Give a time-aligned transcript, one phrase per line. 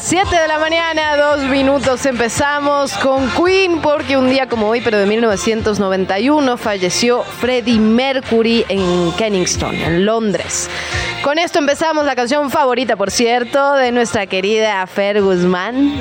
[0.00, 2.04] Gaga, 7 de la mañana, dos minutos.
[2.06, 9.12] Empezamos con Queen porque un día como hoy, pero de 1991, falleció Freddie Mercury en
[9.12, 10.68] Kennington, en Londres.
[11.22, 16.00] Con esto empezamos la canción favorita, por cierto, de nuestra querida Fer Guzmán.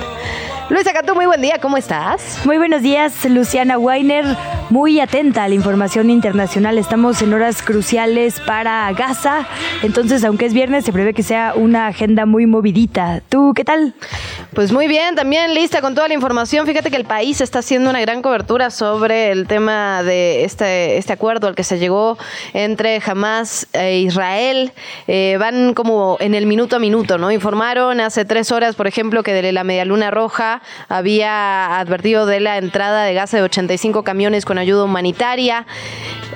[0.69, 2.39] Luisa Cantú, muy buen día, ¿cómo estás?
[2.45, 4.25] Muy buenos días, Luciana Weiner.
[4.69, 6.77] Muy atenta a la información internacional.
[6.77, 9.47] Estamos en horas cruciales para Gaza.
[9.81, 13.23] Entonces, aunque es viernes, se prevé que sea una agenda muy movidita.
[13.29, 13.95] ¿Tú qué tal?
[14.53, 16.67] Pues muy bien, también lista con toda la información.
[16.67, 21.13] Fíjate que el país está haciendo una gran cobertura sobre el tema de este, este
[21.13, 22.19] acuerdo al que se llegó
[22.53, 24.71] entre Hamas e Israel.
[25.07, 27.31] Eh, van como en el minuto a minuto, ¿no?
[27.31, 32.59] Informaron hace tres horas, por ejemplo, que de la Medialuna Roja había advertido de la
[32.59, 35.65] entrada de gas de 85 camiones con ayuda humanitaria.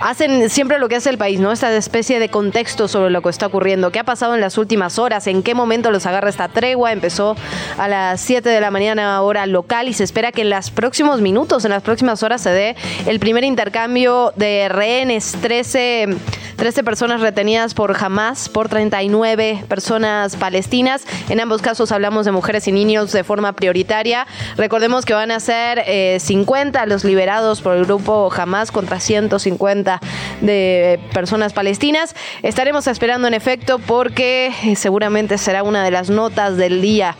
[0.02, 1.52] Hacen siempre lo que hace el país, ¿no?
[1.52, 3.92] Esta especie de contexto sobre lo que está ocurriendo.
[3.92, 5.28] ¿Qué ha pasado en las últimas horas?
[5.28, 6.92] ¿En qué momento los agarra esta tregua?
[6.92, 7.36] Empezó
[7.78, 11.22] a las 7 de la mañana hora local y se espera que en los próximos
[11.22, 15.36] minutos, en las próximas horas se dé el primer intercambio de rehenes.
[15.42, 16.18] 13,
[16.58, 21.04] 13 personas retenidas por Hamas, por 39 personas palestinas.
[21.30, 24.28] En ambos casos hablamos de mujeres y niños de forma prioritaria.
[24.58, 30.00] Recordemos que van a ser eh, 50 los liberados por el grupo Hamas contra 150
[30.42, 32.16] de personas palestinas.
[32.42, 37.16] Estaremos esperando en efecto porque eh, seguramente será una de las notas del día.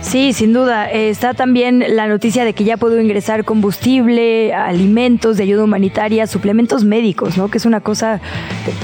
[0.00, 0.90] Sí, sin duda.
[0.90, 6.26] Eh, está también la noticia de que ya pudo ingresar combustible, alimentos de ayuda humanitaria,
[6.26, 7.48] suplementos médicos, ¿no?
[7.48, 8.20] Que es una cosa,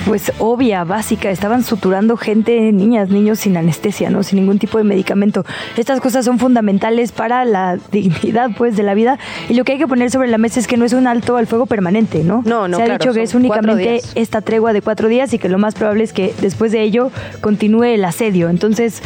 [0.06, 1.30] pues, obvia, básica.
[1.30, 4.22] Estaban suturando gente, niñas, niños sin anestesia, ¿no?
[4.22, 5.44] Sin ningún tipo de medicamento.
[5.76, 9.18] Estas cosas son fundamentales para la dignidad, pues, de la vida.
[9.48, 11.36] Y lo que hay que poner sobre la mesa es que no es un alto
[11.36, 12.42] al fuego permanente, ¿no?
[12.44, 15.38] No, no, Se ha claro, dicho que es únicamente esta tregua de cuatro días y
[15.38, 18.48] que lo más probable es que después de ello continúe el asedio.
[18.48, 19.02] Entonces,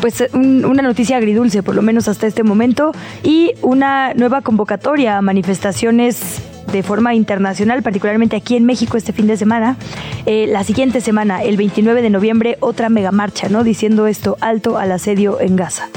[0.00, 2.92] pues un- una noticia agridulce, por lo menos hasta este momento,
[3.22, 6.40] y una nueva convocatoria a manifestaciones
[6.72, 9.76] de forma internacional, particularmente aquí en México este fin de semana.
[10.26, 13.64] Eh, la siguiente semana, el 29 de noviembre, otra megamarcha, ¿no?
[13.64, 15.88] Diciendo esto, alto al asedio en Gaza.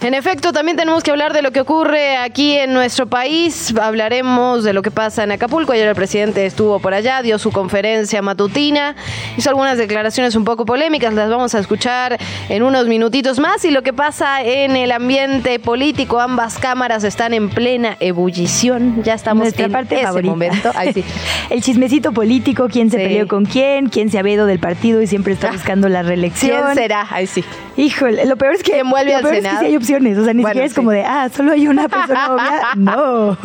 [0.00, 3.74] En efecto, también tenemos que hablar de lo que ocurre aquí en nuestro país.
[3.76, 5.72] Hablaremos de lo que pasa en Acapulco.
[5.72, 8.94] Ayer el presidente estuvo por allá, dio su conferencia matutina,
[9.36, 12.16] hizo algunas declaraciones un poco polémicas, las vamos a escuchar
[12.48, 13.64] en unos minutitos más.
[13.64, 19.02] Y lo que pasa en el ambiente político, ambas cámaras están en plena ebullición.
[19.02, 20.30] Ya estamos Nuestra en parte ese favorita.
[20.30, 20.70] momento.
[20.76, 21.04] Ay, sí.
[21.50, 23.02] El chismecito político, quién se Sí.
[23.04, 26.62] peleó con quién, quién se ha ido del partido y siempre está buscando la reelección.
[26.62, 27.06] ¿Quién será?
[27.10, 27.42] Ay, sí.
[27.76, 29.66] Híjole, lo peor es que, ¿Quién vuelve lo al peor es que Senado?
[29.88, 30.76] Opciones, o sea, ni Bueno, siquiera es sí.
[30.76, 32.60] como de, ah, solo hay una persona obvia.
[32.76, 33.36] No,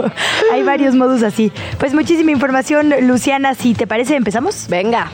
[0.52, 1.52] hay varios modos así.
[1.80, 4.68] Pues muchísima información, Luciana, si te parece, empezamos.
[4.70, 5.10] Venga.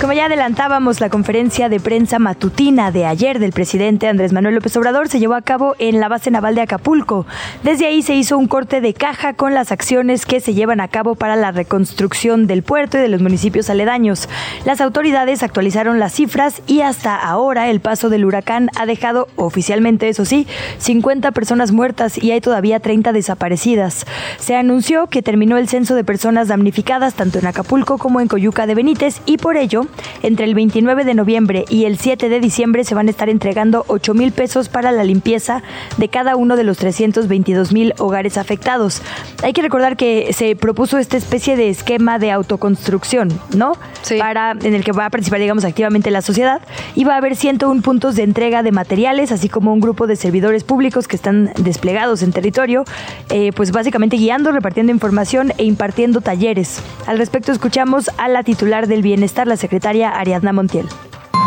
[0.00, 4.76] Como ya adelantábamos, la conferencia de prensa matutina de ayer del presidente Andrés Manuel López
[4.76, 7.26] Obrador se llevó a cabo en la base naval de Acapulco.
[7.64, 10.86] Desde ahí se hizo un corte de caja con las acciones que se llevan a
[10.86, 14.28] cabo para la reconstrucción del puerto y de los municipios aledaños.
[14.64, 20.08] Las autoridades actualizaron las cifras y hasta ahora el paso del huracán ha dejado oficialmente,
[20.08, 20.46] eso sí,
[20.78, 24.06] 50 personas muertas y hay todavía 30 desaparecidas.
[24.38, 28.68] Se anunció que terminó el censo de personas damnificadas tanto en Acapulco como en Coyuca
[28.68, 29.87] de Benítez y por ello,
[30.22, 33.84] entre el 29 de noviembre y el 7 de diciembre se van a estar entregando
[33.88, 35.62] 8 mil pesos para la limpieza
[35.96, 39.02] de cada uno de los 322 mil hogares afectados.
[39.42, 43.72] Hay que recordar que se propuso esta especie de esquema de autoconstrucción, ¿no?
[44.02, 44.18] Sí.
[44.18, 46.60] Para, en el que va a participar, digamos, activamente la sociedad
[46.94, 50.16] y va a haber 101 puntos de entrega de materiales, así como un grupo de
[50.16, 52.84] servidores públicos que están desplegados en territorio,
[53.30, 56.82] eh, pues básicamente guiando, repartiendo información e impartiendo talleres.
[57.06, 60.88] Al respecto, escuchamos a la titular del bienestar, la secretaria Ariadna Montiel.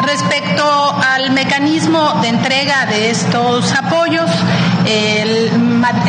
[0.03, 4.29] Respecto al mecanismo de entrega de estos apoyos,
[4.85, 5.51] el,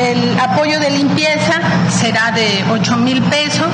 [0.01, 1.61] el apoyo de limpieza
[1.91, 3.69] será de 8 mil pesos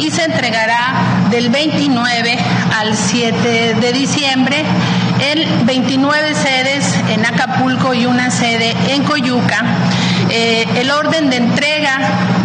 [0.00, 0.94] y se entregará
[1.30, 2.38] del 29
[2.80, 4.64] al 7 de diciembre
[5.20, 9.64] en 29 sedes en Acapulco y una sede en Coyuca.
[10.34, 11.98] Eh, el orden de entrega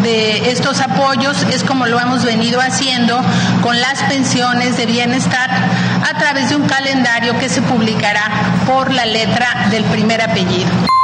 [0.04, 3.18] de estos apoyos es como lo hemos venido haciendo
[3.62, 8.30] con las pensiones de bienestar a través de un calendario que se publicará
[8.66, 10.97] por la letra del primer apellido.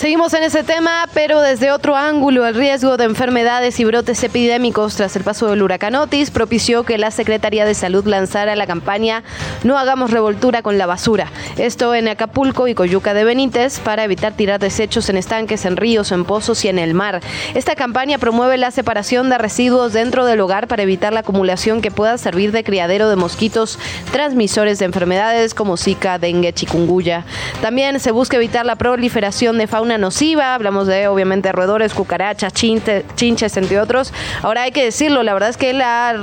[0.00, 4.96] Seguimos en ese tema, pero desde otro ángulo, el riesgo de enfermedades y brotes epidémicos
[4.96, 9.22] tras el paso del huracán Otis propició que la Secretaría de Salud lanzara la campaña
[9.62, 11.30] No hagamos revoltura con la basura.
[11.58, 16.12] Esto en Acapulco y Coyuca de Benítez para evitar tirar desechos en estanques, en ríos,
[16.12, 17.20] en pozos y en el mar.
[17.52, 21.90] Esta campaña promueve la separación de residuos dentro del hogar para evitar la acumulación que
[21.90, 23.78] pueda servir de criadero de mosquitos
[24.12, 27.26] transmisores de enfermedades como Zika, dengue, chikungunya.
[27.60, 33.56] También se busca evitar la proliferación de fauna nociva, hablamos de obviamente roedores, cucarachas, chinches,
[33.56, 34.12] entre otros.
[34.42, 36.20] Ahora hay que decirlo, la verdad es que la,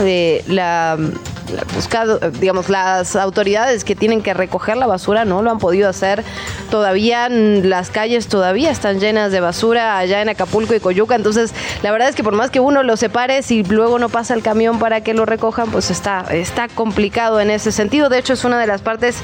[0.00, 0.98] eh, la
[1.74, 6.24] buscado, digamos, las autoridades que tienen que recoger la basura no lo han podido hacer.
[6.70, 11.14] Todavía las calles todavía están llenas de basura allá en Acapulco y Coyuca.
[11.14, 11.52] Entonces,
[11.82, 14.42] la verdad es que por más que uno lo separe, si luego no pasa el
[14.42, 18.08] camión para que lo recojan, pues está, está complicado en ese sentido.
[18.08, 19.16] De hecho, es una de las partes,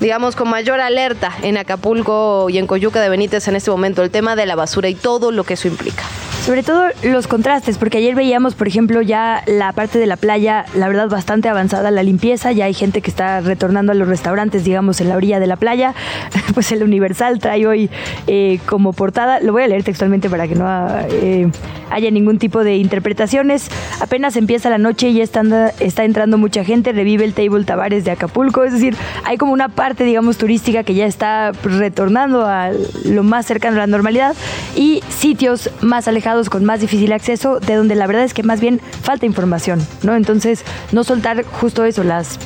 [0.00, 4.10] digamos, con mayor alerta en Acapulco y en Coyuca de Benítez en este momento, el
[4.10, 6.04] tema de la basura y todo lo que eso implica.
[6.44, 10.64] Sobre todo los contrastes, porque ayer veíamos, por ejemplo, ya la parte de la playa,
[10.74, 12.50] la verdad, bastante avanzada la limpieza.
[12.50, 15.54] Ya hay gente que está retornando a los restaurantes, digamos, en la orilla de la
[15.54, 15.94] playa.
[16.52, 17.88] Pues el Universal trae hoy
[18.26, 20.66] eh, como portada, lo voy a leer textualmente para que no
[21.08, 21.50] eh,
[21.88, 23.70] haya ningún tipo de interpretaciones.
[24.00, 25.42] Apenas empieza la noche y ya está,
[25.80, 28.64] está entrando mucha gente, revive el Table Tavares de Acapulco.
[28.64, 32.70] Es decir, hay como una parte, digamos, turística que ya está retornando a
[33.04, 34.34] lo más cercano a la normalidad
[34.76, 38.60] y sitios más alejados con más difícil acceso, de donde la verdad es que más
[38.60, 40.16] bien falta información, ¿no?
[40.16, 42.38] Entonces, no soltar justo eso, las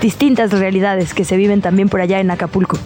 [0.00, 2.78] distintas realidades que se viven también por allá en Acapulco.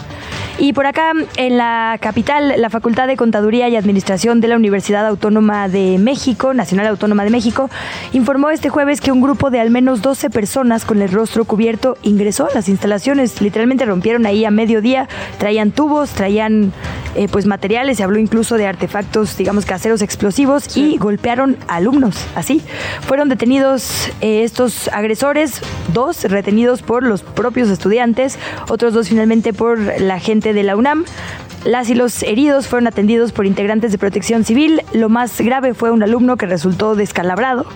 [0.59, 5.07] Y por acá, en la capital, la Facultad de Contaduría y Administración de la Universidad
[5.07, 7.71] Autónoma de México, Nacional Autónoma de México,
[8.13, 11.97] informó este jueves que un grupo de al menos 12 personas con el rostro cubierto
[12.03, 13.41] ingresó a las instalaciones.
[13.41, 16.73] Literalmente rompieron ahí a mediodía, traían tubos, traían
[17.15, 22.27] eh, pues materiales, se habló incluso de artefactos, digamos, caseros explosivos y golpearon alumnos.
[22.35, 22.63] Así,
[23.01, 25.61] fueron detenidos eh, estos agresores,
[25.93, 28.39] dos retenidos por los propios estudiantes,
[28.69, 31.05] otros dos finalmente por la gente de la UNAM.
[31.65, 34.83] Las y los heridos fueron atendidos por integrantes de protección civil.
[34.93, 37.67] Lo más grave fue un alumno que resultó descalabrado,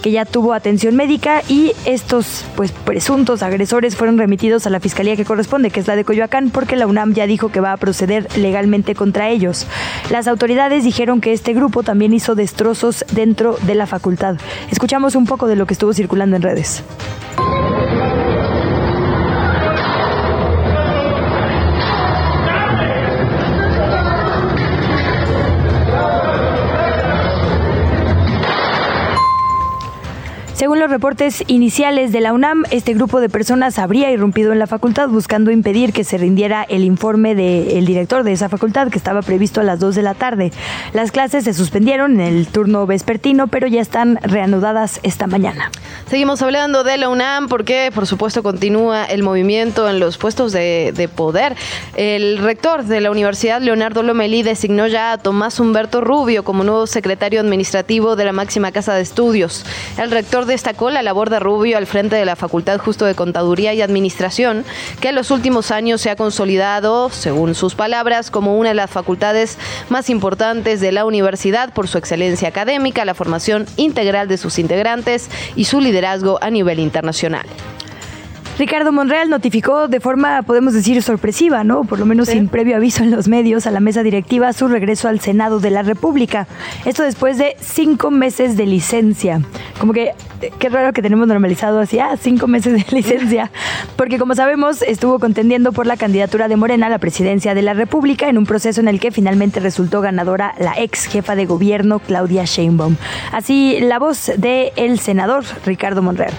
[0.00, 5.16] que ya tuvo atención médica y estos pues presuntos agresores fueron remitidos a la fiscalía
[5.16, 7.76] que corresponde, que es la de Coyoacán, porque la UNAM ya dijo que va a
[7.78, 9.66] proceder legalmente contra ellos.
[10.08, 14.36] Las autoridades dijeron que este grupo también hizo destrozos dentro de la facultad.
[14.70, 16.84] Escuchamos un poco de lo que estuvo circulando en redes.
[30.62, 34.68] Según los reportes iniciales de la UNAM, este grupo de personas habría irrumpido en la
[34.68, 39.22] facultad buscando impedir que se rindiera el informe del director de esa facultad que estaba
[39.22, 40.52] previsto a las 2 de la tarde.
[40.92, 45.68] Las clases se suspendieron en el turno vespertino, pero ya están reanudadas esta mañana.
[46.06, 50.92] Seguimos hablando de la UNAM porque, por supuesto, continúa el movimiento en los puestos de,
[50.94, 51.56] de poder.
[51.96, 56.86] El rector de la Universidad, Leonardo Lomelí, designó ya a Tomás Humberto Rubio como nuevo
[56.86, 59.66] secretario administrativo de la máxima casa de estudios.
[59.98, 63.14] El rector de destacó la labor de Rubio al frente de la Facultad Justo de
[63.14, 64.64] Contaduría y Administración,
[65.00, 68.90] que en los últimos años se ha consolidado, según sus palabras, como una de las
[68.90, 69.56] facultades
[69.88, 75.30] más importantes de la universidad por su excelencia académica, la formación integral de sus integrantes
[75.56, 77.46] y su liderazgo a nivel internacional.
[78.58, 81.84] Ricardo Monreal notificó de forma, podemos decir, sorpresiva, ¿no?
[81.84, 85.08] Por lo menos sin previo aviso en los medios a la mesa directiva su regreso
[85.08, 86.46] al Senado de la República.
[86.84, 89.40] Esto después de cinco meses de licencia.
[89.80, 90.12] Como que
[90.58, 93.50] qué raro que tenemos normalizado así, ah, cinco meses de licencia.
[93.96, 97.72] Porque como sabemos, estuvo contendiendo por la candidatura de Morena a la presidencia de la
[97.72, 102.00] República en un proceso en el que finalmente resultó ganadora la ex jefa de gobierno
[102.00, 102.96] Claudia Sheinbaum.
[103.32, 106.32] Así, la voz del el senador Ricardo Monreal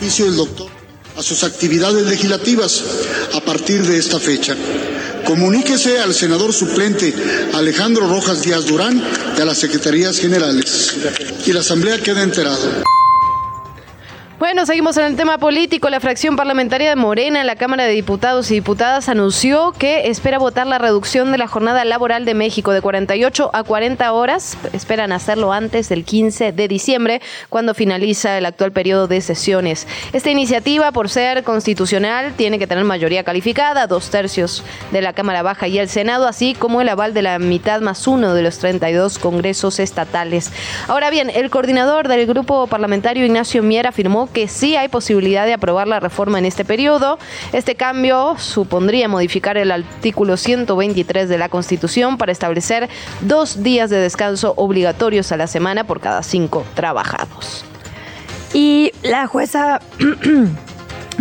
[0.00, 0.68] del doctor
[1.16, 2.82] a sus actividades legislativas
[3.34, 4.56] a partir de esta fecha.
[5.26, 7.14] Comuníquese al senador suplente
[7.52, 9.02] Alejandro Rojas Díaz Durán
[9.36, 10.94] de las Secretarías Generales
[11.46, 12.82] y la Asamblea queda enterada.
[14.40, 15.90] Bueno, seguimos en el tema político.
[15.90, 20.38] La fracción parlamentaria de Morena en la Cámara de Diputados y Diputadas anunció que espera
[20.38, 24.56] votar la reducción de la jornada laboral de México de 48 a 40 horas.
[24.72, 27.20] Esperan hacerlo antes del 15 de diciembre,
[27.50, 29.86] cuando finaliza el actual periodo de sesiones.
[30.14, 35.42] Esta iniciativa, por ser constitucional, tiene que tener mayoría calificada, dos tercios de la Cámara
[35.42, 38.56] Baja y el Senado, así como el aval de la mitad más uno de los
[38.56, 40.50] 32 congresos estatales.
[40.88, 45.52] Ahora bien, el coordinador del grupo parlamentario, Ignacio Mier, afirmó que sí hay posibilidad de
[45.52, 47.18] aprobar la reforma en este periodo.
[47.52, 52.88] Este cambio supondría modificar el artículo 123 de la Constitución para establecer
[53.20, 57.64] dos días de descanso obligatorios a la semana por cada cinco trabajados.
[58.52, 59.80] Y la jueza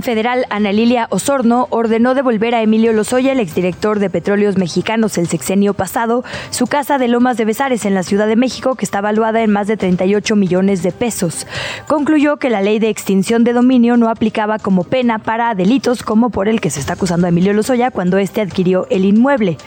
[0.02, 5.28] federal Ana Lilia Osorno ordenó devolver a Emilio Lozoya, el exdirector de Petróleos Mexicanos el
[5.28, 9.02] sexenio pasado, su casa de Lomas de Besares en la Ciudad de México, que está
[9.02, 11.48] valuada en más de 38 millones de pesos.
[11.88, 16.30] Concluyó que la ley de extinción de dominio no aplicaba como pena para delitos como
[16.30, 19.58] por el que se está acusando a Emilio Lozoya cuando éste adquirió el inmueble,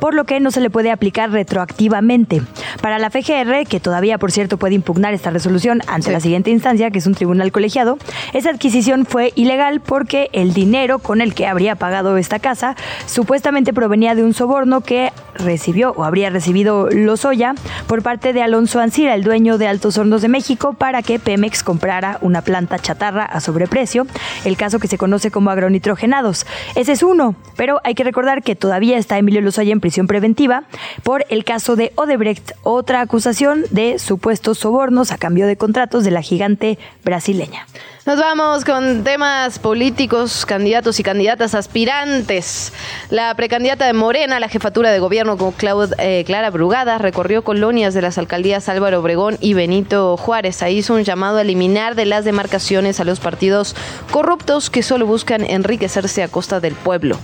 [0.00, 2.42] por lo que no se le puede aplicar retroactivamente.
[2.80, 6.90] Para la FGR, que todavía por cierto puede impugnar esta resolución ante la siguiente instancia,
[6.90, 7.98] que es un tribunal colegiado,
[8.32, 12.76] esa adquisición fue ilegal porque el dinero con el que habría pagado esta casa
[13.06, 17.54] supuestamente provenía de un soborno que recibió o habría recibido Lozoya
[17.86, 21.62] por parte de Alonso Ancira, el dueño de Altos Hornos de México, para que Pemex
[21.62, 24.06] comprara una planta chatarra a sobreprecio,
[24.44, 26.46] el caso que se conoce como agronitrogenados.
[26.74, 30.64] Ese es uno, pero hay que recordar que todavía está Emilio Lozoya en prisión preventiva
[31.02, 36.10] por el caso de Odebrecht, otra acusación de supuestos sobornos a cambio de contratos de
[36.10, 37.66] la gigante brasileña.
[38.04, 42.72] Nos vamos con temas políticos, candidatos y candidatas aspirantes.
[43.10, 45.54] La precandidata de Morena la jefatura de gobierno con
[45.98, 50.64] eh, Clara Brugada recorrió colonias de las alcaldías Álvaro Obregón y Benito Juárez.
[50.64, 53.76] Ahí hizo un llamado a eliminar de las demarcaciones a los partidos
[54.10, 57.16] corruptos que solo buscan enriquecerse a costa del pueblo.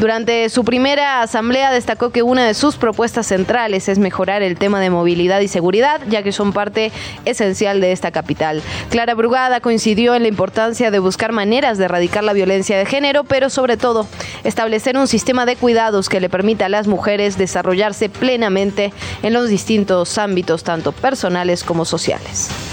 [0.00, 4.80] Durante su primera asamblea destacó que una de sus propuestas centrales es mejorar el tema
[4.80, 6.90] de movilidad y seguridad, ya que son parte
[7.24, 8.62] esencial de esta capital.
[8.90, 13.24] Clara Brugada coincidió en la importancia de buscar maneras de erradicar la violencia de género,
[13.24, 14.06] pero sobre todo
[14.42, 19.48] establecer un sistema de cuidados que le permita a las mujeres desarrollarse plenamente en los
[19.48, 22.63] distintos ámbitos, tanto personales como sociales.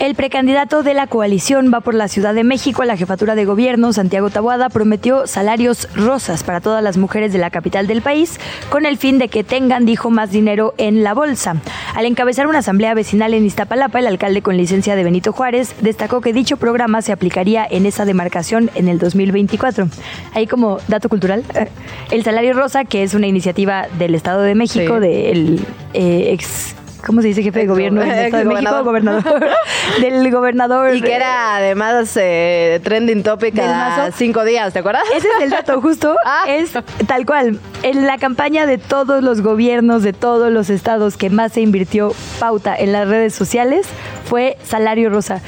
[0.00, 3.44] El precandidato de la coalición va por la Ciudad de México a la jefatura de
[3.44, 8.40] gobierno, Santiago Tabuada, prometió salarios rosas para todas las mujeres de la capital del país,
[8.70, 11.56] con el fin de que tengan, dijo, más dinero en la bolsa.
[11.94, 16.22] Al encabezar una asamblea vecinal en Iztapalapa, el alcalde con licencia de Benito Juárez destacó
[16.22, 19.86] que dicho programa se aplicaría en esa demarcación en el 2024.
[20.32, 21.44] Ahí como dato cultural,
[22.10, 25.60] el salario rosa, que es una iniciativa del Estado de México, del
[25.92, 28.84] eh, ex ¿cómo se dice jefe de gobierno del Estado de México?
[28.84, 29.24] Gobernador.
[30.00, 30.94] del gobernador.
[30.94, 35.04] Y que era además eh, trending topic cada cinco días, ¿te acuerdas?
[35.14, 36.14] Ese es el dato justo.
[36.32, 36.44] Ah.
[36.46, 36.72] Es
[37.08, 37.58] tal cual.
[37.82, 42.12] En la campaña de todos los gobiernos de todos los estados que más se invirtió
[42.38, 43.86] pauta en las redes sociales
[44.30, 45.40] fue Salario Rosa.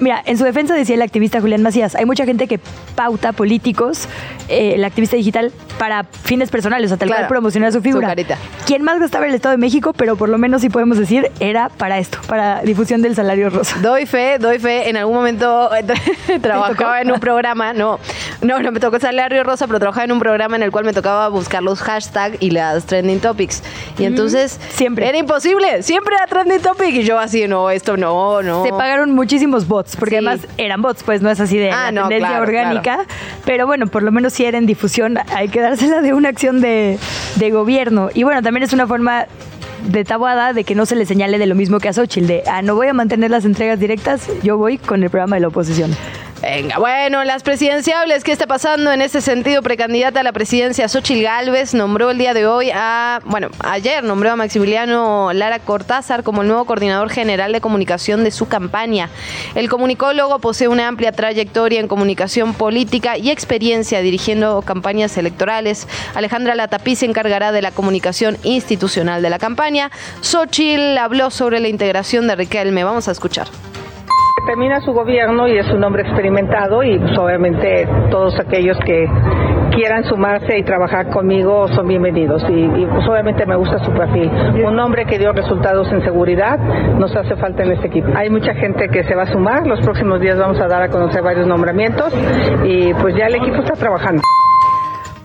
[0.00, 2.58] mira, en su defensa decía el activista Julián Macías, hay mucha gente que
[2.96, 4.08] pauta políticos,
[4.48, 8.14] eh, el activista digital, para fines personales, o sea, tal cual promocionar su figura.
[8.14, 8.24] Su
[8.66, 9.92] ¿Quién más gastaba el Estado de México?
[9.92, 13.76] Pero por lo menos sí podemos decir, era para esto, para difusión del Salario Rosa.
[13.82, 14.88] Doy fe, doy fe.
[14.88, 15.70] En algún momento
[16.42, 17.98] trabajaba en un programa, no,
[18.42, 20.92] no, no me tocó Salario Rosa, pero trabajaba en un programa en el cual me
[20.92, 23.62] tocaba buscar los hashtags y las trending topics.
[23.98, 25.08] Y entonces, siempre.
[25.08, 26.94] Era imposible, siempre era trending topic.
[26.94, 31.02] Y yo así, no, esto no, no, Se pagaron muchísimos bots, porque además eran bots,
[31.02, 33.04] pues no es así de ah, tendencia orgánica.
[33.44, 36.60] Pero bueno, por lo menos si era en difusión, hay que dársela de una acción
[36.60, 36.98] de,
[37.36, 38.10] de gobierno.
[38.12, 39.26] Y bueno, también es una forma
[39.88, 42.42] de tabuada de que no se le señale de lo mismo que a Xochitl, de,
[42.46, 45.48] ah, no voy a mantener las entregas directas, yo voy con el programa de la
[45.48, 45.90] oposición.
[46.42, 49.62] Venga, bueno, las presidenciables, ¿qué está pasando en ese sentido?
[49.62, 54.32] Precandidata a la presidencia, Xochitl Gálvez, nombró el día de hoy a, bueno, ayer nombró
[54.32, 59.08] a Maximiliano Lara Cortázar como el nuevo coordinador general de comunicación de su campaña.
[59.54, 65.88] El comunicólogo posee una amplia trayectoria en comunicación política y experiencia dirigiendo campañas electorales.
[66.14, 69.90] Alejandra Latapí se encargará de la comunicación institucional de la campaña.
[70.20, 72.84] Xochitl habló sobre la integración de Riquelme.
[72.84, 73.46] Vamos a escuchar
[74.46, 79.08] termina su gobierno y es un hombre experimentado y pues, obviamente todos aquellos que
[79.74, 84.30] quieran sumarse y trabajar conmigo son bienvenidos y, pues obviamente me gusta su perfil.
[84.64, 88.08] Un hombre que dio resultados en seguridad nos hace falta en este equipo.
[88.14, 90.88] Hay mucha gente que se va a sumar, los próximos días vamos a dar a
[90.88, 92.12] conocer varios nombramientos
[92.64, 94.22] y pues ya el equipo está trabajando.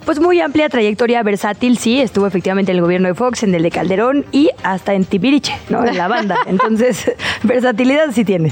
[0.10, 3.62] Pues muy amplia trayectoria versátil, sí, estuvo efectivamente en el gobierno de Fox, en el
[3.62, 5.86] de Calderón y hasta en Tibiriche, ¿no?
[5.86, 6.36] En la banda.
[6.48, 7.12] Entonces,
[7.44, 8.52] versatilidad sí tiene.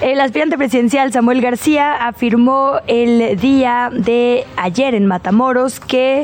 [0.00, 6.22] El aspirante presidencial Samuel García afirmó el día de ayer en Matamoros que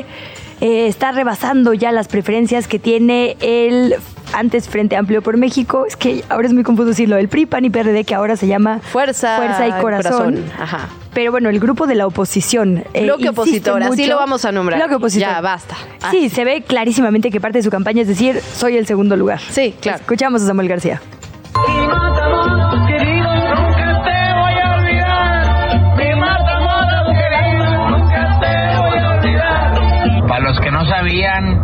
[0.59, 3.95] eh, está rebasando ya las preferencias que tiene el
[4.33, 7.63] antes Frente Amplio por México, es que ahora es muy confuso decirlo, el PRI, PAN
[7.63, 10.43] y PRD que ahora se llama Fuerza, Fuerza y Corazón.
[10.59, 10.89] Ajá.
[11.13, 12.83] Pero bueno, el grupo de la oposición.
[12.93, 14.79] eh, Bloque insiste opositor, así mucho- lo vamos a nombrar.
[14.79, 15.29] Bloque opositor.
[15.29, 15.75] Ya, basta.
[16.11, 19.39] Sí, se ve clarísimamente que parte de su campaña es decir, soy el segundo lugar.
[19.39, 19.99] Sí, claro.
[19.99, 20.99] Escuchamos a Samuel García.
[21.67, 25.95] Mi Matamoros querido, nunca te voy a olvidar.
[25.97, 30.27] Mi Matamoros querido, nunca te voy a olvidar.
[30.27, 31.61] Para los que no sabían,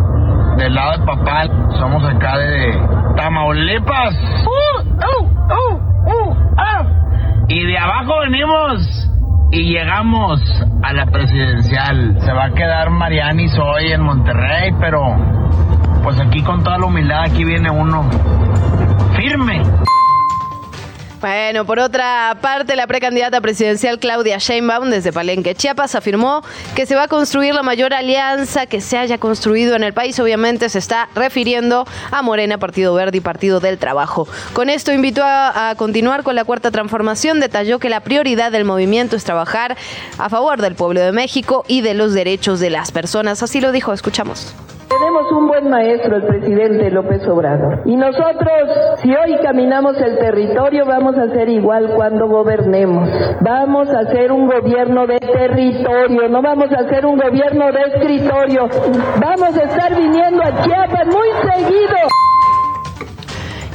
[0.57, 1.47] del lado de papá,
[1.79, 2.71] somos acá de
[3.17, 4.15] Tamaulipas.
[7.51, 9.09] Y de abajo venimos
[9.51, 10.41] y llegamos
[10.83, 12.17] a la presidencial.
[12.21, 15.01] Se va a quedar Mariani hoy en Monterrey, pero
[16.03, 18.09] pues aquí con toda la humildad, aquí viene uno
[19.15, 19.61] firme.
[21.21, 26.43] Bueno, por otra parte, la precandidata presidencial Claudia Sheinbaum desde Palenque, Chiapas, afirmó
[26.75, 30.17] que se va a construir la mayor alianza que se haya construido en el país.
[30.21, 34.29] Obviamente se está refiriendo a Morena, Partido Verde y Partido del Trabajo.
[34.53, 37.41] Con esto invitó a, a continuar con la cuarta transformación.
[37.41, 39.75] Detalló que la prioridad del movimiento es trabajar
[40.17, 43.43] a favor del pueblo de México y de los derechos de las personas.
[43.43, 44.55] Así lo dijo, escuchamos.
[44.99, 47.83] Tenemos un buen maestro, el presidente López Obrador.
[47.85, 53.09] Y nosotros, si hoy caminamos el territorio, vamos a ser igual cuando gobernemos.
[53.39, 58.67] Vamos a hacer un gobierno de territorio, no vamos a hacer un gobierno de escritorio.
[59.21, 61.95] Vamos a estar viniendo a Chiapas muy seguido.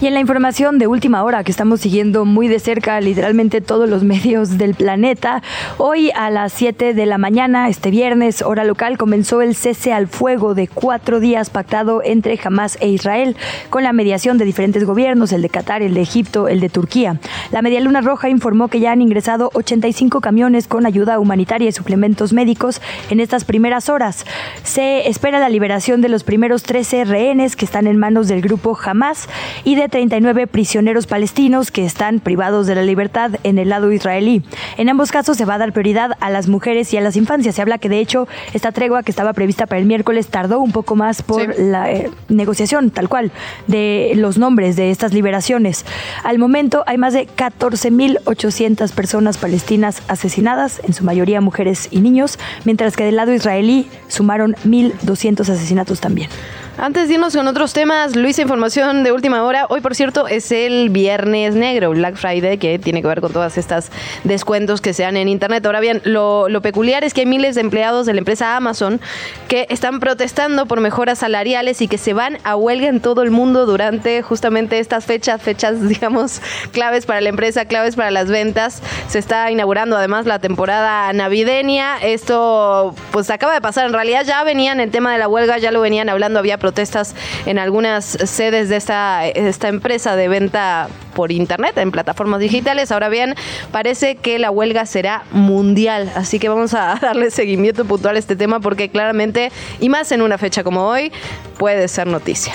[0.04, 3.88] Y en la información de última hora que estamos siguiendo muy de cerca, literalmente todos
[3.88, 5.42] los medios del planeta,
[5.78, 10.06] hoy a las 7 de la mañana, este viernes, hora local, comenzó el cese al
[10.06, 13.34] fuego de cuatro días pactado entre Hamas e Israel,
[13.70, 17.18] con la mediación de diferentes gobiernos, el de Qatar, el de Egipto, el de Turquía.
[17.50, 21.72] La Media Luna Roja informó que ya han ingresado 85 camiones con ayuda humanitaria y
[21.72, 24.26] suplementos médicos en estas primeras horas.
[24.64, 28.78] Se espera la liberación de los primeros 13 rehenes que están en manos del grupo
[28.84, 29.30] Hamas
[29.64, 34.42] y de 39 prisioneros palestinos que están privados de la libertad en el lado israelí.
[34.76, 37.54] En ambos casos se va a dar prioridad a las mujeres y a las infancias.
[37.54, 40.72] Se habla que de hecho esta tregua que estaba prevista para el miércoles tardó un
[40.72, 43.30] poco más por la eh, negociación tal cual
[43.68, 45.86] de los nombres de estas liberaciones.
[46.24, 52.40] Al momento hay más de 14.800 personas palestinas asesinadas, en su mayoría mujeres y niños,
[52.64, 56.30] mientras que del lado israelí sumaron 1.200 asesinatos también.
[56.76, 59.66] Antes de irnos con otros temas, Luisa, información de última hora.
[59.68, 63.58] Hoy, por cierto, es el Viernes Negro, Black Friday, que tiene que ver con todas
[63.58, 63.90] estas
[64.24, 65.66] descuentos que se dan en Internet.
[65.66, 68.98] Ahora bien, lo, peculiar es que hay miles de empleados de la empresa Amazon
[69.46, 73.30] que están protestando por mejoras salariales y que se van a huelga en todo el
[73.30, 76.40] mundo durante justamente estas fechas, fechas, digamos,
[76.72, 78.80] claves para la empresa, claves para las ventas.
[79.08, 81.98] Se está inaugurando además la temporada navideña.
[81.98, 83.84] Esto, pues, acaba de pasar.
[83.84, 87.14] En realidad ya venían el tema de la huelga, ya lo venían hablando, había protestas
[87.44, 92.92] en algunas sedes de esta empresa de venta por internet, en plataformas digitales.
[92.92, 93.34] Ahora bien,
[93.72, 98.36] parece que la huelga será mundial, así que vamos a darle seguimiento puntual a este
[98.36, 101.12] tema porque claramente, y más en una fecha como hoy,
[101.58, 102.54] puede ser noticia.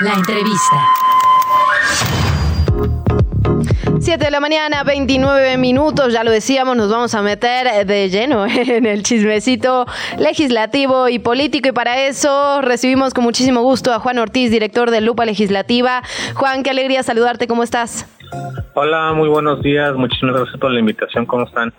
[0.00, 0.76] La entrevista.
[4.02, 8.46] 7 de la mañana, 29 minutos, ya lo decíamos, nos vamos a meter de lleno
[8.48, 9.86] en el chismecito
[10.18, 15.02] legislativo y político y para eso recibimos con muchísimo gusto a Juan Ortiz, director de
[15.02, 16.02] Lupa Legislativa.
[16.34, 18.06] Juan, qué alegría saludarte, ¿cómo estás?
[18.74, 21.74] Hola, muy buenos días, muchísimas gracias por la invitación, ¿cómo están?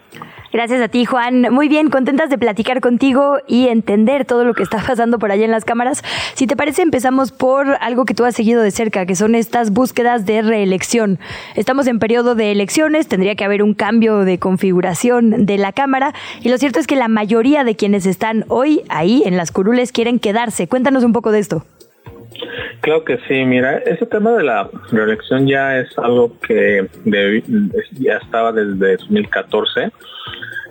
[0.52, 1.52] Gracias a ti, Juan.
[1.52, 5.46] Muy bien, contentas de platicar contigo y entender todo lo que está pasando por allá
[5.46, 6.04] en las cámaras.
[6.36, 9.72] Si te parece, empezamos por algo que tú has seguido de cerca, que son estas
[9.72, 11.18] búsquedas de reelección.
[11.56, 16.14] Estamos en periodo de elecciones, tendría que haber un cambio de configuración de la Cámara
[16.42, 19.92] y lo cierto es que la mayoría de quienes están hoy ahí en las curules
[19.92, 20.68] quieren quedarse.
[20.68, 21.66] Cuéntanos un poco de esto.
[22.82, 27.44] Claro que sí, mira, ese tema de la reelección ya es algo que de-
[28.00, 29.92] ya estaba desde 2014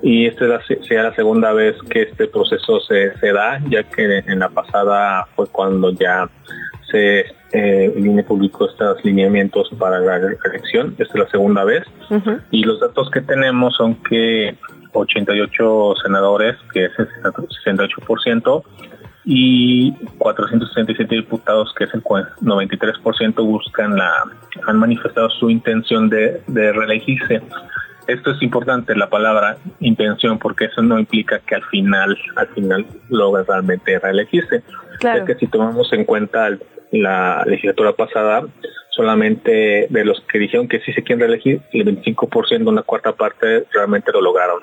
[0.02, 3.82] y esta es la, sería la segunda vez que este proceso se, se da, ya
[3.84, 6.28] que en la pasada fue cuando ya
[6.90, 7.20] se
[7.54, 11.84] eh, el INE publicó estos lineamientos para la reelección, esta es la segunda vez.
[12.50, 14.56] Y los datos que tenemos son que
[14.94, 18.62] 88 senadores, que es el 68%,
[19.24, 24.24] y 467 diputados, que es el cua- 93%, buscan la,
[24.66, 27.40] han manifestado su intención de, de reelegirse.
[28.08, 32.86] esto es importante, la palabra intención, porque eso no implica que al final, al final
[33.10, 34.62] logre realmente reelegirse.
[34.98, 35.20] Claro.
[35.20, 36.50] Es que si tomamos en cuenta
[36.90, 38.42] la legislatura pasada,
[38.90, 43.64] solamente de los que dijeron que sí se quieren reelegir, el 25%, una cuarta parte,
[43.72, 44.62] realmente lo lograron.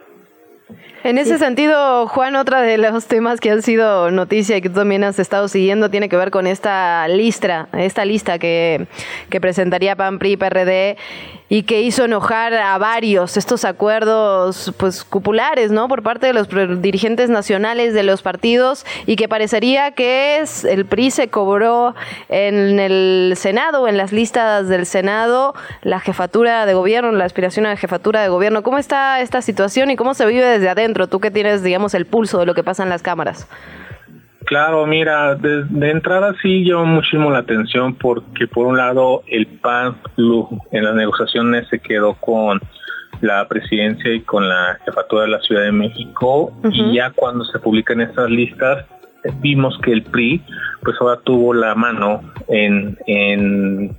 [1.04, 4.76] En ese sentido, Juan, otra de los temas que han sido noticia y que tú
[4.76, 8.88] también has estado siguiendo tiene que ver con esta lista, esta lista que,
[9.30, 10.98] que presentaría PAN, PRI, PRD
[11.50, 15.88] y que hizo enojar a varios estos acuerdos pues cupulares, ¿no?
[15.88, 16.48] Por parte de los
[16.82, 21.96] dirigentes nacionales de los partidos y que parecería que es el PRI se cobró
[22.30, 27.70] en el Senado, en las listas del Senado, la jefatura de gobierno, la aspiración a
[27.70, 28.62] la jefatura de gobierno.
[28.62, 31.08] ¿Cómo está esta situación y cómo se vive desde adentro?
[31.08, 33.48] Tú que tienes, digamos, el pulso de lo que pasa en las cámaras.
[34.46, 39.46] Claro, mira, de, de, entrada sí llamó muchísimo la atención porque por un lado el
[39.46, 39.96] PAN
[40.72, 42.60] en las negociaciones se quedó con
[43.22, 46.74] la presidencia y con la jefatura de la Ciudad de México uh -huh.
[46.74, 48.86] y ya cuando se publican estas listas
[49.42, 50.42] vimos que el PRI
[50.84, 53.96] pues ahora tuvo la mano en, en,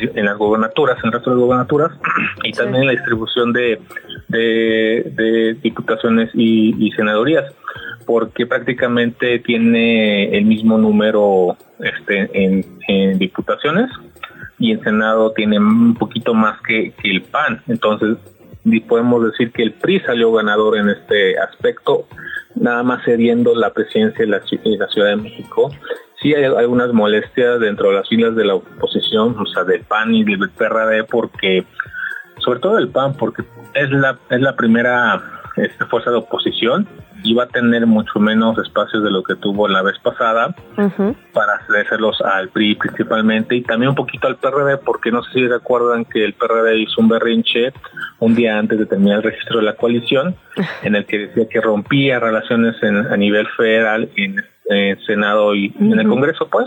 [0.00, 1.92] en las gobernaturas, en el resto de gobernaturas
[2.44, 3.80] y también en la distribución de,
[4.28, 7.52] de, de diputaciones y, y senadorías
[8.04, 13.90] porque prácticamente tiene el mismo número este, en, en, diputaciones
[14.58, 17.62] y en Senado tiene un poquito más que, que, el PAN.
[17.68, 18.18] Entonces,
[18.86, 22.06] podemos decir que el PRI salió ganador en este aspecto,
[22.54, 25.70] nada más cediendo la presidencia de la, de la Ciudad de México.
[26.20, 30.14] Sí hay algunas molestias dentro de las filas de la oposición, o sea, del PAN
[30.14, 31.64] y del PRD, porque,
[32.38, 33.42] sobre todo del PAN, porque
[33.74, 36.86] es la, es la primera este, fuerza de oposición
[37.24, 41.14] iba a tener mucho menos espacios de lo que tuvo la vez pasada uh -huh.
[41.32, 45.48] para cedérselos al PRI principalmente y también un poquito al PRD porque no sé si
[45.48, 47.72] recuerdan que el PRD hizo un berrinche
[48.18, 50.36] un día antes de terminar el registro de la coalición
[50.82, 55.68] en el que decía que rompía relaciones en, a nivel federal en, en Senado y
[55.68, 55.92] uh -huh.
[55.92, 56.66] en el Congreso pues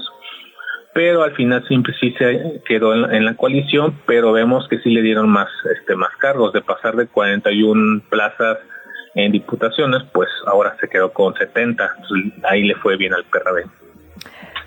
[0.94, 4.80] pero al final siempre sí se quedó en la, en la, coalición, pero vemos que
[4.80, 8.60] sí le dieron más este más cargos de pasar de 41 plazas
[9.16, 13.66] en diputaciones, pues ahora se quedó con 70, Entonces, ahí le fue bien al PRD.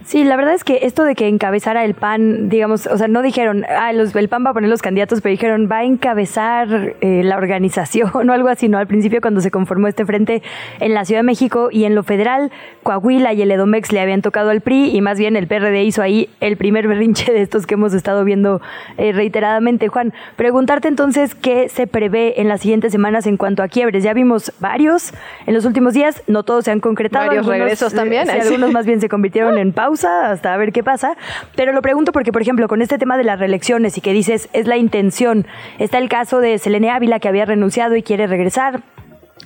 [0.05, 3.21] Sí, la verdad es que esto de que encabezara el PAN, digamos, o sea, no
[3.21, 6.95] dijeron, ah, los, el PAN va a poner los candidatos, pero dijeron, va a encabezar
[7.01, 8.79] eh, la organización o algo así, ¿no?
[8.79, 10.43] Al principio cuando se conformó este frente
[10.81, 12.53] en la Ciudad de México y en lo federal,
[12.85, 16.01] Coahuila y el Edomex le habían tocado al PRI y más bien el PRD hizo
[16.01, 18.61] ahí el primer berrinche de estos que hemos estado viendo
[18.99, 19.89] eh, reiteradamente.
[19.89, 24.05] Juan, preguntarte entonces qué se prevé en las siguientes semanas en cuanto a quiebres.
[24.05, 25.13] Ya vimos varios
[25.47, 27.27] en los últimos días, no todos se han concretado.
[27.27, 28.27] Varios algunos, regresos también.
[28.29, 31.16] Sí, algunos más bien se convirtieron en pausa hasta a ver qué pasa.
[31.57, 34.48] Pero lo pregunto porque, por ejemplo, con este tema de las reelecciones y que dices
[34.53, 35.46] es la intención,
[35.79, 38.83] está el caso de Selene Ávila que había renunciado y quiere regresar.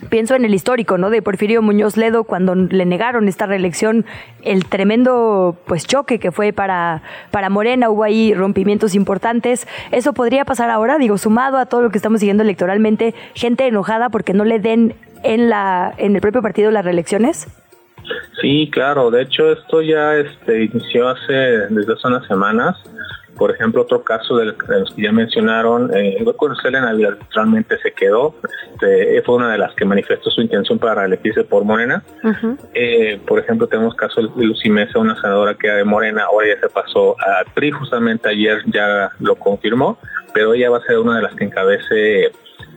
[0.09, 1.11] Pienso en el histórico, ¿no?
[1.11, 4.05] De Porfirio Muñoz Ledo cuando le negaron esta reelección,
[4.43, 9.69] el tremendo pues choque que fue para, para Morena, hubo ahí rompimientos importantes.
[9.93, 10.99] ¿Eso podría pasar ahora?
[10.99, 14.97] Digo, sumado a todo lo que estamos siguiendo electoralmente, gente enojada porque no le den
[15.23, 17.47] en la en el propio partido las reelecciones.
[18.41, 19.11] Sí, claro.
[19.11, 22.77] De hecho, esto ya este, inició hace desde hace unas semanas.
[23.37, 26.95] Por ejemplo, otro caso de los que ya mencionaron, eh, con Selena
[27.35, 28.35] realmente se quedó.
[28.73, 32.03] Este, fue una de las que manifestó su intención para reelegirse por Morena.
[32.23, 32.59] Uh -huh.
[32.75, 36.49] eh, por ejemplo, tenemos caso de Lucy Mesa, una senadora que era de Morena, ahora
[36.49, 39.99] ya se pasó a PRI, justamente ayer ya lo confirmó,
[40.35, 42.33] pero ella va a ser una de las que encabece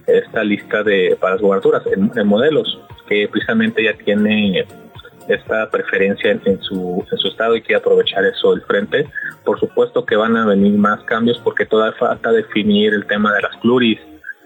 [0.08, 4.66] esta lista de para las gubernaturas en, en modelos, que precisamente ya tiene
[5.28, 9.08] esta preferencia en, en, su, en su estado y quiere aprovechar eso del frente.
[9.44, 13.42] Por supuesto que van a venir más cambios porque todavía falta definir el tema de
[13.42, 14.00] las pluris,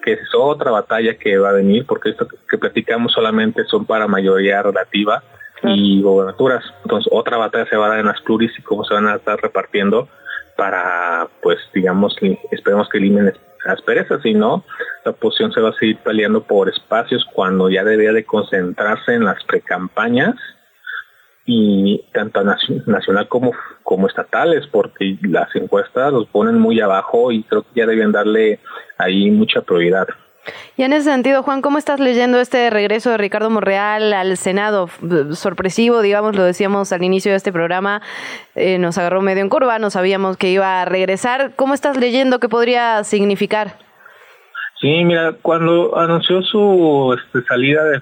[0.03, 4.07] que es otra batalla que va a venir porque esto que platicamos solamente son para
[4.07, 5.23] mayoría relativa
[5.63, 6.63] y gobernaturas.
[6.83, 9.15] Entonces otra batalla se va a dar en las pluris y cómo se van a
[9.15, 10.07] estar repartiendo
[10.55, 12.15] para, pues digamos,
[12.51, 13.33] esperemos que eliminen
[13.65, 14.63] asperezas, si no,
[15.05, 19.25] la oposición se va a seguir peleando por espacios cuando ya debería de concentrarse en
[19.25, 20.35] las precampañas
[21.51, 27.63] y tanto nacional como, como estatales, porque las encuestas los ponen muy abajo y creo
[27.63, 28.59] que ya deben darle
[28.99, 30.07] ahí mucha prioridad.
[30.77, 34.89] Y en ese sentido, Juan, ¿cómo estás leyendo este regreso de Ricardo Monreal al Senado?
[35.33, 38.03] Sorpresivo, digamos, lo decíamos al inicio de este programa,
[38.53, 41.53] eh, nos agarró medio en curva, no sabíamos que iba a regresar.
[41.55, 42.39] ¿Cómo estás leyendo?
[42.39, 43.88] ¿Qué podría significar?
[44.81, 48.01] Sí, mira, cuando anunció su este, salida, de,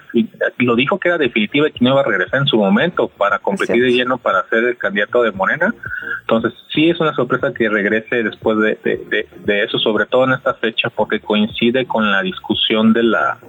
[0.60, 3.40] lo dijo que era definitiva y que no iba a regresar en su momento para
[3.40, 5.74] competir de lleno para ser el candidato de Morena,
[6.22, 10.26] Entonces, sí es una sorpresa que regrese después de, de, de, de eso, sobre todo
[10.26, 13.40] en esta fecha, porque coincide con la discusión de la,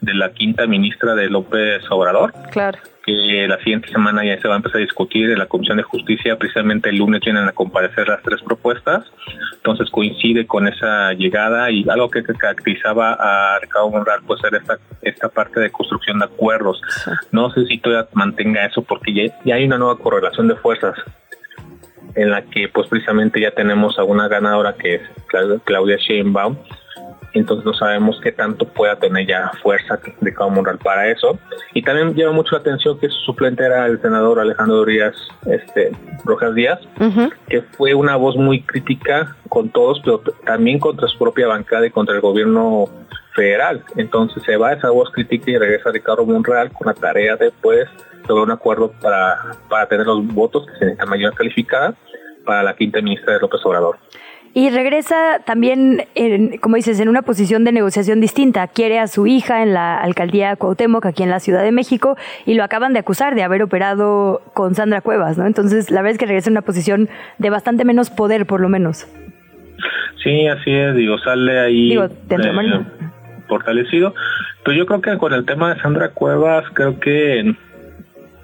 [0.00, 2.32] de la quinta ministra de López Obrador.
[2.50, 5.76] Claro que la siguiente semana ya se va a empezar a discutir en la Comisión
[5.76, 9.04] de Justicia, precisamente el lunes vienen a comparecer las tres propuestas,
[9.54, 14.78] entonces coincide con esa llegada y algo que caracterizaba a Ricardo Monreal pues era esta,
[15.02, 16.80] esta parte de construcción de acuerdos.
[17.30, 20.96] No sé si todavía mantenga eso porque ya, ya hay una nueva correlación de fuerzas
[22.14, 25.02] en la que pues precisamente ya tenemos a una ganadora que es
[25.64, 26.56] Claudia Sheinbaum
[27.34, 31.38] entonces no sabemos qué tanto pueda tener ya fuerza de Cabo Monreal para eso.
[31.74, 35.14] Y también llama mucho la atención que su suplente era el senador Alejandro Díaz
[35.46, 35.92] este,
[36.24, 36.78] Rojas Díaz,
[37.48, 41.90] que fue una voz muy crítica con todos, pero también contra su propia bancada y
[41.90, 42.88] contra el gobierno
[43.34, 43.82] federal.
[43.96, 47.88] Entonces se va esa voz crítica y regresa Ricardo Monreal con la tarea de pues
[48.28, 49.36] lograr un acuerdo para,
[49.68, 51.94] para tener los votos que se necesitan mayor calificada
[52.44, 53.98] para la quinta ministra de López Obrador.
[54.56, 58.68] Y regresa también, en, como dices, en una posición de negociación distinta.
[58.68, 62.54] Quiere a su hija en la alcaldía Cuauhtémoc, aquí en la Ciudad de México, y
[62.54, 65.46] lo acaban de acusar de haber operado con Sandra Cuevas, ¿no?
[65.46, 68.68] Entonces, la verdad es que regresa en una posición de bastante menos poder, por lo
[68.68, 69.08] menos.
[70.22, 72.84] Sí, así es, digo, sale ahí Digo, eh,
[73.48, 74.14] fortalecido.
[74.64, 77.54] Pero yo creo que con el tema de Sandra Cuevas, creo que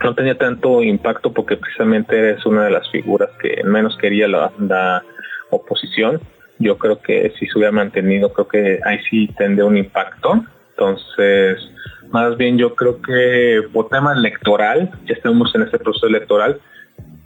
[0.02, 4.50] no tenía tanto impacto porque precisamente es una de las figuras que menos quería la,
[4.58, 5.04] la
[5.50, 6.20] oposición,
[6.58, 10.44] yo creo que si se hubiera mantenido, creo que ahí sí tendría un impacto.
[10.70, 11.58] Entonces,
[12.10, 16.60] más bien yo creo que por tema electoral, ya estamos en este proceso electoral,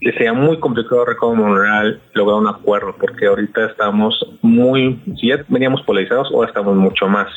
[0.01, 5.83] le sería muy complicado Monreal lograr un acuerdo, porque ahorita estamos muy, si ya veníamos
[5.83, 7.29] polarizados, ahora estamos mucho más.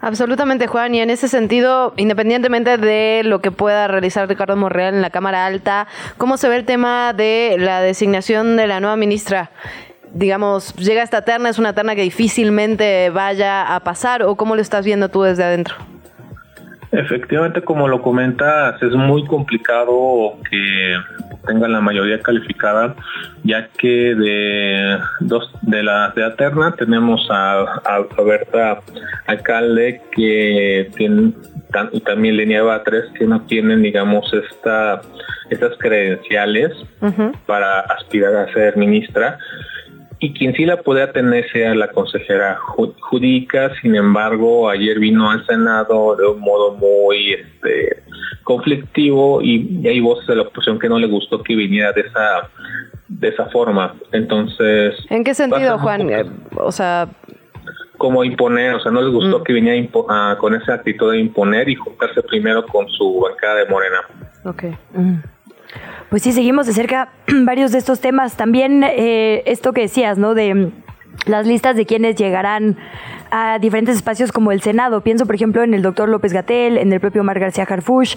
[0.00, 0.94] Absolutamente, Juan.
[0.94, 5.46] Y en ese sentido, independientemente de lo que pueda realizar Ricardo Monreal en la Cámara
[5.46, 9.50] Alta, ¿cómo se ve el tema de la designación de la nueva ministra?
[10.12, 14.62] Digamos, llega esta terna, es una terna que difícilmente vaya a pasar, o cómo lo
[14.62, 15.76] estás viendo tú desde adentro?
[16.92, 20.96] Efectivamente, como lo comentas, es muy complicado que
[21.46, 22.96] tengan la mayoría calificada,
[23.44, 28.80] ya que de dos de la de Aterna tenemos a, a Roberta
[29.26, 31.32] Alcalde que tiene
[31.92, 35.00] y también Lenieva tres que no tienen, digamos, esta
[35.50, 36.72] estas credenciales
[37.46, 39.38] para aspirar a ser ministra
[40.20, 42.58] y quien sí la podía tener sea la consejera
[43.00, 48.02] jurídica, sin embargo, ayer vino al Senado de un modo muy este,
[48.44, 52.50] conflictivo y, hay voces de la oposición que no le gustó que viniera de esa
[53.08, 53.94] de esa forma.
[54.12, 56.10] Entonces, ¿en qué sentido, Juan?
[56.10, 56.24] Eh,
[56.56, 57.08] o sea,
[57.96, 59.42] como imponer, o sea, no les gustó Mm.
[59.42, 63.66] que viniera ah, con esa actitud de imponer y juntarse primero con su bancada de
[63.66, 63.98] Morena.
[64.44, 64.64] Ok.
[66.10, 67.10] Pues sí, seguimos de cerca
[67.44, 68.36] varios de estos temas.
[68.36, 70.34] También eh, esto que decías, ¿no?
[70.34, 70.72] De mm,
[71.26, 72.76] las listas de quienes llegarán
[73.30, 75.02] a diferentes espacios como el Senado.
[75.02, 78.16] Pienso, por ejemplo, en el doctor López Gatel, en el propio Omar García Harfush,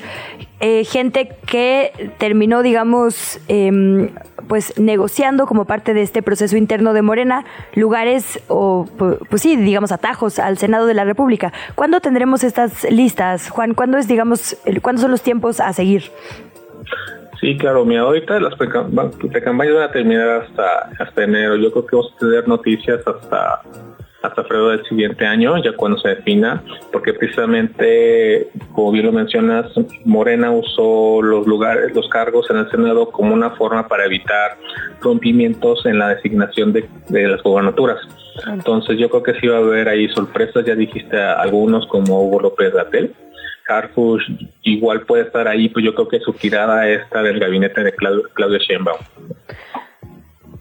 [0.60, 4.10] eh, gente que terminó, digamos, em,
[4.47, 9.56] pues negociando como parte de este proceso interno de Morena lugares o, pu- pues sí,
[9.56, 11.53] digamos, atajos al Senado de la República.
[11.75, 13.75] ¿Cuándo tendremos estas listas, Juan?
[13.75, 16.12] ¿Cuándo es, digamos, el- cuándo son los tiempos a seguir?
[17.43, 21.58] Sí, claro, mira, ahorita las precampañas van a terminar hasta, hasta enero.
[21.58, 23.62] Yo creo que vamos a tener noticias hasta
[24.21, 29.69] hasta febrero del siguiente año, ya cuando se defina, porque precisamente, como bien lo mencionas,
[30.06, 34.58] Morena usó los lugares, los cargos en el Senado como una forma para evitar
[35.01, 37.97] rompimientos en la designación de, de las gobernaturas.
[38.47, 42.23] Entonces yo creo que sí va a haber ahí sorpresas, ya dijiste a algunos como
[42.23, 43.13] Hugo López Gatel,
[43.67, 44.23] Harfush
[44.63, 48.28] igual puede estar ahí, pues yo creo que su tirada esta del gabinete de Clau-
[48.34, 48.99] Claudia Sheinbaum.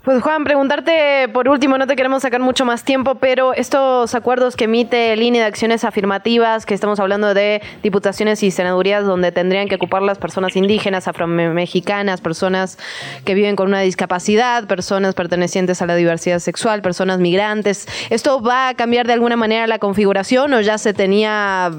[0.05, 4.57] Pues Juan, preguntarte por último, no te queremos sacar mucho más tiempo, pero estos acuerdos
[4.57, 9.69] que emite línea de acciones afirmativas, que estamos hablando de diputaciones y senadurías donde tendrían
[9.69, 12.79] que ocupar las personas indígenas, afromexicanas, personas
[13.25, 18.71] que viven con una discapacidad, personas pertenecientes a la diversidad sexual, personas migrantes, ¿esto va
[18.71, 21.71] a cambiar de alguna manera la configuración o ya se tenía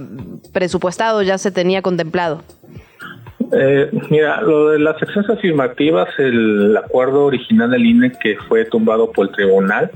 [0.54, 2.42] presupuestado, ya se tenía contemplado?
[3.56, 9.12] Eh, mira, lo de las acciones afirmativas, el acuerdo original del INE que fue tumbado
[9.12, 9.92] por el tribunal,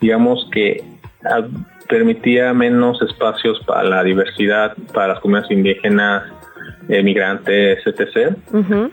[0.00, 0.82] digamos que
[1.24, 1.42] ah,
[1.88, 6.22] permitía menos espacios para la diversidad, para las comunidades indígenas,
[6.88, 8.36] eh, migrantes, etc.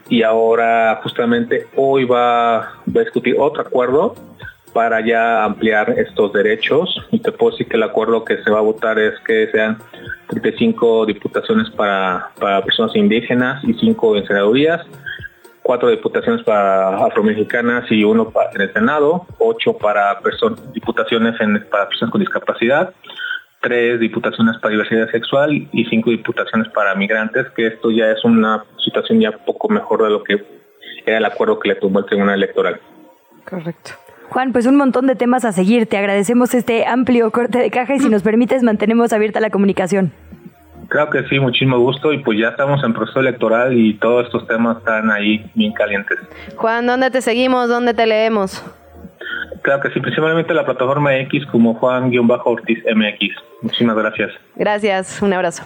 [0.10, 4.16] Y ahora justamente hoy va, va a discutir otro acuerdo
[4.74, 8.60] para ya ampliar estos derechos y te puedo decir que el acuerdo que se va
[8.60, 9.78] a votar es que sean
[10.28, 12.32] 35 diputaciones para,
[12.64, 14.86] personas indígenas y 5 en senadurías,
[15.64, 21.66] cuatro diputaciones para afromexicanas y uno para, en el Senado, ocho para personas, diputaciones en,
[21.70, 22.94] para personas con discapacidad,
[23.62, 28.64] tres diputaciones para diversidad sexual y cinco diputaciones para migrantes, que esto ya es una
[28.84, 30.42] situación ya poco mejor de lo que
[31.06, 32.80] era el acuerdo que le tomó el Tribunal Electoral.
[33.44, 33.92] Correcto.
[34.30, 35.88] Juan, pues un montón de temas a seguir.
[35.88, 40.12] Te agradecemos este amplio corte de caja y si nos permites mantenemos abierta la comunicación.
[40.90, 44.48] Claro que sí, muchísimo gusto y pues ya estamos en proceso electoral y todos estos
[44.48, 46.18] temas están ahí bien calientes.
[46.56, 47.68] Juan, ¿dónde te seguimos?
[47.68, 48.64] ¿Dónde te leemos?
[49.64, 53.36] Claro que sí, principalmente la plataforma X como Juan-Ortiz MX.
[53.62, 54.32] Muchísimas gracias.
[54.56, 55.66] Gracias, un abrazo.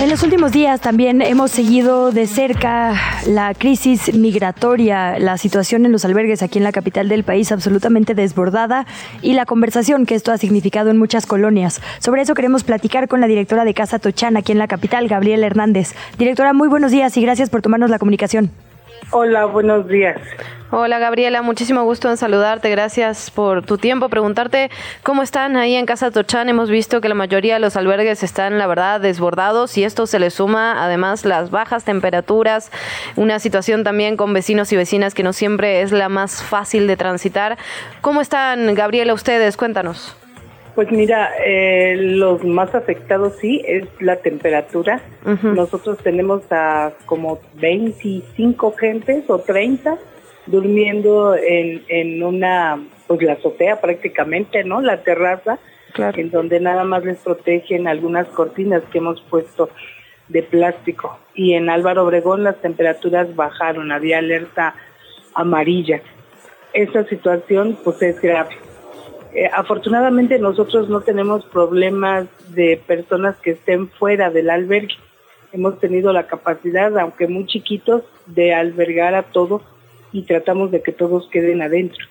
[0.00, 2.94] En los últimos días también hemos seguido de cerca
[3.28, 8.14] la crisis migratoria, la situación en los albergues aquí en la capital del país absolutamente
[8.14, 8.86] desbordada
[9.22, 11.80] y la conversación que esto ha significado en muchas colonias.
[12.00, 15.46] Sobre eso queremos platicar con la directora de Casa Tochán aquí en la capital, Gabriela
[15.46, 15.94] Hernández.
[16.18, 18.50] Directora, muy buenos días y gracias por tomarnos la comunicación.
[19.10, 20.20] Hola, buenos días.
[20.70, 24.08] Hola Gabriela, muchísimo gusto en saludarte, gracias por tu tiempo.
[24.08, 24.70] Preguntarte
[25.04, 26.48] cómo están ahí en Casa Tochán.
[26.48, 30.18] Hemos visto que la mayoría de los albergues están, la verdad, desbordados y esto se
[30.18, 32.72] le suma además las bajas temperaturas,
[33.14, 36.96] una situación también con vecinos y vecinas que no siempre es la más fácil de
[36.96, 37.56] transitar.
[38.00, 39.56] ¿Cómo están, Gabriela, ustedes?
[39.56, 40.16] Cuéntanos.
[40.74, 45.00] Pues mira, eh, los más afectados sí es la temperatura.
[45.42, 49.96] Nosotros tenemos a como 25 gentes o 30
[50.46, 54.80] durmiendo en, en una, pues la azotea prácticamente, ¿no?
[54.80, 55.58] La terraza,
[55.96, 59.70] en donde nada más les protegen algunas cortinas que hemos puesto
[60.28, 61.18] de plástico.
[61.34, 64.74] Y en Álvaro Obregón las temperaturas bajaron, había alerta
[65.34, 66.00] amarilla.
[66.72, 68.56] Esa situación pues es grave.
[69.34, 74.94] Eh, afortunadamente nosotros no tenemos problemas de personas que estén fuera del albergue.
[75.52, 79.62] Hemos tenido la capacidad, aunque muy chiquitos, de albergar a todos
[80.12, 82.06] y tratamos de que todos queden adentro.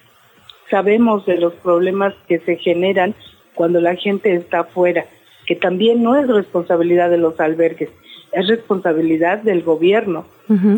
[0.70, 3.16] Sabemos de los problemas que se generan
[3.54, 5.06] cuando la gente está afuera,
[5.46, 7.90] que también no es responsabilidad de los albergues,
[8.34, 10.26] es responsabilidad del gobierno.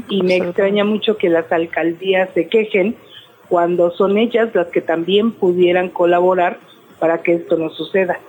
[0.10, 2.96] y me extraña mucho que las alcaldías se quejen
[3.50, 6.60] cuando son ellas las que también pudieran colaborar
[7.00, 8.20] para que esto no suceda.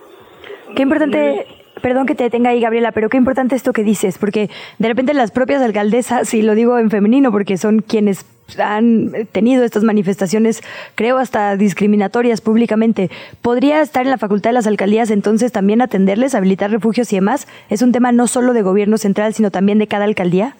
[0.74, 1.46] Qué importante,
[1.80, 5.14] perdón que te detenga ahí, Gabriela, pero qué importante esto que dices, porque de repente
[5.14, 8.26] las propias alcaldesas, y lo digo en femenino porque son quienes
[8.58, 10.62] han tenido estas manifestaciones,
[10.94, 13.10] creo hasta discriminatorias públicamente,
[13.42, 17.48] ¿podría estar en la facultad de las alcaldías entonces también atenderles, habilitar refugios y demás?
[17.70, 20.56] ¿Es un tema no solo de gobierno central, sino también de cada alcaldía?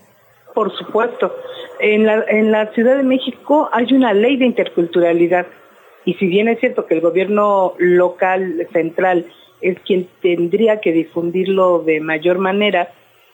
[0.54, 1.32] Por supuesto.
[1.78, 5.46] En la, en la Ciudad de México hay una ley de interculturalidad
[6.06, 9.26] y si bien es cierto que el gobierno local, central,
[9.60, 12.92] es quien tendría que difundirlo de mayor manera,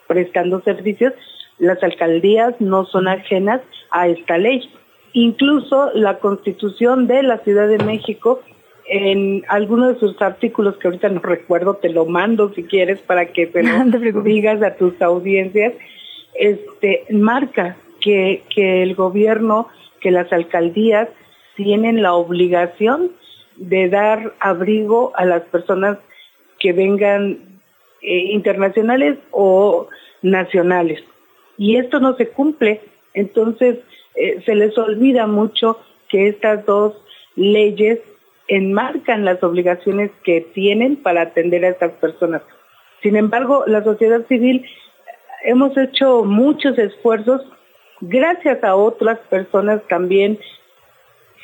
[0.09, 1.13] prestando servicios,
[1.59, 4.71] las alcaldías no son ajenas a esta ley.
[5.13, 8.41] Incluso la constitución de la Ciudad de México,
[8.89, 13.27] en algunos de sus artículos, que ahorita no recuerdo, te lo mando si quieres para
[13.27, 15.75] que te lo digas a tus audiencias,
[16.35, 18.43] este, marca que,
[18.83, 19.69] el gobierno,
[20.01, 21.09] que las alcaldías
[21.57, 23.13] tienen la obligación
[23.57, 25.99] de dar abrigo a las personas
[26.59, 27.39] que vengan
[28.01, 29.89] eh, internacionales o
[30.23, 31.03] nacionales.
[31.59, 32.81] Y esto no se cumple.
[33.15, 33.79] Entonces,
[34.15, 36.95] eh, se les olvida mucho que estas dos
[37.37, 38.01] leyes
[38.49, 42.43] enmarcan las obligaciones que tienen para atender a estas personas.
[43.03, 44.65] Sin embargo, la sociedad civil
[45.45, 47.43] hemos hecho muchos esfuerzos
[48.03, 50.39] gracias a otras personas también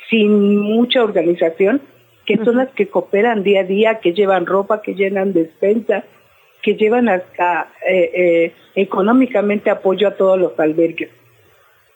[0.09, 1.81] sin mucha organización,
[2.25, 6.03] que son las que cooperan día a día, que llevan ropa, que llenan despensa,
[6.61, 11.09] que llevan hasta eh, eh, económicamente apoyo a todos los albergues.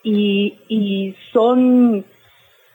[0.02, 2.04] Y, y son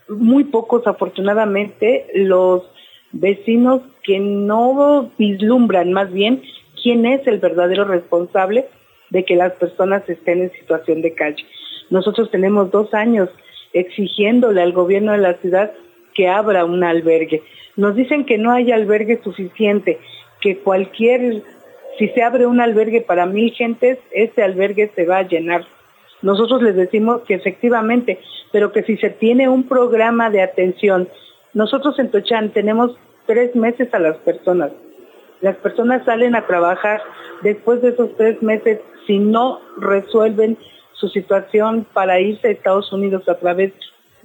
[0.07, 2.63] muy pocos, afortunadamente, los
[3.11, 6.43] vecinos que no vislumbran más bien
[6.81, 8.65] quién es el verdadero responsable
[9.09, 11.45] de que las personas estén en situación de calle.
[11.89, 13.29] Nosotros tenemos dos años
[13.73, 15.71] exigiéndole al gobierno de la ciudad
[16.13, 17.43] que abra un albergue.
[17.75, 19.99] Nos dicen que no hay albergue suficiente,
[20.41, 21.43] que cualquier,
[21.97, 25.65] si se abre un albergue para mil gentes, ese albergue se va a llenar.
[26.21, 28.19] Nosotros les decimos que efectivamente,
[28.51, 31.07] pero que si se tiene un programa de atención,
[31.53, 34.71] nosotros en Tochán tenemos tres meses a las personas.
[35.41, 37.01] Las personas salen a trabajar
[37.41, 40.57] después de esos tres meses si no resuelven
[40.99, 43.73] su situación para irse a Estados Unidos a través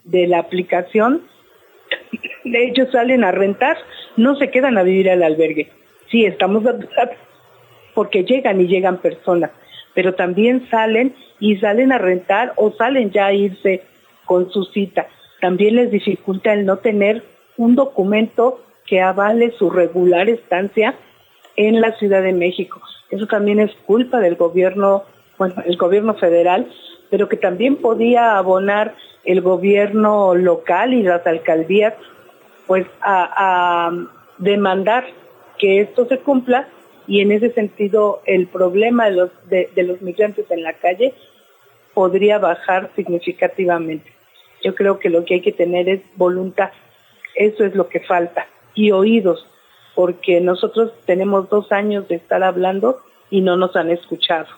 [0.03, 1.23] de la aplicación,
[2.45, 3.77] ellos salen a rentar,
[4.17, 5.71] no se quedan a vivir al albergue.
[6.11, 6.65] Sí, estamos
[7.95, 9.51] porque llegan y llegan personas,
[9.95, 13.83] pero también salen y salen a rentar o salen ya a irse
[14.25, 15.07] con su cita.
[15.41, 17.23] También les dificulta el no tener
[17.57, 20.95] un documento que avale su regular estancia
[21.57, 22.81] en la Ciudad de México.
[23.11, 25.05] Eso también es culpa del gobierno,
[25.39, 26.71] bueno, el gobierno federal,
[27.11, 31.95] pero que también podía abonar el gobierno local y las alcaldías,
[32.67, 33.91] pues a,
[34.39, 35.05] demandar
[35.59, 36.67] que esto se cumpla
[37.07, 41.15] y en ese sentido el problema de los, de, los migrantes en la calle
[41.95, 44.11] podría bajar significativamente.
[44.65, 46.71] Yo creo que lo que hay que tener es voluntad,
[47.37, 49.47] eso es lo que falta, y oídos,
[49.95, 52.99] porque nosotros tenemos dos años de estar hablando
[53.31, 54.49] y no nos han escuchado.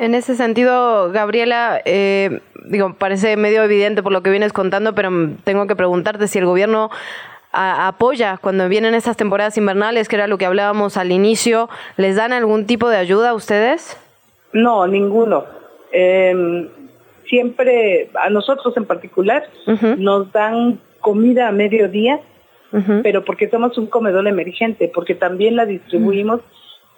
[0.00, 5.10] En ese sentido, Gabriela, eh, digo, parece medio evidente por lo que vienes contando, pero
[5.44, 6.88] tengo que preguntarte si el gobierno
[7.52, 12.32] apoya cuando vienen estas temporadas invernales, que era lo que hablábamos al inicio, ¿les dan
[12.32, 13.98] algún tipo de ayuda a ustedes?
[14.54, 15.44] No, ninguno.
[15.92, 16.70] Em,
[17.28, 19.50] siempre, a nosotros en particular,
[19.98, 22.20] nos dan comida a mediodía,
[23.02, 26.40] pero porque somos un comedor emergente, porque también la distribuimos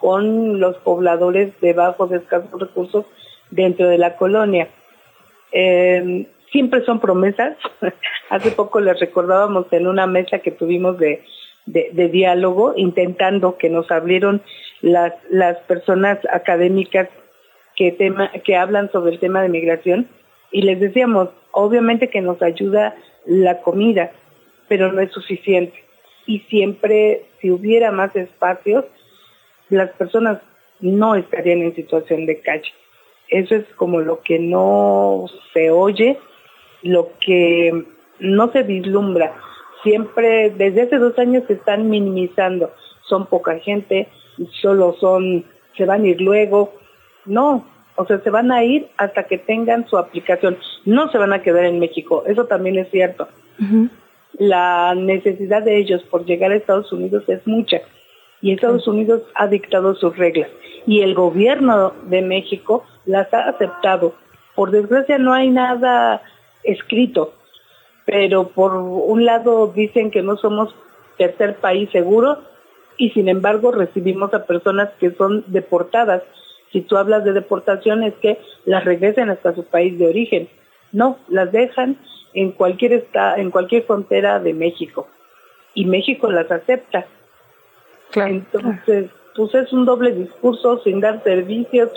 [0.03, 3.05] con los pobladores de bajos, escasos recursos
[3.51, 4.67] dentro de la colonia.
[5.53, 7.55] Eh, siempre son promesas.
[8.29, 11.23] Hace poco les recordábamos en una mesa que tuvimos de,
[11.67, 14.41] de, diálogo, intentando que nos abrieron
[14.81, 17.07] las, las personas académicas
[17.77, 20.09] que, tema, que hablan sobre el tema de migración
[20.51, 22.93] y les decíamos, obviamente que nos ayuda
[23.25, 24.11] la comida,
[24.67, 25.81] pero no es suficiente.
[26.25, 28.83] Y siempre, si hubiera más espacios,
[29.69, 30.39] las personas
[30.79, 32.71] no estarían en situación de calle.
[33.29, 36.19] Eso es como lo que no se oye,
[36.81, 37.85] lo que
[38.19, 39.33] no se vislumbra.
[39.81, 42.71] Siempre, desde hace dos años se están minimizando.
[43.07, 44.07] Son poca gente,
[44.61, 45.45] solo son,
[45.75, 46.73] se van a ir luego.
[47.25, 50.57] No, o sea, se van a ir hasta que tengan su aplicación.
[50.85, 53.27] No se van a quedar en México, eso también es cierto.
[54.33, 57.81] La necesidad de ellos por llegar a Estados Unidos es mucha
[58.43, 60.49] y Estados Unidos ha dictado sus reglas
[60.85, 64.13] y el gobierno de México las ha aceptado.
[64.53, 66.21] Por desgracia no hay nada
[66.63, 67.33] escrito,
[68.05, 70.75] pero por un lado dicen que no somos
[71.17, 72.39] tercer país seguro
[72.97, 76.21] y sin embargo recibimos a personas que son deportadas.
[76.73, 80.49] Si tú hablas de deportación es que las regresen hasta su país de origen.
[80.91, 81.97] No, las dejan
[82.33, 85.07] en cualquier esta, en cualquier frontera de México
[85.73, 87.05] y México las acepta.
[88.15, 91.89] Entonces, pues es un doble discurso sin dar servicios.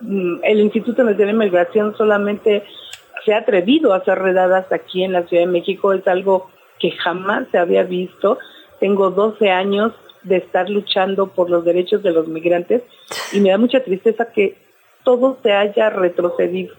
[0.00, 2.64] Mm, el Instituto Nacional de Migración solamente
[3.24, 5.92] se ha atrevido a hacer redadas aquí en la Ciudad de México.
[5.92, 8.38] Es algo que jamás se había visto.
[8.78, 9.92] Tengo 12 años
[10.22, 12.82] de estar luchando por los derechos de los migrantes
[13.32, 14.56] y me da mucha tristeza que
[15.04, 16.74] todo se haya retrocedido.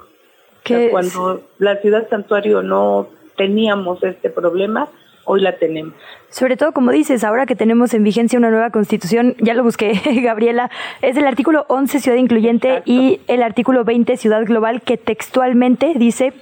[0.92, 4.90] cuando la ciudad santuario no teníamos este problema,
[5.26, 5.94] hoy la tenemos.
[6.30, 9.94] Sobre todo, como dices, ahora que tenemos en vigencia una nueva constitución, ya lo busqué,
[10.24, 10.70] Gabriela,
[11.02, 16.34] es el artículo 11 Ciudad Incluyente y el artículo 20 Ciudad Global que textualmente dice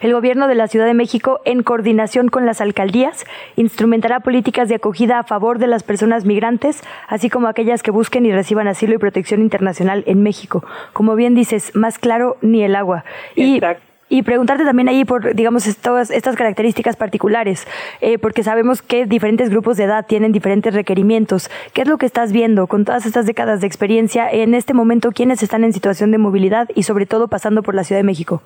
[0.00, 3.24] el Gobierno de la Ciudad de México, en coordinación con las alcaldías,
[3.56, 8.24] instrumentará políticas de acogida a favor de las personas migrantes, así como aquellas que busquen
[8.26, 10.64] y reciban asilo y protección internacional en México.
[10.92, 13.04] Como bien dices, más claro ni el agua.
[13.34, 13.60] Y
[14.08, 17.66] y preguntarte también ahí por, digamos, estas, estas características particulares,
[18.00, 21.50] eh, porque sabemos que diferentes grupos de edad tienen diferentes requerimientos.
[21.72, 25.12] ¿Qué es lo que estás viendo con todas estas décadas de experiencia en este momento?
[25.12, 28.42] ¿Quiénes están en situación de movilidad y sobre todo pasando por la Ciudad de México?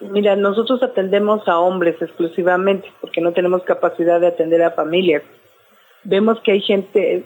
[0.00, 5.22] Mira, nosotros atendemos a hombres exclusivamente porque no tenemos capacidad de atender a familias.
[6.04, 7.24] Vemos que hay gente,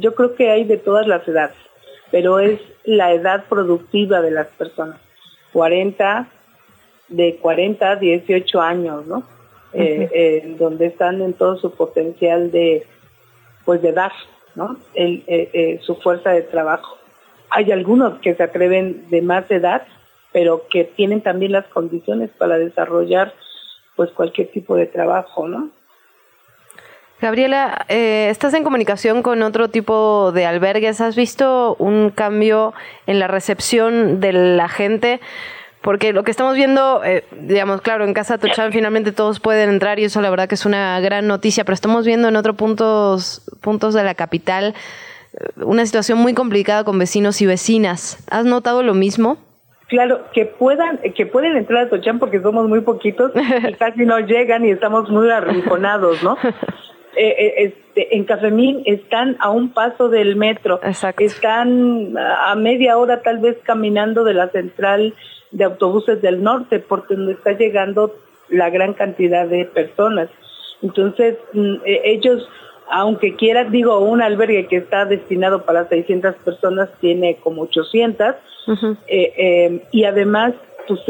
[0.00, 1.56] yo creo que hay de todas las edades,
[2.10, 5.00] pero es la edad productiva de las personas
[5.52, 6.28] 40,
[7.08, 9.22] de 40 a 18 años, ¿no?
[9.74, 12.86] Eh, eh, donde están en todo su potencial de,
[13.64, 14.12] pues de dar,
[14.54, 14.76] ¿no?
[14.94, 16.98] El, eh, su fuerza de trabajo.
[17.48, 19.86] Hay algunos que se atreven de más edad,
[20.32, 23.32] pero que tienen también las condiciones para desarrollar,
[23.96, 25.70] pues cualquier tipo de trabajo, ¿no?
[27.22, 31.00] Gabriela, estás en comunicación con otro tipo de albergues.
[31.00, 32.74] ¿Has visto un cambio
[33.06, 35.20] en la recepción de la gente?
[35.82, 40.00] Porque lo que estamos viendo, eh, digamos, claro, en Casa Tochan finalmente todos pueden entrar
[40.00, 43.42] y eso la verdad que es una gran noticia, pero estamos viendo en otros puntos,
[43.60, 44.74] puntos de la capital
[45.34, 48.24] eh, una situación muy complicada con vecinos y vecinas.
[48.30, 49.38] ¿Has notado lo mismo?
[49.88, 54.18] Claro, que puedan, que pueden entrar a Tochán porque somos muy poquitos y casi no
[54.20, 56.36] llegan y estamos muy arrinconados, ¿no?
[57.14, 60.80] Eh, eh, este, en Cafemín están a un paso del metro,
[61.18, 65.14] están a media hora tal vez caminando de la central
[65.50, 68.14] de autobuses del norte, porque donde está llegando
[68.48, 70.28] la gran cantidad de personas.
[70.82, 72.48] Entonces, mm, eh, ellos,
[72.90, 78.34] aunque quieran, digo, un albergue que está destinado para 600 personas tiene como 800,
[79.08, 80.54] eh, eh, y además,
[80.86, 81.00] pues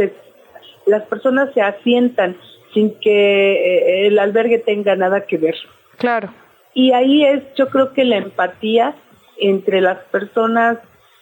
[0.87, 2.37] las personas se asientan
[2.73, 5.55] sin que el albergue tenga nada que ver.
[5.99, 6.33] Claro.
[6.75, 8.95] Y ahí es, yo creo que la empatía
[9.39, 10.79] entre las personas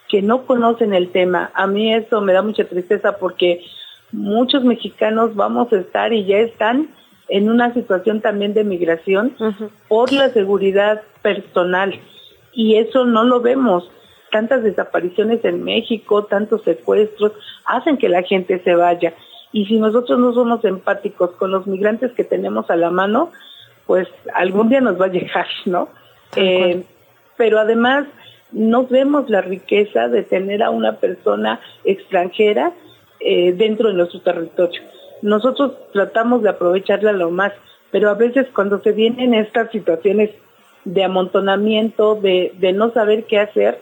[0.09, 1.51] que no conocen el tema.
[1.55, 3.65] A mí eso me da mucha tristeza porque
[4.13, 6.89] muchos mexicanos vamos a estar y ya están
[7.29, 9.37] en una situación también de migración
[9.89, 11.95] por la seguridad personal
[12.53, 13.91] y eso no lo vemos.
[14.33, 17.33] Tantas desapariciones en México, tantos secuestros,
[17.65, 19.15] hacen que la gente se vaya.
[19.53, 23.33] Y si nosotros no somos empáticos con los migrantes que tenemos a la mano,
[23.91, 25.89] pues algún día nos va a llegar, ¿no?
[26.37, 26.85] Eh,
[27.37, 28.07] pero además
[28.53, 32.73] no vemos la riqueza de tener a una persona extranjera
[33.19, 34.81] eh, dentro de nuestro territorio.
[35.23, 37.53] Nosotros tratamos de aprovecharla lo más,
[37.91, 40.31] pero a veces cuando se vienen estas situaciones
[40.85, 43.81] de amontonamiento, de, de no saber qué hacer,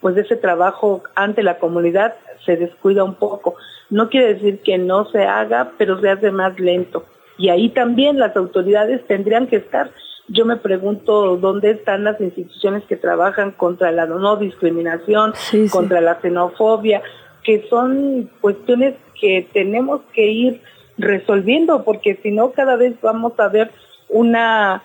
[0.00, 2.14] pues ese trabajo ante la comunidad
[2.46, 3.56] se descuida un poco.
[3.90, 7.06] No quiere decir que no se haga, pero se hace más lento.
[7.38, 9.90] Y ahí también las autoridades tendrían que estar.
[10.26, 15.32] Yo me pregunto dónde están las instituciones que trabajan contra la no discriminación,
[15.70, 17.00] contra la xenofobia,
[17.44, 20.60] que son cuestiones que tenemos que ir
[20.98, 23.70] resolviendo, porque si no cada vez vamos a ver
[24.08, 24.82] una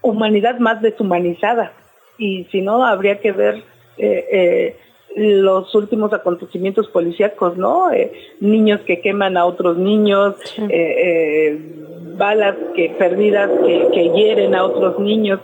[0.00, 1.72] humanidad más deshumanizada.
[2.16, 3.56] Y si no habría que ver
[3.98, 4.76] eh, eh,
[5.16, 7.90] los últimos acontecimientos policíacos, ¿no?
[7.90, 10.36] Eh, niños que queman a otros niños,
[12.16, 15.40] balas que perdidas que, hieren a otros niños,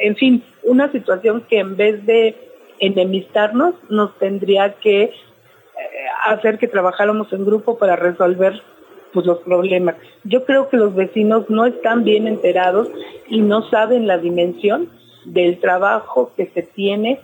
[0.00, 2.34] en fin, una situación que en vez de
[2.80, 5.12] enemistarnos nos tendría que eh,
[6.26, 8.60] hacer que trabajáramos en grupo para resolver
[9.12, 9.96] pues los problemas.
[10.24, 12.88] Yo creo que los vecinos no están bien enterados
[13.28, 14.90] y no saben la dimensión
[15.24, 17.20] del trabajo que se tiene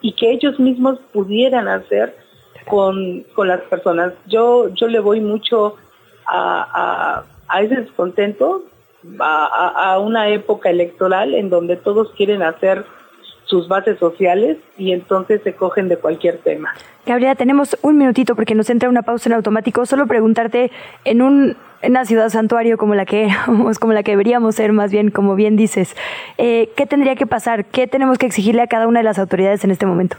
[0.00, 2.16] y que ellos mismos pudieran hacer
[2.66, 4.12] con, con las personas.
[4.26, 5.76] Yo, yo le voy mucho
[6.26, 8.64] a a ese descontento,
[9.18, 12.84] a, a, una época electoral en donde todos quieren hacer
[13.44, 16.74] sus bases sociales y entonces se cogen de cualquier tema.
[17.06, 19.86] Gabriela, tenemos un minutito porque nos entra una pausa en automático.
[19.86, 20.70] Solo preguntarte,
[21.04, 23.28] en, un, una ciudad santuario como la que
[23.80, 25.96] como la que deberíamos ser, más bien, como bien dices,
[26.38, 27.64] eh, ¿qué tendría que pasar?
[27.66, 30.16] ¿Qué tenemos que exigirle a cada una de las autoridades en este momento?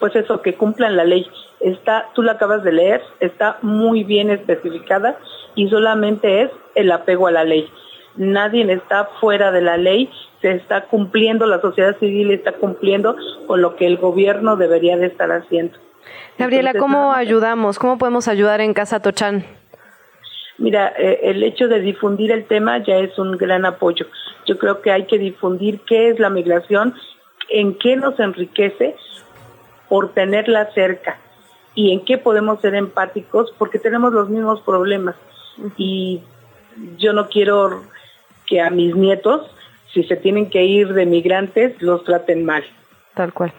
[0.00, 1.26] Pues eso, que cumplan la ley.
[1.60, 5.18] Está, tú la acabas de leer, está muy bien especificada
[5.54, 7.70] y solamente es el apego a la ley.
[8.16, 10.10] Nadie está fuera de la ley,
[10.42, 13.16] se está cumpliendo, la sociedad civil está cumpliendo
[13.46, 15.78] con lo que el gobierno debería de estar haciendo.
[16.38, 17.78] Gabriela, ¿cómo ayudamos?
[17.78, 19.44] ¿Cómo podemos ayudar en Casa Tochán?
[20.58, 24.06] Mira, eh, el hecho de difundir el tema ya es un gran apoyo.
[24.46, 26.94] Yo creo que hay que difundir qué es la migración,
[27.50, 28.96] en qué nos enriquece
[29.88, 31.18] por tenerla cerca
[31.74, 35.16] y en qué podemos ser empáticos porque tenemos los mismos problemas
[35.76, 36.22] y
[36.98, 37.82] yo no quiero
[38.46, 39.50] que a mis nietos,
[39.92, 42.64] si se tienen que ir de migrantes, los traten mal.
[43.14, 43.52] Tal cual.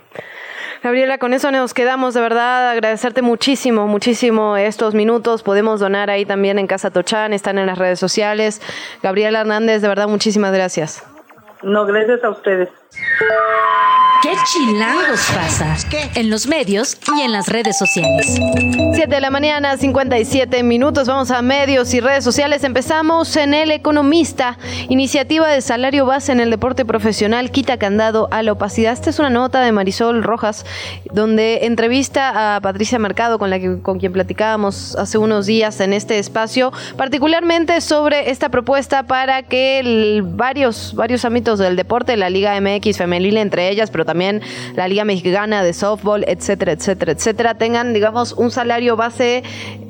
[0.86, 5.42] Gabriela, con eso nos quedamos, de verdad, agradecerte muchísimo, muchísimo estos minutos.
[5.42, 8.62] Podemos donar ahí también en Casa Tochán, están en las redes sociales.
[9.02, 11.04] Gabriela Hernández, de verdad, muchísimas gracias.
[11.64, 12.70] No, gracias a ustedes.
[14.22, 15.76] ¿Qué chilangos pasa?
[16.16, 18.40] En los medios y en las redes sociales.
[18.94, 21.08] 7 de la mañana, 57 minutos.
[21.08, 22.64] Vamos a medios y redes sociales.
[22.64, 24.58] Empezamos en El Economista.
[24.90, 28.94] Iniciativa de salario base en el deporte profesional quita candado a la opacidad.
[28.94, 30.66] Esta es una nota de Marisol Rojas,
[31.12, 35.94] donde entrevista a Patricia Mercado, con, la que, con quien platicábamos hace unos días en
[35.94, 42.60] este espacio, particularmente sobre esta propuesta para que varios, varios ámbitos del deporte, la Liga
[42.60, 44.42] MX femenil entre ellas, pero también
[44.76, 49.44] la Liga Mexicana de Softball, etcétera, etcétera, etcétera, tengan, digamos, un salario base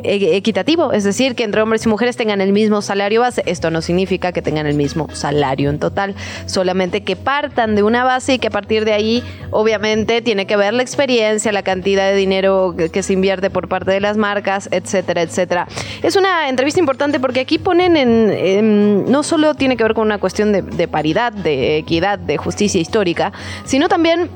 [0.04, 3.44] eh, equitativo, es decir, que entre hombres y mujeres tengan el mismo salario base.
[3.46, 6.16] Esto no significa que tengan el mismo salario en total,
[6.46, 10.56] solamente que partan de una base y que a partir de ahí, obviamente, tiene que
[10.56, 14.70] ver la experiencia, la cantidad de dinero que se invierte por parte de las marcas,
[14.72, 15.68] etcétera, etcétera.
[16.04, 20.18] Es una entrevista importante porque aquí ponen en, no solo tiene que ver con una
[20.18, 23.32] cuestión de paridad, de equidad, de justicia histórica,
[23.66, 24.30] sino también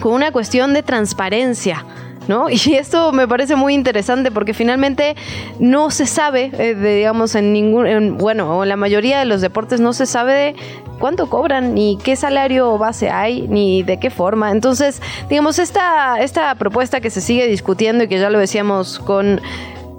[0.00, 1.84] con una cuestión de transparencia
[2.28, 2.46] ¿no?
[2.50, 5.14] Y esto me parece muy interesante porque finalmente
[5.60, 9.40] no se sabe, eh, de, digamos, en ningún, en- bueno, en la mayoría de los
[9.40, 10.56] deportes no se sabe
[10.98, 14.50] cuánto cobran, ni qué salario base hay, ni de qué forma.
[14.50, 19.40] Entonces, digamos, esta, esta propuesta que se sigue discutiendo y que ya lo decíamos con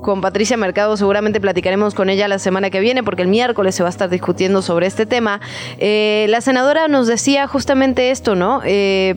[0.08, 3.84] con Patricia Mercado, seguramente platicaremos con ella la semana que viene, porque el miércoles se
[3.84, 5.42] va a estar discutiendo sobre este tema.
[5.80, 8.62] Eh, la senadora nos decía justamente esto, ¿no?
[8.64, 9.16] Eh,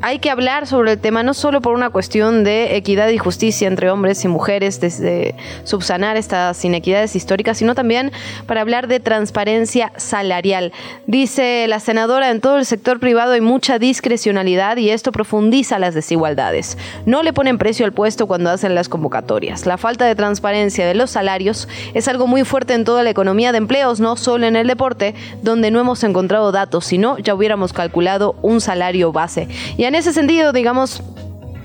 [0.00, 3.66] hay que hablar sobre el tema no solo por una cuestión de equidad y justicia
[3.66, 5.34] entre hombres y mujeres, desde
[5.64, 8.12] subsanar estas inequidades históricas, sino también
[8.46, 10.72] para hablar de transparencia salarial.
[11.06, 15.94] Dice la senadora, en todo el sector privado hay mucha discrecionalidad y esto profundiza las
[15.94, 16.78] desigualdades.
[17.04, 19.66] No le ponen precio al puesto cuando hacen las convocatorias.
[19.66, 23.50] La falta de transparencia de los salarios es algo muy fuerte en toda la economía
[23.50, 27.72] de empleos, no solo en el deporte, donde no hemos encontrado datos, sino ya hubiéramos
[27.72, 29.48] calculado un salario base.
[29.88, 31.02] En ese sentido, digamos,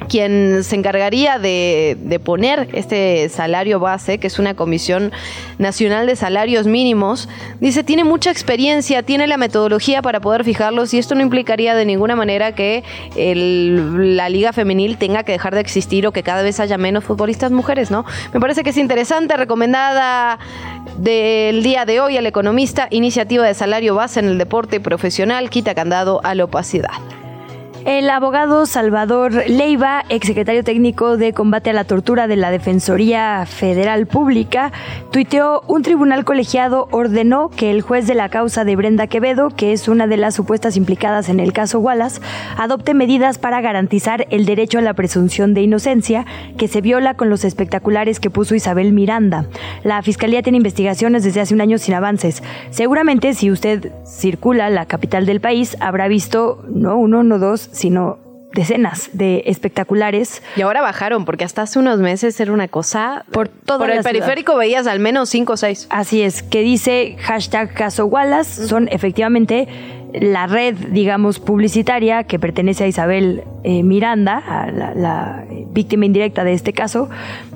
[0.07, 5.11] quien se encargaría de, poner este salario base, que es una comisión
[5.57, 7.27] nacional de salarios mínimos,
[7.59, 11.85] dice, tiene mucha experiencia, tiene la metodología para poder fijarlos y esto no implicaría de
[11.85, 12.83] ninguna manera que
[13.15, 17.51] la liga femenil tenga que dejar de existir o que cada vez haya menos futbolistas
[17.51, 18.05] mujeres, ¿no?
[18.33, 20.39] Me parece que es interesante, recomendada
[20.97, 25.75] del día de hoy al economista, iniciativa de salario base en el deporte profesional, quita
[25.75, 26.91] candado a la opacidad.
[27.85, 34.07] El abogado Salvador Leiva, exsecretario técnico de combate a la tortura de la Defensoría Federal
[34.07, 34.71] Pública,
[35.11, 39.73] tuiteó un tribunal colegiado ordenó que el juez de la causa de Brenda Quevedo, que
[39.73, 42.21] es una de las supuestas implicadas en el caso Wallace,
[42.57, 46.25] adopte medidas para garantizar el derecho a la presunción de inocencia
[46.57, 49.47] que se viola con los espectaculares que puso Isabel Miranda.
[49.83, 52.43] La Fiscalía tiene investigaciones desde hace un año sin avances.
[52.69, 58.19] Seguramente si usted circula la capital del país habrá visto no uno, no dos, sino
[58.53, 60.41] decenas de espectaculares.
[60.55, 63.25] Y ahora bajaron, porque hasta hace unos meses era una cosa.
[63.31, 65.87] Por todo Por el periférico veías al menos cinco o seis.
[65.89, 69.67] Así es, que dice hashtag caso Wallace, son efectivamente
[70.13, 76.43] la red, digamos, publicitaria que pertenece a Isabel eh, Miranda, a la, la víctima indirecta
[76.43, 77.09] de este caso,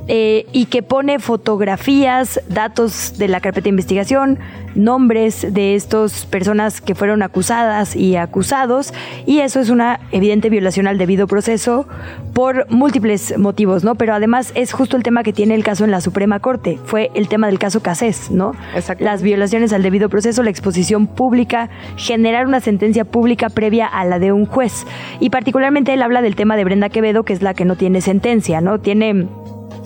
[0.07, 4.39] eh, y que pone fotografías, datos de la carpeta de investigación,
[4.77, 8.93] nombres de estas personas que fueron acusadas y acusados,
[9.25, 11.87] y eso es una evidente violación al debido proceso
[12.33, 13.95] por múltiples motivos, ¿no?
[13.95, 17.11] Pero además es justo el tema que tiene el caso en la Suprema Corte, fue
[17.15, 18.53] el tema del caso Casés, ¿no?
[18.99, 24.19] Las violaciones al debido proceso, la exposición pública, generar una sentencia pública previa a la
[24.19, 24.85] de un juez.
[25.19, 28.01] Y particularmente él habla del tema de Brenda Quevedo, que es la que no tiene
[28.01, 28.79] sentencia, ¿no?
[28.79, 29.27] Tiene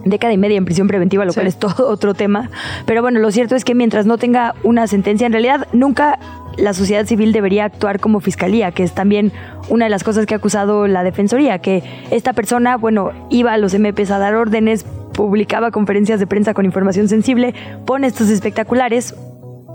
[0.06, 2.50] década y media en prisión preventiva, lo cual es todo otro tema.
[2.86, 6.20] Pero bueno, lo cierto es que mientras no tenga una sentencia, en realidad nunca
[6.58, 9.32] la sociedad civil debería actuar como fiscalía, que es también
[9.70, 13.58] una de las cosas que ha acusado la defensoría, que esta persona, bueno, iba a
[13.58, 17.54] los MPs a dar órdenes, publicaba conferencias de prensa con información sensible,
[17.86, 19.16] pone estos espectaculares,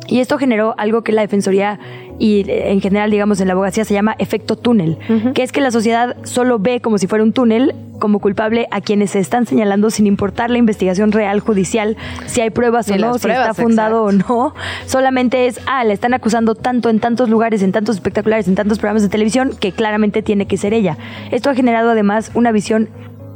[0.08, 1.78] y esto generó algo que la Defensoría
[2.18, 4.98] y eh, en general, digamos, en la abogacía se llama efecto túnel,
[5.34, 8.80] que es que la sociedad solo ve como si fuera un túnel como culpable a
[8.80, 13.14] quienes se están señalando sin importar la investigación real judicial, si hay pruebas o no,
[13.14, 14.54] si pruebas, está fundado o no.
[14.86, 18.78] Solamente es, ah, le están acusando tanto en tantos lugares, en tantos espectaculares, en tantos
[18.78, 20.96] programas de televisión, que claramente tiene que ser ella.
[21.30, 22.88] Esto ha generado además una visión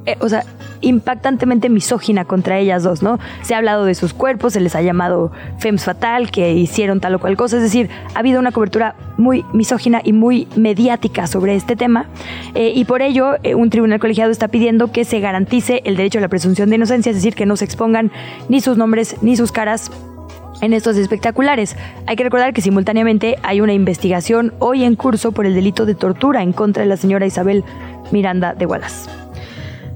[0.06, 0.44] eh, o sea,
[0.80, 3.18] impactantemente misógina contra ellas dos, ¿no?
[3.42, 7.14] Se ha hablado de sus cuerpos, se les ha llamado fems fatal, que hicieron tal
[7.14, 11.54] o cual cosa, es decir, ha habido una cobertura muy misógina y muy mediática sobre
[11.54, 12.06] este tema,
[12.54, 16.18] eh, y por ello eh, un tribunal colegiado está pidiendo que se garantice el derecho
[16.18, 18.10] a la presunción de inocencia, es decir, que no se expongan
[18.48, 19.90] ni sus nombres ni sus caras
[20.62, 21.76] en estos espectaculares.
[22.06, 25.94] Hay que recordar que simultáneamente hay una investigación hoy en curso por el delito de
[25.94, 27.64] tortura en contra de la señora Isabel
[28.10, 29.19] Miranda de Wallace.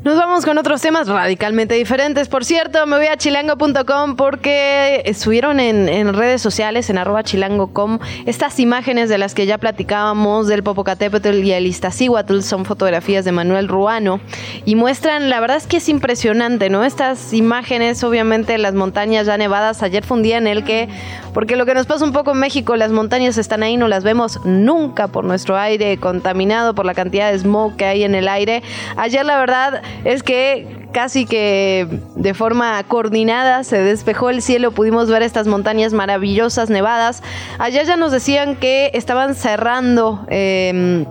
[0.04, 2.28] Nos vamos con otros temas radicalmente diferentes.
[2.28, 8.00] Por cierto, me voy a chilango.com porque subieron en, en redes sociales, en arroba chilango.com,
[8.26, 12.40] estas imágenes de las que ya platicábamos del Popocatépetl y el Iztaccíhuatl.
[12.42, 14.20] Son fotografías de Manuel Ruano
[14.66, 16.84] y muestran, la verdad es que es impresionante, ¿no?
[16.84, 19.82] Estas imágenes, obviamente, las montañas ya nevadas.
[19.82, 20.86] Ayer fue un día en el que,
[21.32, 24.04] porque lo que nos pasa un poco en México, las montañas están ahí, no las
[24.04, 28.28] vemos nunca por nuestro aire contaminado, por la cantidad de smog que hay en el
[28.28, 28.62] aire.
[28.98, 35.10] Ayer, la verdad, es que casi que de forma coordinada se despejó el cielo, pudimos
[35.10, 37.22] ver estas montañas maravillosas nevadas.
[37.58, 40.26] Allá ya nos decían que estaban cerrando...
[40.28, 41.04] Eh,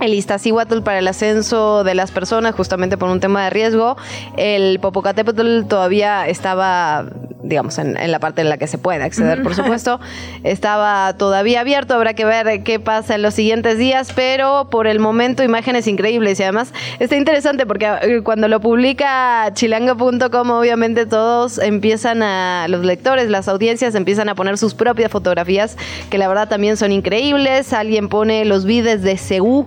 [0.00, 3.96] el Iztaccíhuatl para el ascenso de las personas justamente por un tema de riesgo.
[4.36, 7.04] El Popocatépetl todavía estaba
[7.50, 10.00] digamos, en, en la parte en la que se puede acceder, por supuesto.
[10.44, 15.00] Estaba todavía abierto, habrá que ver qué pasa en los siguientes días, pero por el
[15.00, 21.58] momento imágenes increíbles y además está interesante porque eh, cuando lo publica chilango.com obviamente todos
[21.58, 25.76] empiezan a, los lectores, las audiencias empiezan a poner sus propias fotografías
[26.08, 27.72] que la verdad también son increíbles.
[27.72, 29.66] Alguien pone los vides de Seúl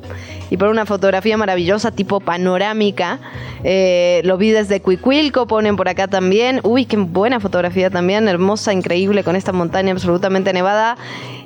[0.54, 3.20] y pone una fotografía maravillosa tipo panorámica.
[3.64, 6.60] Eh, lo vi desde Cuicuilco, ponen por acá también.
[6.64, 10.98] Uy, qué buena fotografía también, hermosa, increíble, con esta montaña absolutamente nevada.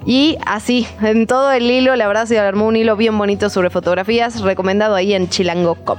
[0.06, 3.70] Y así, en todo el hilo, la verdad se armó un hilo bien bonito sobre
[3.70, 5.98] fotografías, recomendado ahí en chilango.com.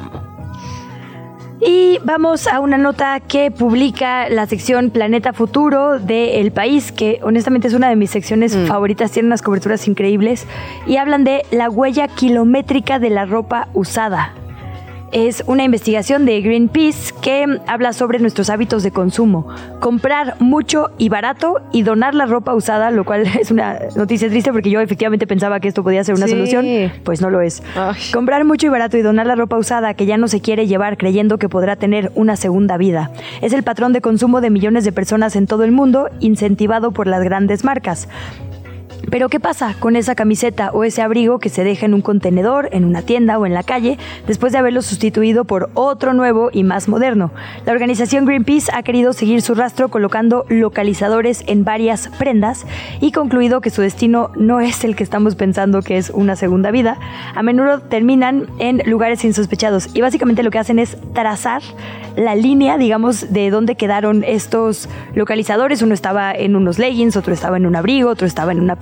[1.60, 7.18] Y vamos a una nota que publica la sección Planeta Futuro de El País, que
[7.22, 10.46] honestamente es una de mis secciones favoritas, tiene unas coberturas increíbles,
[10.86, 14.34] y hablan de la huella kilométrica de la ropa usada
[15.12, 19.46] es una investigación de Greenpeace que habla sobre nuestros hábitos de consumo.
[19.80, 24.52] Comprar mucho y barato y donar la ropa usada, lo cual es una noticia triste
[24.52, 26.32] porque yo efectivamente pensaba que esto podía ser una Sí.
[26.32, 26.66] solución,
[27.04, 27.62] pues no lo es.
[28.12, 30.98] Comprar mucho y barato y donar la ropa usada que ya no se quiere llevar
[30.98, 33.10] creyendo que podrá tener una segunda vida.
[33.40, 37.06] Es el patrón de consumo de millones de personas en todo el mundo, incentivado por
[37.06, 38.08] las grandes marcas.
[39.10, 42.68] Pero ¿qué pasa con esa camiseta o ese abrigo que se deja en un contenedor,
[42.72, 46.64] en una tienda o en la calle, después de haberlo sustituido por otro nuevo y
[46.64, 47.30] más moderno?
[47.64, 52.66] La organización Greenpeace ha querido seguir su rastro colocando localizadores en varias prendas
[53.00, 56.70] y concluido que su destino no es el que estamos pensando que es una segunda
[56.70, 56.98] vida.
[57.34, 61.62] A menudo terminan en lugares insospechados y básicamente lo que hacen es trazar
[62.16, 65.82] la línea, digamos, de dónde quedaron estos localizadores.
[65.82, 68.76] Uno estaba en unos leggings, otro estaba en un abrigo, otro estaba en una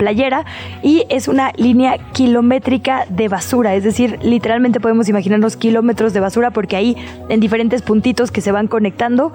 [0.83, 6.51] y es una línea kilométrica de basura, es decir, literalmente podemos imaginarnos kilómetros de basura
[6.51, 6.97] porque ahí
[7.29, 9.33] en diferentes puntitos que se van conectando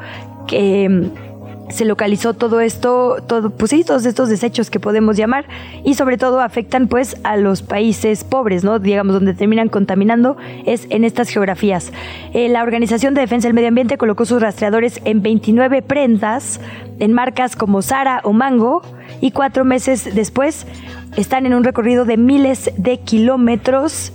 [0.48, 1.32] que mm,
[1.72, 5.46] se localizó todo esto, todo, pues sí, todos estos desechos que podemos llamar
[5.84, 8.80] y sobre todo afectan pues a los países pobres, ¿no?
[8.80, 11.92] Digamos, donde terminan contaminando es en estas geografías.
[12.34, 16.60] Eh, la Organización de Defensa del Medio Ambiente colocó sus rastreadores en 29 prendas
[17.00, 18.82] en marcas como Sara o Mango
[19.22, 20.68] y cuatro meses después
[21.16, 24.12] están en un recorrido de miles de kilómetros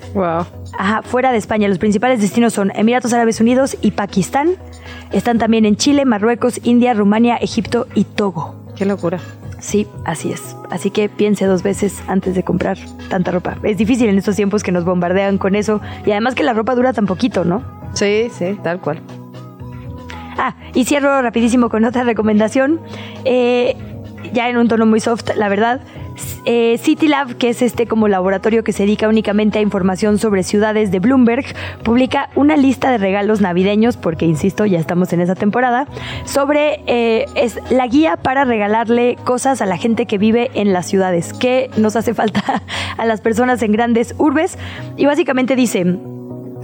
[0.78, 1.68] Ajá, fuera de España.
[1.68, 4.57] Los principales destinos son Emiratos Árabes Unidos y Pakistán.
[5.12, 8.54] Están también en Chile, Marruecos, India, Rumania, Egipto y Togo.
[8.76, 9.18] Qué locura.
[9.59, 10.54] Sí, así es.
[10.70, 12.76] Así que piense dos veces antes de comprar
[13.09, 13.57] tanta ropa.
[13.62, 15.80] Es difícil en estos tiempos que nos bombardean con eso.
[16.04, 17.62] Y además que la ropa dura tan poquito, ¿no?
[17.94, 19.00] Sí, sí, tal cual.
[20.38, 22.80] Ah, y cierro rapidísimo con otra recomendación.
[23.24, 23.74] Eh,
[24.33, 25.81] ya en un tono muy soft, la verdad.
[26.45, 30.91] Eh, CityLab, que es este como laboratorio que se dedica únicamente a información sobre ciudades
[30.91, 31.45] de Bloomberg,
[31.83, 35.87] publica una lista de regalos navideños, porque insisto, ya estamos en esa temporada,
[36.24, 40.87] sobre eh, es la guía para regalarle cosas a la gente que vive en las
[40.87, 42.62] ciudades, que nos hace falta
[42.97, 44.59] a las personas en grandes urbes.
[44.97, 45.99] Y básicamente dice,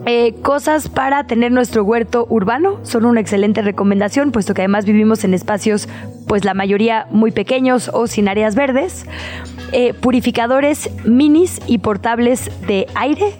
[0.04, 5.22] eh, cosas para tener nuestro huerto urbano son una excelente recomendación, puesto que además vivimos
[5.22, 5.88] en espacios,
[6.26, 9.06] pues la mayoría muy pequeños o sin áreas verdes.
[9.70, 13.34] Eh, purificadores minis y portables de aire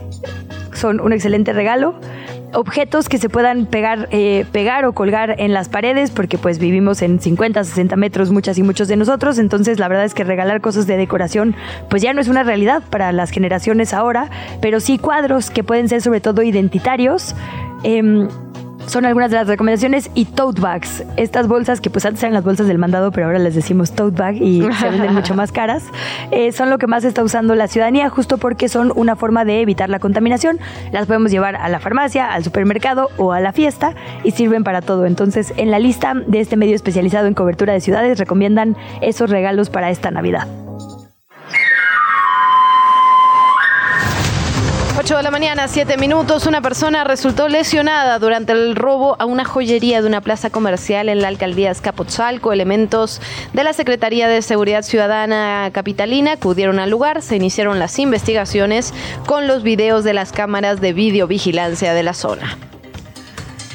[0.72, 1.94] son un excelente regalo.
[2.54, 7.00] Objetos que se puedan pegar, eh, pegar o colgar en las paredes, porque pues vivimos
[7.00, 10.60] en 50, 60 metros muchas y muchos de nosotros, entonces la verdad es que regalar
[10.60, 11.54] cosas de decoración
[11.88, 14.30] pues ya no es una realidad para las generaciones ahora,
[14.60, 17.34] pero sí cuadros que pueden ser sobre todo identitarios.
[17.84, 18.28] em,
[18.86, 22.44] son algunas de las recomendaciones y tote bags, estas bolsas que pues antes eran las
[22.44, 25.84] bolsas del mandado, pero ahora les decimos tote bag y se venden mucho más caras,
[26.30, 29.60] eh, son lo que más está usando la ciudadanía justo porque son una forma de
[29.60, 30.58] evitar la contaminación.
[30.92, 34.82] Las podemos llevar a la farmacia, al supermercado o a la fiesta y sirven para
[34.82, 35.06] todo.
[35.06, 39.70] Entonces, en la lista de este medio especializado en cobertura de ciudades recomiendan esos regalos
[39.70, 40.46] para esta Navidad.
[45.12, 46.46] 8 de la mañana, 7 minutos.
[46.46, 51.20] Una persona resultó lesionada durante el robo a una joyería de una plaza comercial en
[51.20, 52.50] la alcaldía Escapotzalco.
[52.50, 53.20] Elementos
[53.52, 57.20] de la Secretaría de Seguridad Ciudadana Capitalina acudieron al lugar.
[57.20, 58.94] Se iniciaron las investigaciones
[59.26, 62.56] con los videos de las cámaras de videovigilancia de la zona.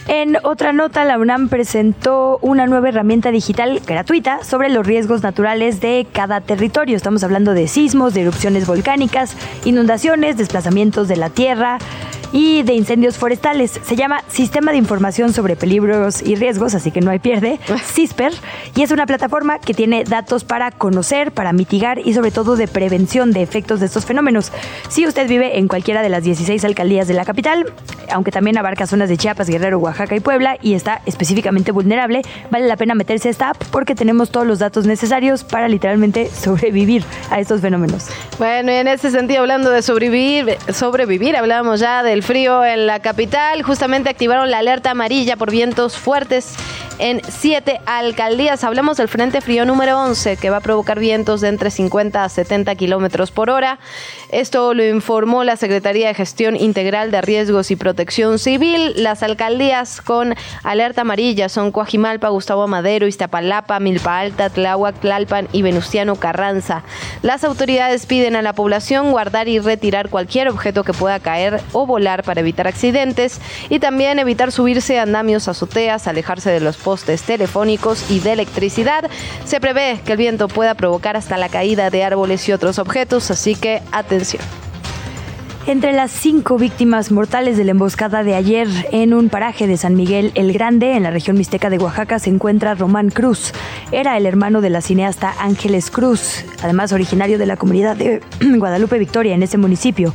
[0.07, 5.81] En otra nota, la UNAM presentó una nueva herramienta digital gratuita sobre los riesgos naturales
[5.81, 6.95] de cada territorio.
[6.95, 9.35] Estamos hablando de sismos, de erupciones volcánicas,
[9.65, 11.79] inundaciones, desplazamientos de la tierra.
[12.31, 13.79] Y de incendios forestales.
[13.83, 18.33] Se llama Sistema de Información sobre Peligros y Riesgos, así que no hay pierde, CISPER,
[18.75, 22.67] y es una plataforma que tiene datos para conocer, para mitigar y sobre todo de
[22.67, 24.51] prevención de efectos de estos fenómenos.
[24.89, 27.65] Si usted vive en cualquiera de las 16 alcaldías de la capital,
[28.11, 32.21] aunque también abarca zonas de Chiapas, Guerrero, Oaxaca y Puebla y está específicamente vulnerable,
[32.51, 36.29] vale la pena meterse a esta app porque tenemos todos los datos necesarios para literalmente
[36.33, 38.07] sobrevivir a estos fenómenos.
[38.37, 42.99] Bueno, y en ese sentido, hablando de sobrevivir, sobrevivir, hablábamos ya del frío en la
[42.99, 43.61] capital.
[43.61, 46.55] Justamente activaron la alerta amarilla por vientos fuertes
[46.99, 48.63] en siete alcaldías.
[48.63, 52.29] Hablamos del Frente Frío número 11, que va a provocar vientos de entre 50 a
[52.29, 53.79] 70 kilómetros por hora.
[54.31, 58.93] Esto lo informó la Secretaría de Gestión Integral de Riesgos y Protección Civil.
[58.95, 65.61] Las alcaldías con alerta amarilla son Coajimalpa, Gustavo Madero, Iztapalapa, Milpa Alta, Tláhuac, Tlalpan y
[65.61, 66.83] Venustiano Carranza.
[67.21, 71.85] Las autoridades piden a la población guardar y retirar cualquier objeto que pueda caer o
[71.85, 73.39] volar para evitar accidentes
[73.69, 79.11] y también evitar subirse a andamios, azoteas, alejarse de los postes telefónicos y de electricidad.
[79.43, 83.29] Se prevé que el viento pueda provocar hasta la caída de árboles y otros objetos,
[83.29, 84.66] así que atención.
[85.67, 89.95] Entre las cinco víctimas mortales de la emboscada de ayer en un paraje de San
[89.95, 93.51] Miguel el Grande, en la región mixteca de Oaxaca, se encuentra Román Cruz.
[93.91, 98.21] Era el hermano de la cineasta Ángeles Cruz, además originario de la comunidad de
[98.57, 100.13] Guadalupe Victoria en ese municipio.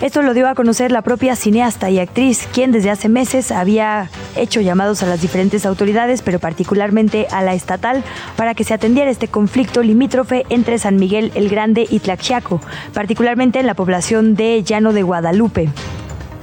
[0.00, 4.08] Esto lo dio a conocer la propia cineasta y actriz, quien desde hace meses había
[4.34, 8.02] hecho llamados a las diferentes autoridades, pero particularmente a la estatal,
[8.34, 12.62] para que se atendiera este conflicto limítrofe entre San Miguel el Grande y Tlaxiaco,
[12.94, 15.68] particularmente en la población de Llano de Guadalupe.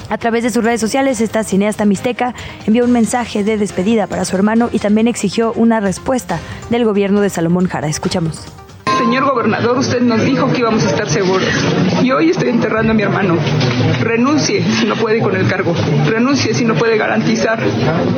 [0.10, 2.36] A través de sus redes sociales, esta cineasta mixteca
[2.68, 6.40] envió un mensaje de despedida para su hermano y también exigió una respuesta
[6.70, 7.88] del gobierno de Salomón Jara.
[7.88, 8.46] Escuchamos.
[8.98, 11.50] Señor gobernador, usted nos dijo que íbamos a estar seguros.
[12.02, 13.38] Y hoy estoy enterrando a mi hermano.
[14.02, 15.74] Renuncie si no puede con el cargo.
[16.06, 17.60] Renuncie si no puede garantizar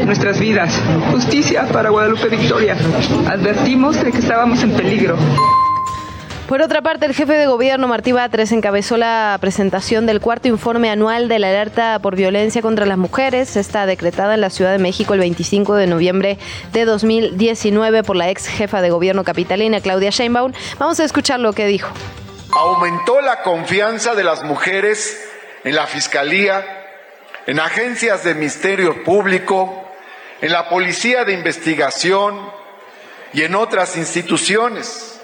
[0.05, 0.80] nuestras vidas.
[1.11, 2.76] Justicia para Guadalupe Victoria.
[3.28, 5.15] Advertimos de que estábamos en peligro.
[6.47, 10.91] Por otra parte, el jefe de gobierno Martí Batres encabezó la presentación del cuarto informe
[10.91, 14.77] anual de la alerta por violencia contra las mujeres, esta decretada en la Ciudad de
[14.77, 16.37] México el 25 de noviembre
[16.71, 20.53] de 2019 por la ex jefa de gobierno capitalina Claudia Sheinbaum.
[20.77, 21.89] Vamos a escuchar lo que dijo.
[22.51, 25.19] Aumentó la confianza de las mujeres
[25.63, 26.63] en la Fiscalía,
[27.47, 29.83] en agencias de Ministerio Público,
[30.41, 32.39] en la Policía de Investigación
[33.33, 35.14] y en otras instituciones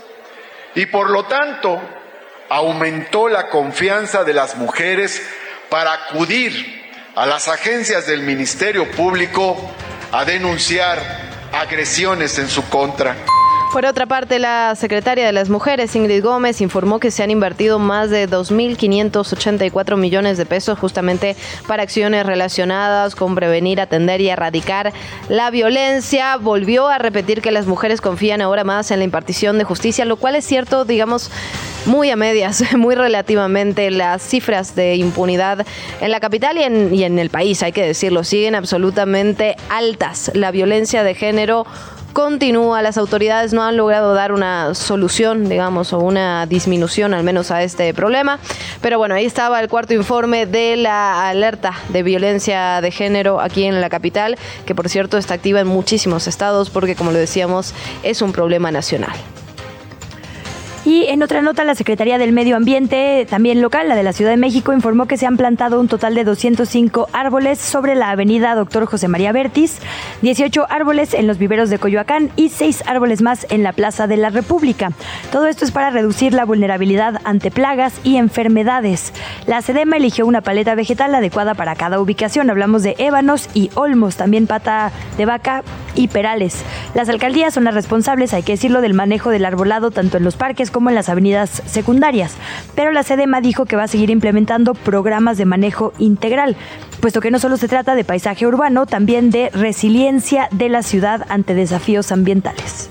[0.75, 1.81] y por lo tanto
[2.49, 5.21] aumentó la confianza de las mujeres
[5.69, 6.81] para acudir
[7.15, 9.57] a las agencias del Ministerio Público
[10.11, 11.01] a denunciar
[11.53, 13.15] agresiones en su contra.
[13.71, 17.79] Por otra parte, la secretaria de las Mujeres, Ingrid Gómez, informó que se han invertido
[17.79, 24.91] más de 2.584 millones de pesos justamente para acciones relacionadas con prevenir, atender y erradicar
[25.29, 26.35] la violencia.
[26.35, 30.17] Volvió a repetir que las mujeres confían ahora más en la impartición de justicia, lo
[30.17, 31.31] cual es cierto, digamos,
[31.85, 33.89] muy a medias, muy relativamente.
[33.89, 35.65] Las cifras de impunidad
[36.01, 40.29] en la capital y en, y en el país, hay que decirlo, siguen absolutamente altas.
[40.33, 41.65] La violencia de género
[42.13, 42.81] continúa.
[42.81, 47.63] Las autoridades no han logrado dar una solución, digamos, o una disminución al menos a
[47.63, 48.39] este problema.
[48.81, 53.63] Pero bueno, ahí estaba el cuarto informe de la alerta de violencia de género aquí
[53.63, 57.73] en la capital, que por cierto está activa en muchísimos estados porque, como lo decíamos,
[58.03, 59.15] es un problema nacional.
[60.83, 64.31] Y en otra nota, la Secretaría del Medio Ambiente, también local, la de la Ciudad
[64.31, 68.55] de México, informó que se han plantado un total de 205 árboles sobre la avenida
[68.55, 69.77] Doctor José María Bertis,
[70.23, 74.17] 18 árboles en los viveros de Coyoacán y 6 árboles más en la Plaza de
[74.17, 74.91] la República.
[75.31, 79.13] Todo esto es para reducir la vulnerabilidad ante plagas y enfermedades.
[79.45, 82.49] La SEDEMA eligió una paleta vegetal adecuada para cada ubicación.
[82.49, 85.63] Hablamos de ébanos y olmos, también pata de vaca
[85.95, 86.63] y perales.
[86.93, 90.35] Las alcaldías son las responsables, hay que decirlo, del manejo del arbolado tanto en los
[90.35, 92.35] parques como en las avenidas secundarias.
[92.75, 96.55] Pero la SEDEMA dijo que va a seguir implementando programas de manejo integral,
[96.99, 101.25] puesto que no solo se trata de paisaje urbano, también de resiliencia de la ciudad
[101.29, 102.89] ante desafíos ambientales.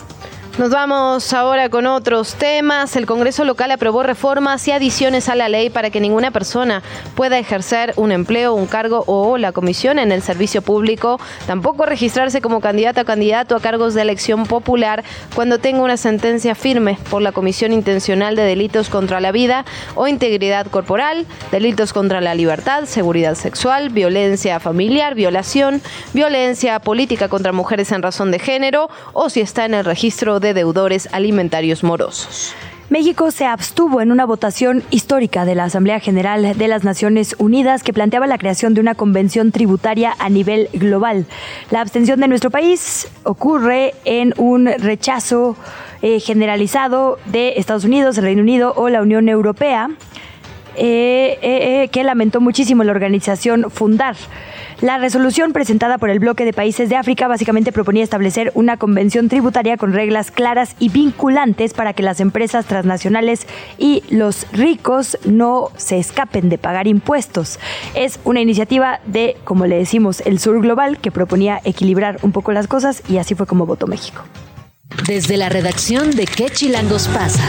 [0.61, 2.95] Nos vamos ahora con otros temas.
[2.95, 6.83] El Congreso local aprobó reformas y adiciones a la ley para que ninguna persona
[7.15, 12.43] pueda ejercer un empleo, un cargo o la comisión en el servicio público, tampoco registrarse
[12.43, 15.03] como candidato o candidato a cargos de elección popular
[15.35, 20.09] cuando tenga una sentencia firme por la comisión intencional de delitos contra la vida o
[20.09, 25.81] integridad corporal, delitos contra la libertad, seguridad sexual, violencia familiar, violación,
[26.13, 30.50] violencia política contra mujeres en razón de género o si está en el registro de
[30.55, 32.55] deudores alimentarios morosos.
[32.91, 37.85] México se abstuvo en una votación histórica de la Asamblea General de las Naciones Unidas
[37.85, 41.27] que planteaba la creación de una convención tributaria a nivel global.
[41.71, 45.57] La abstención de nuestro país ocurre en un rechazo
[46.03, 49.89] eh, generalizado de Estados Unidos, el Reino Unido o la Unión Europea,
[50.77, 54.17] eh, eh, que lamentó muchísimo la organización Fundar.
[54.81, 59.29] La resolución presentada por el bloque de países de África básicamente proponía establecer una convención
[59.29, 63.47] tributaria con reglas claras y vinculantes para que las empresas transnacionales
[63.77, 67.59] y los ricos no se escapen de pagar impuestos.
[67.95, 72.53] Es una iniciativa de, como le decimos, el sur global que proponía equilibrar un poco
[72.53, 74.23] las cosas y así fue como votó México.
[75.07, 77.43] Desde la redacción de ¿Qué chilangos pasa?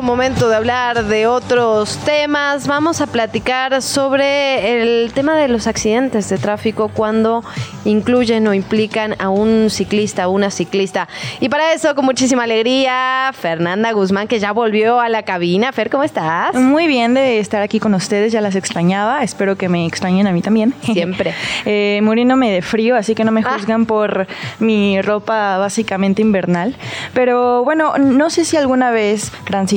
[0.00, 2.66] Momento, momento de hablar de otros temas.
[2.66, 7.42] Vamos a platicar sobre el tema de los accidentes de tráfico cuando
[7.84, 11.08] incluyen o implican a un ciclista o una ciclista.
[11.40, 15.72] Y para eso, con muchísima alegría, Fernanda Guzmán, que ya volvió a la cabina.
[15.72, 16.54] Fer, ¿cómo estás?
[16.54, 19.22] Muy bien de estar aquí con ustedes, ya las extrañaba.
[19.22, 20.74] Espero que me extrañen a mí también.
[20.92, 21.34] Siempre.
[21.64, 24.26] eh, muriéndome de frío, así que no me juzgan por
[24.58, 26.76] mi ropa básicamente invernal.
[27.12, 29.32] Pero bueno, no sé si alguna vez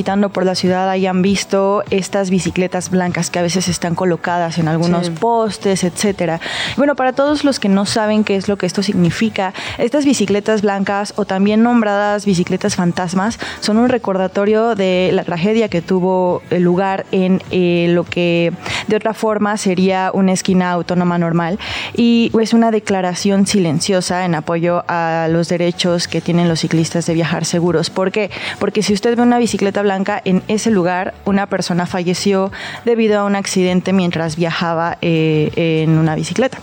[0.06, 4.68] transitando por la ciudad hayan visto estas bicicletas blancas que a veces están colocadas en
[4.68, 5.12] algunos Sí.
[5.18, 6.40] postes, etcétera.
[6.76, 10.62] Bueno, para todos los que no saben qué es lo que esto significa, estas bicicletas
[10.62, 17.04] blancas o también nombradas bicicletas fantasmas son un recordatorio de la tragedia que tuvo lugar
[17.10, 18.52] en eh, lo que
[18.86, 21.58] de otra forma sería una esquina autónoma normal
[21.96, 27.14] y es una declaración silenciosa en apoyo a los derechos que tienen los ciclistas de
[27.14, 27.90] viajar seguros.
[27.90, 28.30] ¿Por qué?
[28.60, 32.52] Porque si usted ve una bicicleta blanca en ese lugar, una persona falleció
[32.84, 35.50] debido a un accidente mientras viajaba eh,
[35.84, 36.58] en una bicicleta.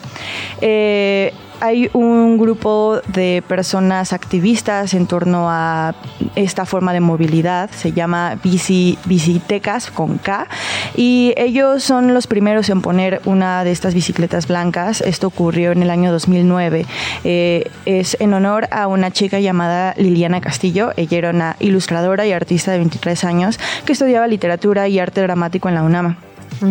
[0.61, 5.95] Eh, hay un grupo de personas activistas en torno a
[6.35, 10.45] esta forma de movilidad, se llama bici, Bicitecas con K,
[10.97, 14.99] y ellos son los primeros en poner una de estas bicicletas blancas.
[14.99, 16.85] Esto ocurrió en el año 2009.
[17.23, 20.91] Eh, es en honor a una chica llamada Liliana Castillo.
[20.97, 25.69] Ella era una ilustradora y artista de 23 años que estudiaba literatura y arte dramático
[25.69, 26.17] en la UNAM.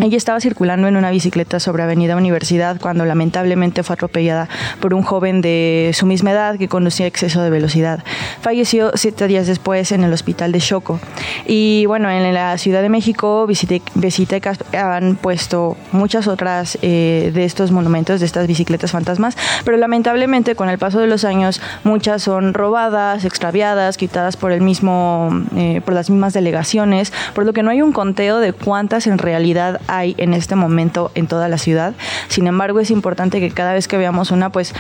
[0.02, 4.48] Ella estaba circulando en una bicicleta sobre Avenida Universidad cuando lamentablemente fue atropellada
[4.80, 8.04] por un joven de su misma edad que conducía exceso de velocidad.
[8.40, 11.00] Falleció siete días después en el hospital de Choco.
[11.46, 17.44] Y bueno, en la Ciudad de México, Visite- Visitecas han puesto muchas otras eh, de
[17.44, 22.22] estos monumentos, de estas bicicletas fantasmas, pero lamentablemente con el paso de los años muchas
[22.22, 27.62] son robadas, extraviadas, quitadas por el mismo, eh, por las mismas delegaciones, por lo que
[27.62, 31.58] no hay un conteo de cuántas en realidad hay en este momento en toda la
[31.58, 31.94] ciudad.
[32.28, 34.74] Sin embargo, es importante que cada vez que veamos una, pues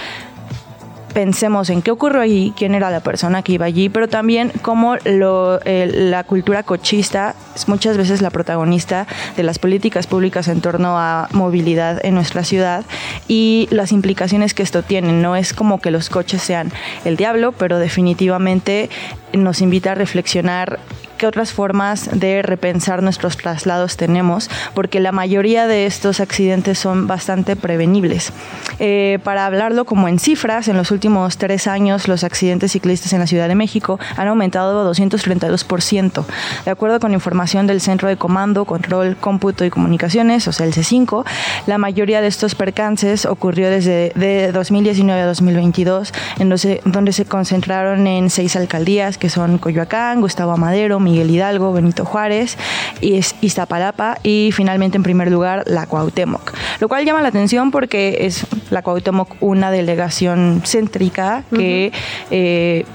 [1.12, 4.96] pensemos en qué ocurrió allí, quién era la persona que iba allí, pero también cómo
[5.04, 10.98] eh, la cultura cochista es muchas veces la protagonista de las políticas públicas en torno
[10.98, 12.84] a movilidad en nuestra ciudad
[13.28, 15.12] y las implicaciones que esto tiene.
[15.12, 16.72] No es como que los coches sean
[17.04, 18.90] el diablo, pero definitivamente
[19.32, 20.78] nos invita a reflexionar
[21.22, 27.06] qué otras formas de repensar nuestros traslados tenemos, porque la mayoría de estos accidentes son
[27.06, 28.32] bastante prevenibles.
[28.80, 33.20] Eh, para hablarlo como en cifras, en los últimos tres años los accidentes ciclistas en
[33.20, 36.24] la Ciudad de México han aumentado 232%.
[36.64, 40.72] De acuerdo con información del Centro de Comando, Control, Cómputo y Comunicaciones, o sea, el
[40.72, 41.24] C5,
[41.68, 47.26] la mayoría de estos percances ocurrió desde de 2019 a 2022, en donde, donde se
[47.26, 52.56] concentraron en seis alcaldías, que son Coyoacán, Gustavo Amadero, Miguel Hidalgo, Benito Juárez,
[53.02, 56.52] y Iztapalapa y finalmente en primer lugar la Cuauhtémoc.
[56.80, 61.92] Lo cual llama la atención porque es la Cuauhtémoc una delegación céntrica que
[62.30, 62.86] eh,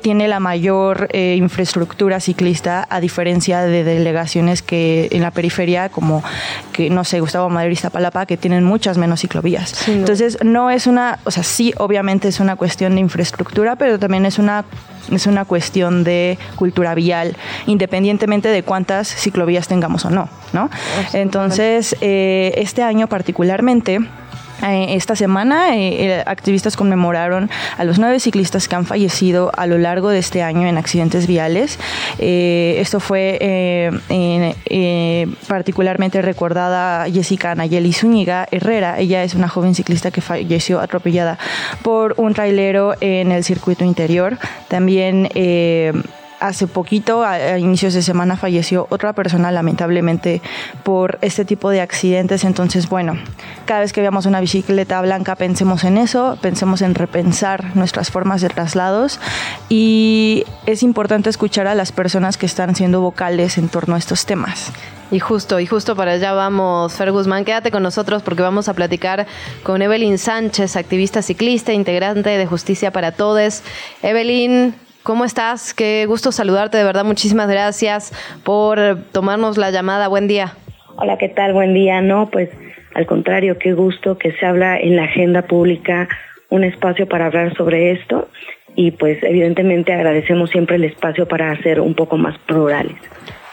[0.00, 6.22] tiene la mayor eh, infraestructura ciclista a diferencia de delegaciones que en la periferia como
[6.72, 9.88] que no sé Gustavo Madero y Iztapalapa que tienen muchas menos ciclovías.
[9.88, 14.26] Entonces no es una o sea sí obviamente es una cuestión de infraestructura pero también
[14.26, 14.64] es una
[15.10, 17.36] es una cuestión de cultura vial
[17.66, 20.70] independientemente de cuántas ciclovías tengamos o no no
[21.14, 24.00] entonces eh, este año particularmente
[24.62, 29.78] esta semana, eh, eh, activistas conmemoraron a los nueve ciclistas que han fallecido a lo
[29.78, 31.78] largo de este año en accidentes viales.
[32.18, 38.98] Eh, esto fue eh, eh, particularmente recordada Jessica Nayeli Zúñiga Herrera.
[38.98, 41.38] Ella es una joven ciclista que falleció atropellada
[41.82, 44.38] por un trailero en el circuito interior.
[44.68, 45.28] También.
[46.40, 50.40] Hace poquito, a, a inicios de semana, falleció otra persona lamentablemente
[50.84, 52.44] por este tipo de accidentes.
[52.44, 53.14] Entonces, bueno,
[53.66, 58.40] cada vez que veamos una bicicleta blanca pensemos en eso, pensemos en repensar nuestras formas
[58.40, 59.20] de traslados
[59.68, 64.26] y es importante escuchar a las personas que están siendo vocales en torno a estos
[64.26, 64.72] temas.
[65.10, 68.74] Y justo, y justo para allá vamos, Fer Guzmán, quédate con nosotros porque vamos a
[68.74, 69.26] platicar
[69.62, 73.62] con Evelyn Sánchez, activista ciclista, integrante de Justicia para Todes.
[74.02, 74.74] Evelyn,
[75.08, 75.72] ¿cómo estás?
[75.72, 78.12] Qué gusto saludarte, de verdad, muchísimas gracias
[78.44, 78.78] por
[79.10, 80.06] tomarnos la llamada.
[80.06, 80.52] Buen día.
[80.96, 81.54] Hola, ¿qué tal?
[81.54, 82.02] Buen día.
[82.02, 82.50] No, pues
[82.94, 86.10] al contrario, qué gusto que se habla en la agenda pública
[86.50, 88.28] un espacio para hablar sobre esto
[88.76, 92.98] y pues evidentemente agradecemos siempre el espacio para hacer un poco más plurales.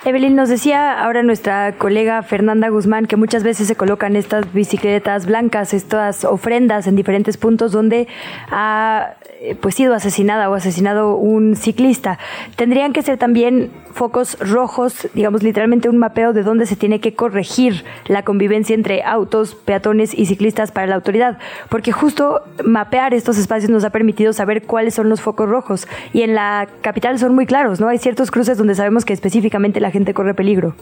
[0.05, 5.25] Evelyn, nos decía ahora nuestra colega Fernanda Guzmán que muchas veces se colocan estas bicicletas
[5.25, 8.07] blancas, estas ofrendas en diferentes puntos donde
[8.51, 12.17] ha eh, pues sido asesinada o asesinado un ciclista.
[12.55, 17.13] Tendrían que ser también focos rojos, digamos literalmente un mapeo de dónde se tiene que
[17.13, 21.38] corregir la convivencia entre autos, peatones y ciclistas para la autoridad,
[21.69, 26.23] porque justo mapear estos espacios nos ha permitido saber cuáles son los focos rojos y
[26.23, 27.88] en la capital son muy claros, ¿no?
[27.88, 30.75] Hay ciertos cruces donde sabemos que específicamente la gente corre peligro.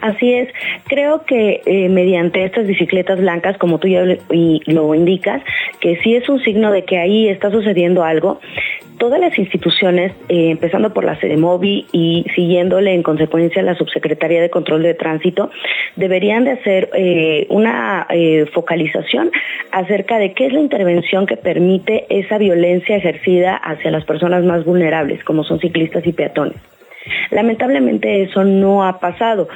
[0.00, 0.48] Así es,
[0.88, 5.42] creo que eh, mediante estas bicicletas blancas, como tú ya lo indicas,
[5.80, 8.40] que sí es un signo de que ahí está sucediendo algo,
[8.98, 14.50] todas las instituciones, eh, empezando por la CEDEMOVI y siguiéndole en consecuencia la Subsecretaría de
[14.50, 15.50] Control de Tránsito,
[15.96, 18.06] deberían de hacer eh, una
[18.52, 19.30] focalización
[19.70, 24.64] acerca de qué es la intervención que permite esa violencia ejercida hacia las personas más
[24.64, 26.71] vulnerables, como son ciclistas y peatones.
[27.30, 29.48] Lamentablemente eso no ha pasado.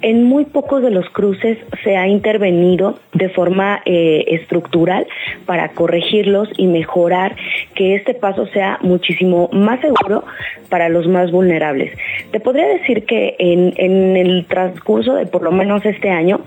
[0.00, 5.06] En muy pocos de los cruces se ha intervenido de forma eh, estructural
[5.46, 7.36] para corregirlos y mejorar
[7.74, 10.24] que este paso sea muchísimo más seguro
[10.68, 11.92] para los más vulnerables.
[12.30, 16.40] Te podría decir que en, en el transcurso de por lo menos este año,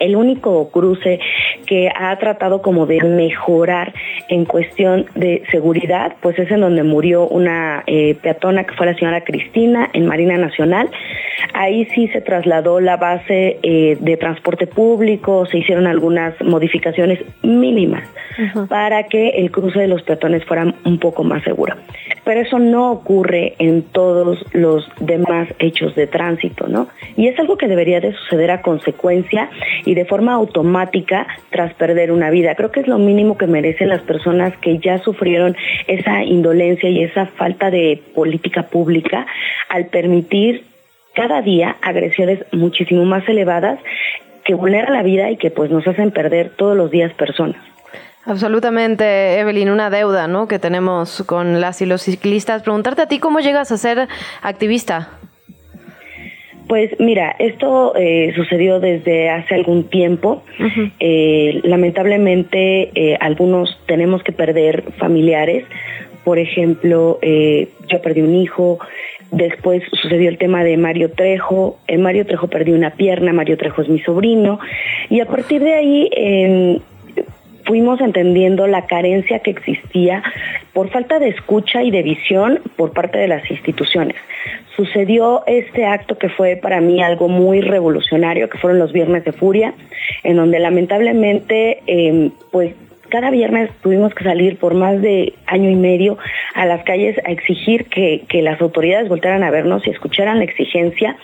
[0.00, 1.20] el único cruce
[1.66, 3.94] que ha tratado como de mejorar
[4.28, 8.94] en cuestión de seguridad, pues es en donde murió una eh, peatona que fue la
[8.94, 10.90] señora Cristina en Marina Nacional.
[11.54, 18.04] Ahí sí se trasladó la base eh, de transporte público, se hicieron algunas modificaciones mínimas
[18.68, 21.74] para que el cruce de los peatones fuera un poco más seguro.
[22.24, 26.88] Pero eso no ocurre en todos los demás hechos de tránsito, ¿no?
[27.16, 29.50] Y es algo que debería de suceder a consecuencia
[29.84, 32.54] y de forma automática tras perder una vida.
[32.54, 37.02] Creo que es lo mínimo que merecen las personas que ya sufrieron esa indolencia y
[37.02, 39.26] esa falta de política pública
[39.68, 40.64] al permitir
[41.14, 43.78] cada día agresiones muchísimo más elevadas
[44.44, 47.60] que vulneran la vida y que pues nos hacen perder todos los días personas.
[48.24, 50.46] Absolutamente, Evelyn, una deuda ¿no?
[50.46, 52.62] que tenemos con las y los ciclistas.
[52.62, 54.08] Preguntarte a ti cómo llegas a ser
[54.42, 55.08] activista.
[56.70, 60.44] Pues mira, esto eh, sucedió desde hace algún tiempo.
[61.00, 65.64] Eh, lamentablemente, eh, algunos tenemos que perder familiares.
[66.22, 68.78] Por ejemplo, yo perdí un hijo.
[69.32, 71.80] Después sucedió el tema de Mario Trejo.
[71.98, 73.32] Mario Trejo perdió una pierna.
[73.32, 74.60] Mario Trejo es mi sobrino.
[75.08, 76.80] Y a partir de ahí
[77.70, 80.24] fuimos entendiendo la carencia que existía
[80.72, 84.16] por falta de escucha y de visión por parte de las instituciones.
[84.74, 89.30] Sucedió este acto que fue para mí algo muy revolucionario, que fueron los Viernes de
[89.30, 89.72] Furia,
[90.24, 92.74] en donde lamentablemente, eh, pues
[93.10, 96.16] cada viernes tuvimos que salir por más de año y medio
[96.54, 101.16] a las calles a exigir que, las autoridades voltearan a vernos y escucharan la exigencia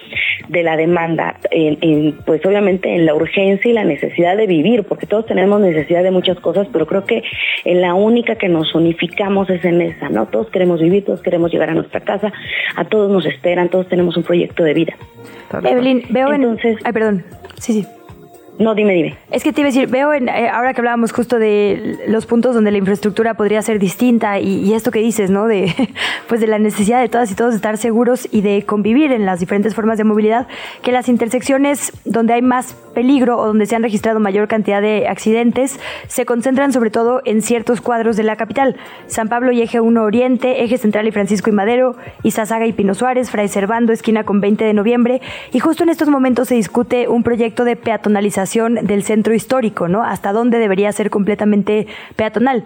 [0.49, 5.07] de la demanda, en, pues obviamente en la urgencia y la necesidad de vivir, porque
[5.07, 7.23] todos tenemos necesidad de muchas cosas, pero creo que
[7.65, 10.27] en la única que nos unificamos es en esa, ¿no?
[10.27, 12.33] Todos queremos vivir, todos queremos llegar a nuestra casa,
[12.77, 14.95] a todos nos esperan, todos tenemos un proyecto de vida.
[15.65, 17.25] Evelyn, veo Entonces, Ay, perdón.
[17.59, 17.96] Sí, sí.
[18.59, 19.19] No, dime, dime.
[19.31, 22.25] Es que te iba a decir, veo en, eh, ahora que hablábamos justo de los
[22.25, 25.47] puntos donde la infraestructura podría ser distinta y, esto que dices, ¿no?
[25.47, 25.75] De,
[26.29, 29.41] pues de la necesidad de todas y todos estar seguros y de convivir en las
[29.41, 30.47] diferentes formas de movilidad,
[30.83, 35.07] que las intersecciones donde hay más peligro o donde se han registrado mayor cantidad de
[35.07, 35.79] accidentes
[36.09, 38.77] se concentran sobre todo en ciertos cuadros de la capital.
[39.07, 42.95] San Pablo y Eje 1 Oriente, Eje Central y Francisco y Madero, Izazaga y Pino
[42.95, 45.21] Suárez, Fray Servando, esquina con 20 de noviembre.
[45.53, 50.03] Y justo en estos momentos se discute un proyecto de peatonalización del centro histórico, ¿no?
[50.03, 51.87] Hasta dónde debería ser completamente
[52.17, 52.65] peatonal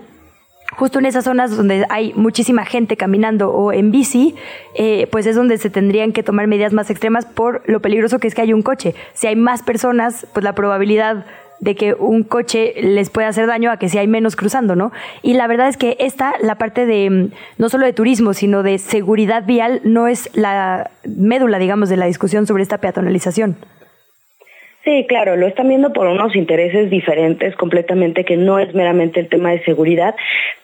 [0.77, 4.35] justo en esas zonas donde hay muchísima gente caminando o en bici,
[4.75, 8.29] eh, pues es donde se tendrían que tomar medidas más extremas por lo peligroso que
[8.29, 8.95] es que hay un coche.
[9.13, 11.27] Si hay más personas, pues la probabilidad
[11.61, 14.93] de que un coche les pueda hacer daño a que si hay menos cruzando, ¿no?
[15.21, 18.63] Y la verdad es que esta, la parte de mm, no solo de turismo, sino
[18.63, 23.57] de seguridad vial, no es la médula, digamos, de la discusión sobre esta peatonalización.
[24.83, 29.29] Sí, claro, lo están viendo por unos intereses diferentes completamente, que no es meramente el
[29.29, 30.15] tema de seguridad,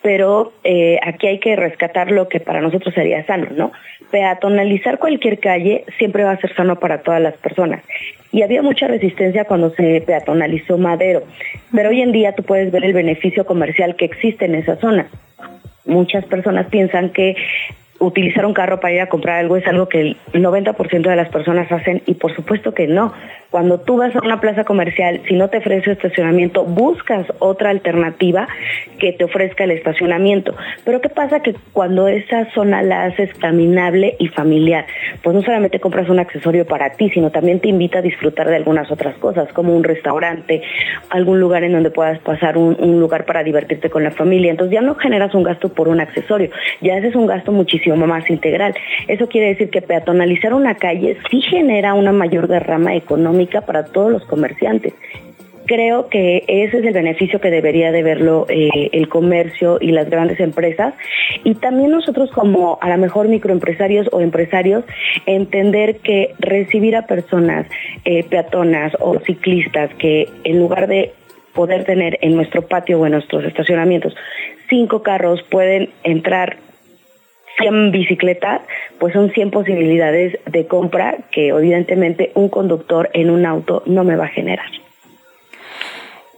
[0.01, 3.73] pero eh, aquí hay que rescatar lo que para nosotros sería sano, ¿no?
[4.11, 7.85] Peatonalizar cualquier calle siempre va a ser sano para todas las personas.
[8.33, 11.23] Y había mucha resistencia cuando se peatonalizó Madero,
[11.75, 15.09] pero hoy en día tú puedes ver el beneficio comercial que existe en esa zona.
[15.85, 17.37] Muchas personas piensan que
[17.99, 21.29] utilizar un carro para ir a comprar algo es algo que el 90% de las
[21.29, 23.13] personas hacen y por supuesto que no.
[23.57, 28.47] Cuando tú vas a una plaza comercial, si no te ofrece estacionamiento, buscas otra alternativa
[28.99, 30.55] que te ofrezca el estacionamiento.
[30.85, 31.41] Pero ¿qué pasa?
[31.41, 34.85] Que cuando esa zona la haces caminable y familiar,
[35.23, 38.57] pues no solamente compras un accesorio para ti, sino también te invita a disfrutar de
[38.57, 40.61] algunas otras cosas, como un restaurante,
[41.09, 44.51] algún lugar en donde puedas pasar un, lugar para divertirte con la familia.
[44.51, 46.51] Entonces ya no generas un gasto por un accesorio,
[46.83, 48.75] ya ese es un gasto muchísimo más integral.
[49.09, 54.11] Eso quiere decir que peatonalizar una calle sí genera una mayor derrama económica para todos
[54.11, 54.95] los comerciantes.
[55.67, 60.09] Creo que ese es el beneficio que debería de verlo eh, el comercio y las
[60.09, 60.95] grandes empresas
[61.43, 64.85] y también nosotros como a lo mejor microempresarios o empresarios
[65.27, 67.67] entender que recibir a personas
[68.05, 71.13] eh, peatonas o ciclistas que en lugar de
[71.53, 74.15] poder tener en nuestro patio o en nuestros estacionamientos
[74.69, 76.59] cinco carros pueden entrar
[77.59, 78.63] 100 bicicletas,
[78.99, 84.17] pues son 100 posibilidades de compra que evidentemente un conductor en un auto no me
[84.17, 84.67] va a generar.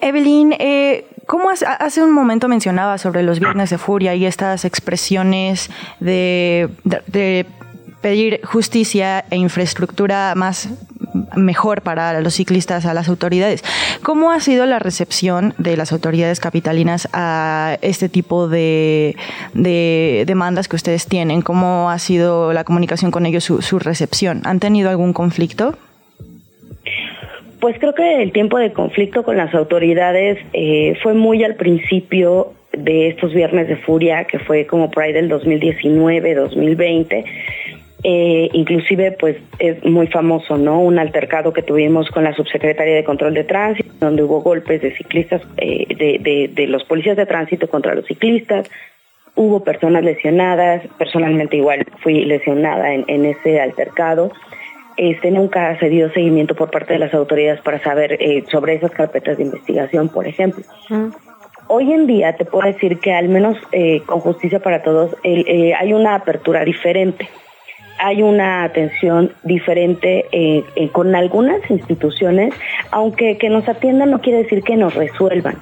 [0.00, 4.64] Evelyn, eh, ¿cómo hace, hace un momento mencionaba sobre los viernes de furia y estas
[4.64, 6.68] expresiones de
[8.00, 10.68] pedir justicia e infraestructura más
[11.36, 13.64] mejor para los ciclistas a las autoridades.
[14.02, 19.16] ¿Cómo ha sido la recepción de las autoridades capitalinas a este tipo de,
[19.54, 21.42] de demandas que ustedes tienen?
[21.42, 24.42] ¿Cómo ha sido la comunicación con ellos, su, su recepción?
[24.44, 25.76] ¿Han tenido algún conflicto?
[27.60, 32.52] Pues creo que el tiempo de conflicto con las autoridades eh, fue muy al principio
[32.72, 37.24] de estos viernes de furia, que fue como por ahí del 2019, 2020
[38.04, 40.80] eh, inclusive, pues es muy famoso, ¿no?
[40.80, 44.94] Un altercado que tuvimos con la subsecretaria de Control de Tránsito, donde hubo golpes de
[44.96, 48.70] ciclistas, eh, de, de, de los policías de tránsito contra los ciclistas.
[49.34, 54.32] Hubo personas lesionadas, personalmente igual fui lesionada en, en ese altercado.
[54.96, 58.90] Este nunca se dio seguimiento por parte de las autoridades para saber eh, sobre esas
[58.90, 60.64] carpetas de investigación, por ejemplo.
[60.88, 61.08] Mm.
[61.68, 65.46] Hoy en día te puedo decir que al menos eh, con justicia para todos el,
[65.46, 67.28] eh, hay una apertura diferente
[67.98, 72.54] hay una atención diferente eh, eh, con algunas instituciones,
[72.90, 75.58] aunque que nos atiendan no quiere decir que nos resuelvan.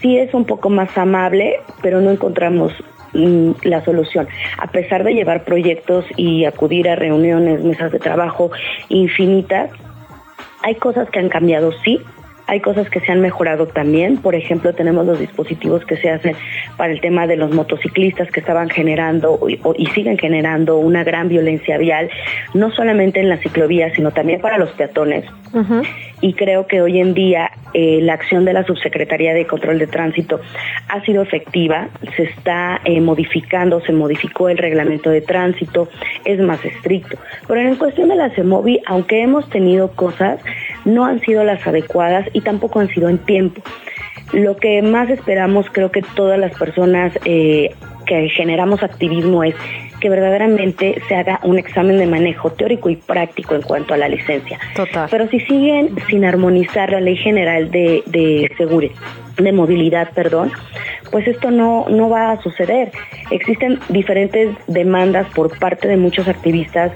[0.00, 2.72] Sí es un poco más amable, pero no encontramos
[3.12, 4.26] mm, la solución.
[4.58, 8.50] A pesar de llevar proyectos y acudir a reuniones, mesas de trabajo
[8.88, 9.70] infinitas,
[10.62, 12.00] hay cosas que han cambiado, sí,
[12.50, 14.16] hay cosas que se han mejorado también.
[14.16, 16.34] Por ejemplo, tenemos los dispositivos que se hacen
[16.76, 21.28] para el tema de los motociclistas que estaban generando y, y siguen generando una gran
[21.28, 22.10] violencia vial,
[22.52, 25.24] no solamente en las ciclovías, sino también para los peatones.
[25.52, 25.86] Uh -huh.
[26.22, 29.86] Y creo que hoy en día eh, la acción de la Subsecretaría de Control de
[29.86, 30.40] Tránsito
[30.88, 35.88] ha sido efectiva, se está eh, modificando, se modificó el reglamento de tránsito,
[36.24, 37.16] es más estricto.
[37.46, 40.40] Pero en cuestión de la CEMOVI, aunque hemos tenido cosas,
[40.84, 43.62] no han sido las adecuadas y tampoco han sido en tiempo.
[44.32, 47.70] Lo que más esperamos, creo que todas las personas eh,
[48.06, 49.54] que generamos activismo es
[50.00, 54.08] que verdaderamente se haga un examen de manejo teórico y práctico en cuanto a la
[54.08, 54.58] licencia.
[54.74, 55.08] Total.
[55.10, 58.94] Pero si siguen sin armonizar la ley general de, de seguridad,
[59.36, 60.52] de movilidad, perdón,
[61.10, 62.90] pues esto no, no va a suceder.
[63.30, 66.92] Existen diferentes demandas por parte de muchos activistas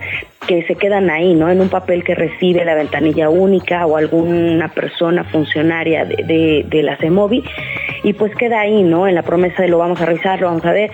[0.46, 1.50] que se quedan ahí, ¿no?
[1.50, 6.82] En un papel que recibe la ventanilla única o alguna persona funcionaria de, de, de
[6.82, 7.42] la CEMOVI
[8.02, 9.08] y pues queda ahí, ¿no?
[9.08, 10.90] En la promesa de lo vamos a revisar, lo vamos a ver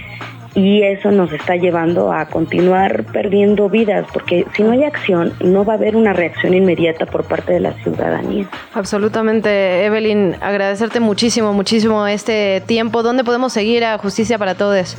[0.54, 5.64] y eso nos está llevando a continuar perdiendo vidas, porque si no hay acción, no
[5.64, 8.46] va a haber una reacción inmediata por parte de la ciudadanía.
[8.74, 13.02] Absolutamente, Evelyn, agradecerte muchísimo, muchísimo este tiempo.
[13.02, 14.96] ¿Dónde podemos seguir a Justicia para Todos?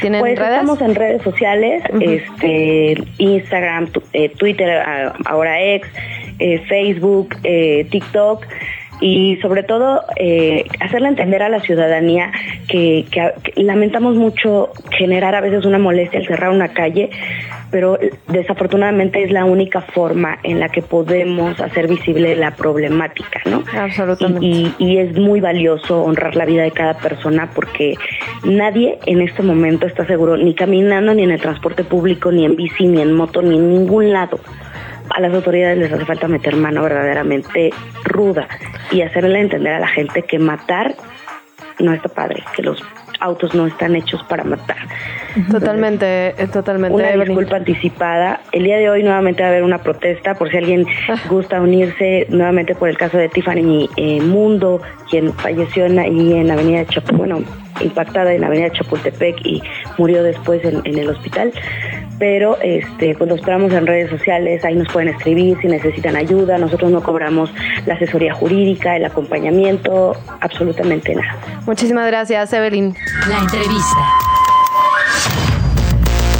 [0.00, 0.52] ¿Tienen pues redes?
[0.52, 2.20] estamos en redes sociales, uh -huh.
[2.20, 4.82] este, Instagram, eh, Twitter,
[5.24, 5.88] ahora ex,
[6.38, 8.44] eh, Facebook, eh, TikTok
[9.00, 12.30] y sobre todo eh, hacerle entender a la ciudadanía
[12.68, 17.10] que, que, que, lamentamos mucho generar a veces una molestia al cerrar una calle,
[17.70, 17.98] pero
[18.28, 23.64] desafortunadamente es la única forma en la que podemos hacer visible la problemática, ¿no?
[23.76, 24.46] Absolutamente.
[24.46, 27.94] Y, y, y es muy valioso honrar la vida de cada persona porque
[28.44, 32.56] nadie en este momento está seguro ni caminando, ni en el transporte público, ni en
[32.56, 34.38] bici, ni en moto, ni en ningún lado
[35.14, 37.70] a las autoridades les hace falta meter mano verdaderamente
[38.04, 38.48] ruda
[38.90, 40.94] y hacerle entender a la gente que matar
[41.78, 42.82] no está padre, que los
[43.20, 44.76] autos no están hechos para matar.
[45.50, 46.94] Totalmente, eh, totalmente.
[46.94, 47.28] Una Evelyn.
[47.28, 48.40] disculpa anticipada.
[48.52, 50.86] El día de hoy nuevamente va a haber una protesta por si alguien
[51.28, 54.80] gusta unirse nuevamente por el caso de Tiffany eh, Mundo,
[55.10, 59.62] quien falleció en, ahí en la avenida Chapultepec, bueno, impactada en la avenida Chapultepec y
[59.98, 61.52] murió después en, en el hospital.
[62.18, 66.58] Pero este, pues lo esperamos en redes sociales, ahí nos pueden escribir si necesitan ayuda.
[66.58, 67.52] Nosotros no cobramos
[67.86, 71.36] la asesoría jurídica, el acompañamiento, absolutamente nada.
[71.66, 72.94] Muchísimas gracias, Evelyn.
[73.28, 73.98] La entrevista.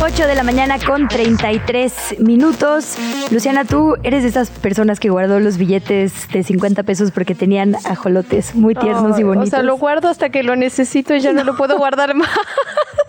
[0.05, 2.97] 8 de la mañana con 33 minutos.
[3.31, 7.74] Luciana, tú eres de esas personas que guardó los billetes de 50 pesos porque tenían
[7.86, 9.48] ajolotes muy tiernos y Ay, bonitos.
[9.48, 12.28] O sea, lo guardo hasta que lo necesito y ya no, lo puedo guardar más.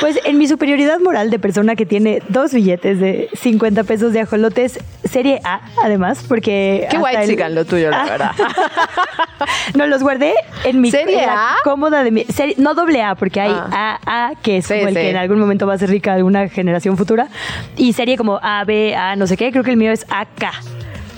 [0.00, 4.20] Pues en mi superioridad moral de persona que tiene dos billetes de 50 pesos de
[4.20, 6.86] ajolotes, serie A, además, porque.
[6.90, 8.32] Qué guay el- sigan lo tuyo, la verdad.
[9.74, 10.34] no, los guardé
[10.64, 11.56] en mi ¿Serie en A?
[11.64, 12.24] cómoda de mi.
[12.24, 13.98] serie- no doble A, porque hay Ah.
[14.04, 15.00] A, A, que es Sí, como el sí.
[15.00, 17.28] que en algún momento va a ser rica de alguna generación futura.
[17.76, 19.50] Y serie como A, B, A, no sé qué.
[19.52, 20.50] Creo que el mío es AK.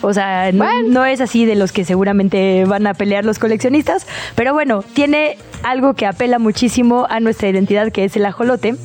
[0.07, 4.07] O sea, no, no es así de los que seguramente van a pelear los coleccionistas.
[4.37, 8.77] Pero bueno, tiene algo que apela muchísimo a nuestra identidad, que es el ajolote.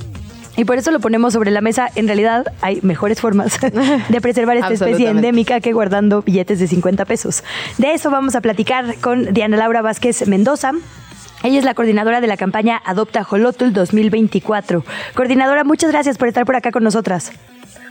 [0.57, 1.89] Y por eso lo ponemos sobre la mesa.
[1.93, 3.60] En realidad hay mejores formas
[4.10, 7.43] de preservar esta especie endémica que guardando billetes de 50 pesos.
[7.77, 10.72] De eso vamos a platicar con Diana Laura Vázquez Mendoza.
[11.43, 14.84] Ella es la coordinadora de la campaña Adopta Jolotul 2024.
[15.14, 17.31] Coordinadora, muchas gracias por estar por acá con nosotras.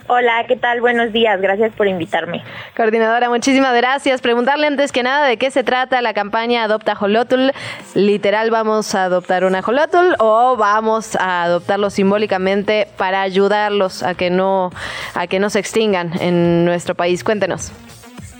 [0.07, 0.81] Hola, ¿qué tal?
[0.81, 2.43] Buenos días, gracias por invitarme.
[2.77, 4.21] Coordinadora, muchísimas gracias.
[4.21, 7.53] Preguntarle antes que nada de qué se trata la campaña Adopta Jolotul.
[7.95, 14.31] Literal, ¿vamos a adoptar una Jolotul o vamos a adoptarlo simbólicamente para ayudarlos a que
[14.31, 14.71] no,
[15.15, 17.23] a que no se extingan en nuestro país?
[17.23, 17.73] Cuéntenos.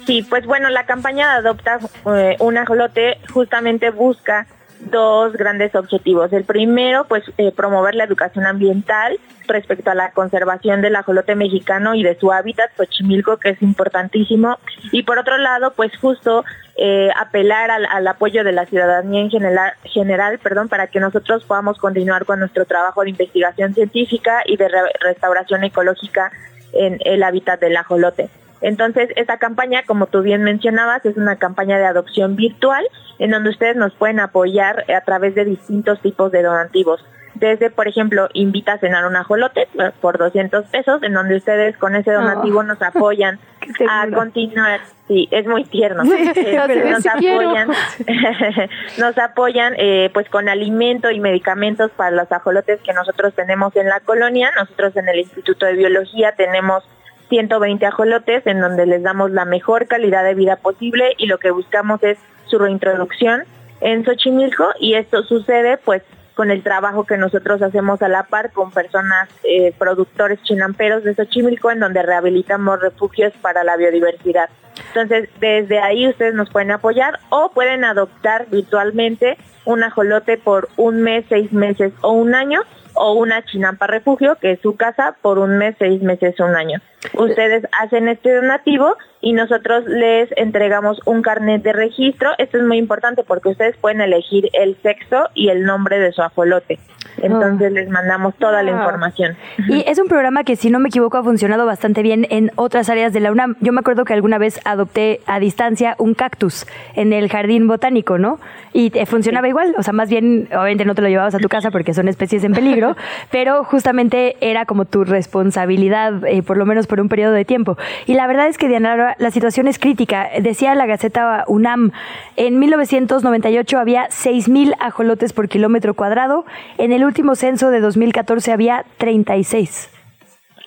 [0.07, 4.47] Sí, pues bueno, la campaña de Adopta eh, un ajolote justamente busca
[4.81, 6.33] dos grandes objetivos.
[6.33, 11.95] El primero, pues eh, promover la educación ambiental respecto a la conservación del ajolote mexicano
[11.95, 14.59] y de su hábitat, Xochimilco, que es importantísimo.
[14.93, 16.45] Y por otro lado, pues justo
[16.77, 21.79] eh, apelar al, apoyo de la ciudadanía en general, general perdón, para que nosotros podamos
[21.79, 26.31] continuar con nuestro trabajo de investigación científica y de re- restauración ecológica
[26.73, 28.31] en el hábitat del ajolote.
[28.61, 32.87] Entonces, esta campaña, como tú bien mencionabas, es una campaña de adopción virtual
[33.19, 37.05] en donde ustedes nos pueden apoyar a través de distintos tipos de donativos.
[37.35, 39.67] Desde, por ejemplo, invita a cenar un ajolote
[40.01, 42.63] por 200 pesos, en donde ustedes con ese donativo Oh.
[42.63, 43.39] nos apoyan
[43.89, 44.81] a continuar.
[45.09, 46.03] Sí, es muy tierno.
[46.35, 47.69] Sí, de, nos apoyan,
[48.99, 53.89] nos apoyan eh, pues con alimento y medicamentos para los ajolotes que nosotros tenemos en
[53.89, 54.51] la colonia.
[54.57, 56.85] Nosotros en el Instituto de Biología tenemos
[57.31, 61.51] 120 ajolotes en donde les damos la mejor calidad de vida posible y lo que
[61.51, 63.45] buscamos es su reintroducción
[63.81, 66.03] en Xochimilco y esto sucede pues
[66.35, 71.15] con el trabajo que nosotros hacemos a la par con personas eh, productores chinamperos de
[71.15, 74.51] Xochimilco en donde rehabilitamos refugios para la biodiversidad.
[74.89, 81.03] Entonces, desde ahí ustedes nos pueden apoyar o pueden adoptar virtualmente un ajolote por un
[81.03, 82.61] mes, seis meses o un año
[82.95, 86.57] o una chinampa refugio, que es su casa, por un mes, seis meses o un
[86.57, 86.81] año.
[87.15, 92.31] Ustedes hacen este donativo y nosotros les entregamos un carnet de registro.
[92.39, 96.23] Esto es muy importante porque ustedes pueden elegir el sexo y el nombre de su
[96.23, 96.79] ajolote.
[97.23, 98.77] Entonces les mandamos toda la Ah.
[98.77, 99.37] información.
[99.69, 102.89] Y es un programa que, si no me equivoco, ha funcionado bastante bien en otras
[102.89, 103.57] áreas de la UNAM.
[103.61, 108.17] Yo me acuerdo que alguna vez adopté a distancia un cactus en el jardín botánico,
[108.17, 108.39] ¿no?
[108.73, 109.75] Y eh, funcionaba igual.
[109.77, 112.45] O sea, más bien, obviamente no te lo llevabas a tu casa porque son especies
[112.45, 112.97] en peligro,
[113.31, 117.79] pero justamente era como tu responsabilidad, eh, por lo menos por un periodo de tiempo.
[118.05, 120.29] Y la verdad es que, Diana, la situación es crítica.
[120.41, 121.93] Decía la Gaceta UNAM,
[122.37, 126.45] en 1998 había 6.000 ajolotes por kilómetro cuadrado.
[126.77, 129.89] En el último censo de 2014 había 36.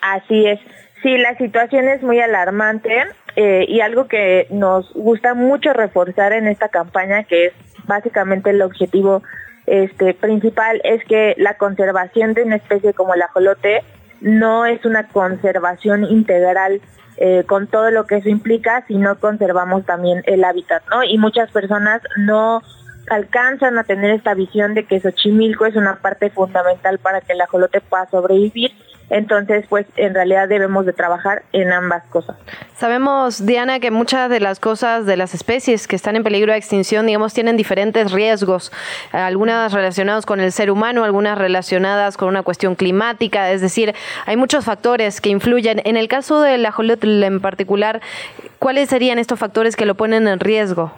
[0.01, 0.59] Así es.
[1.03, 3.03] Sí, la situación es muy alarmante
[3.35, 7.53] eh, y algo que nos gusta mucho reforzar en esta campaña, que es
[7.85, 9.21] básicamente el objetivo
[9.65, 13.81] este, principal, es que la conservación de una especie como el ajolote
[14.23, 16.81] no es una conservación integral
[17.17, 21.03] eh, con todo lo que eso implica, sino conservamos también el hábitat, ¿no?
[21.03, 22.61] Y muchas personas no
[23.09, 27.41] alcanzan a tener esta visión de que Xochimilco es una parte fundamental para que el
[27.41, 28.71] ajolote pueda sobrevivir.
[29.13, 32.35] Entonces, pues en realidad debemos de trabajar en ambas cosas.
[32.75, 36.57] Sabemos, Diana, que muchas de las cosas de las especies que están en peligro de
[36.57, 38.71] extinción, digamos, tienen diferentes riesgos,
[39.11, 43.93] algunas relacionadas con el ser humano, algunas relacionadas con una cuestión climática, es decir,
[44.25, 45.83] hay muchos factores que influyen.
[45.85, 48.01] En el caso del ajolotl en particular,
[48.57, 50.91] ¿cuáles serían estos factores que lo ponen en riesgo?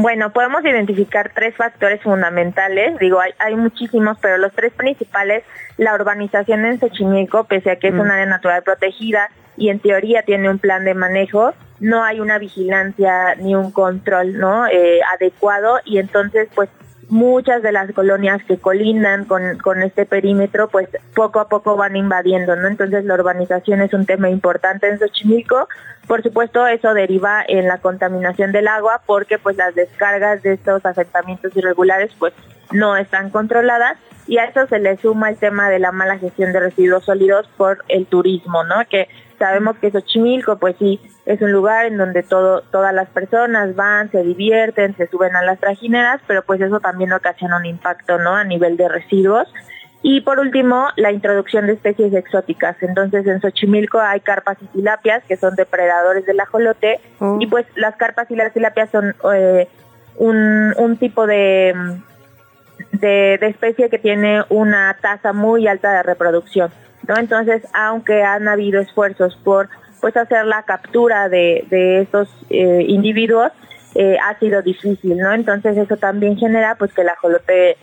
[0.00, 2.96] Bueno, podemos identificar tres factores fundamentales.
[3.00, 5.42] Digo, hay, hay muchísimos, pero los tres principales,
[5.76, 8.00] la urbanización en Xochimilco, pese a que es Mm.
[8.00, 12.38] un área natural protegida y en teoría tiene un plan de manejo, no hay una
[12.38, 14.68] vigilancia ni un control, ¿no?
[14.68, 16.68] Eh, adecuado y entonces, pues,
[17.08, 21.96] muchas de las colonias que colindan con, con este perímetro, pues poco a poco van
[21.96, 22.68] invadiendo, ¿no?
[22.68, 25.68] Entonces la urbanización es un tema importante en Xochimilco.
[26.06, 30.84] Por supuesto, eso deriva en la contaminación del agua porque pues las descargas de estos
[30.84, 32.34] asentamientos irregulares pues
[32.72, 36.52] no están controladas y a eso se le suma el tema de la mala gestión
[36.52, 38.76] de residuos sólidos por el turismo, ¿no?
[38.90, 39.08] Que
[39.38, 44.10] sabemos que Xochimilco, pues sí, es un lugar en donde todo, todas las personas van,
[44.10, 48.34] se divierten, se suben a las trajineras, pero pues eso también ocasiona un impacto, ¿no?
[48.34, 49.46] A nivel de residuos.
[50.00, 52.82] Y por último, la introducción de especies exóticas.
[52.82, 56.98] Entonces, en Xochimilco hay carpas y tilapias, que son depredadores del ajolote,
[57.38, 59.68] y pues las carpas y las tilapias son eh,
[60.16, 61.74] un, un tipo de,
[62.92, 66.70] de, de especie que tiene una tasa muy alta de reproducción.
[67.06, 67.18] ¿no?
[67.18, 69.68] Entonces, aunque han habido esfuerzos por
[70.00, 73.52] pues hacer la captura de, de estos eh, individuos,
[73.94, 75.32] eh, ha sido difícil, ¿no?
[75.32, 77.76] Entonces eso también genera pues que el ajolote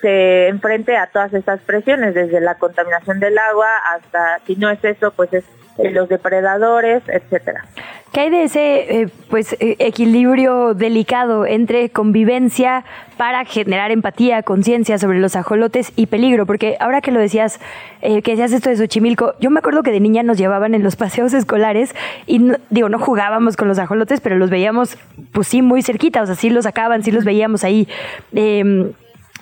[0.00, 4.82] se enfrente a todas estas presiones, desde la contaminación del agua hasta, si no es
[4.84, 5.44] eso, pues es
[5.92, 7.64] los depredadores, etcétera.
[8.12, 12.84] ¿Qué hay de ese eh, pues eh, equilibrio delicado entre convivencia
[13.18, 16.46] para generar empatía, conciencia sobre los ajolotes y peligro?
[16.46, 17.60] Porque ahora que lo decías,
[18.00, 20.82] eh, que decías esto de Xochimilco, yo me acuerdo que de niña nos llevaban en
[20.82, 21.94] los paseos escolares
[22.26, 22.40] y
[22.70, 24.96] digo, no jugábamos con los ajolotes, pero los veíamos
[25.32, 27.88] pues sí muy cerquita, o sea, sí los sacaban, sí los veíamos ahí.
[28.32, 28.92] em,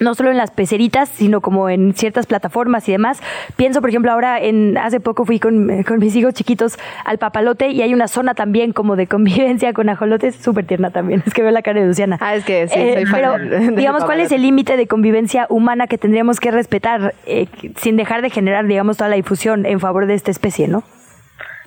[0.00, 3.20] no solo en las peceritas, sino como en ciertas plataformas y demás.
[3.56, 7.68] Pienso, por ejemplo, ahora en hace poco fui con, con mis hijos chiquitos al papalote
[7.68, 11.22] y hay una zona también como de convivencia con ajolotes, súper tierna también.
[11.26, 12.18] Es que veo la cara de Luciana.
[12.20, 14.86] Ah, es que sí, soy fan pero, del- del digamos, ¿cuál es el límite de
[14.86, 17.46] convivencia humana que tendríamos que respetar eh,
[17.76, 20.82] sin dejar de generar, digamos, toda la difusión en favor de esta especie, ¿no?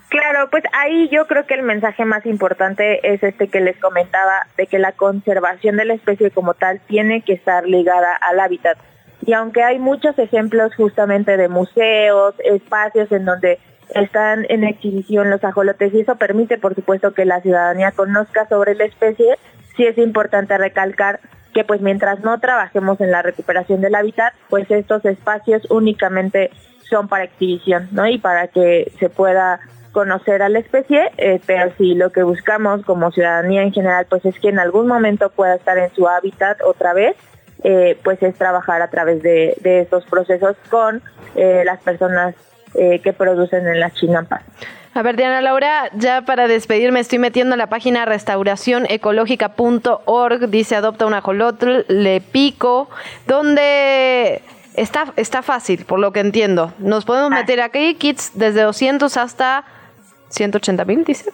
[0.10, 4.48] Claro, pues ahí yo creo que el mensaje más importante es este que les comentaba,
[4.58, 8.78] de que la conservación de la especie como tal tiene que estar ligada al hábitat.
[9.24, 13.60] Y aunque hay muchos ejemplos justamente de museos, espacios en donde
[13.94, 18.74] están en exhibición los ajolotes y eso permite por supuesto que la ciudadanía conozca sobre
[18.76, 19.36] la especie,
[19.76, 21.20] sí es importante recalcar
[21.54, 26.50] que pues mientras no trabajemos en la recuperación del hábitat, pues estos espacios únicamente
[26.90, 28.08] son para exhibición, ¿no?
[28.08, 29.60] Y para que se pueda
[29.92, 34.26] conocer a la especie, eh, pero si lo que buscamos como ciudadanía en general, pues
[34.26, 37.16] es que en algún momento pueda estar en su hábitat otra vez,
[37.64, 41.02] eh, pues es trabajar a través de, de estos procesos con
[41.36, 42.36] eh, las personas
[42.76, 44.44] eh, que producen en las chinampas.
[44.94, 51.06] A ver, Diana Laura, ya para despedirme estoy metiendo en la página restauracionecológica.org, dice adopta
[51.06, 52.90] un ajolotl, le pico,
[53.28, 54.42] donde
[54.76, 56.74] está, está fácil, por lo que entiendo.
[56.80, 59.64] Nos podemos meter aquí, kits desde 200 hasta
[60.30, 61.32] 180 mil, dice.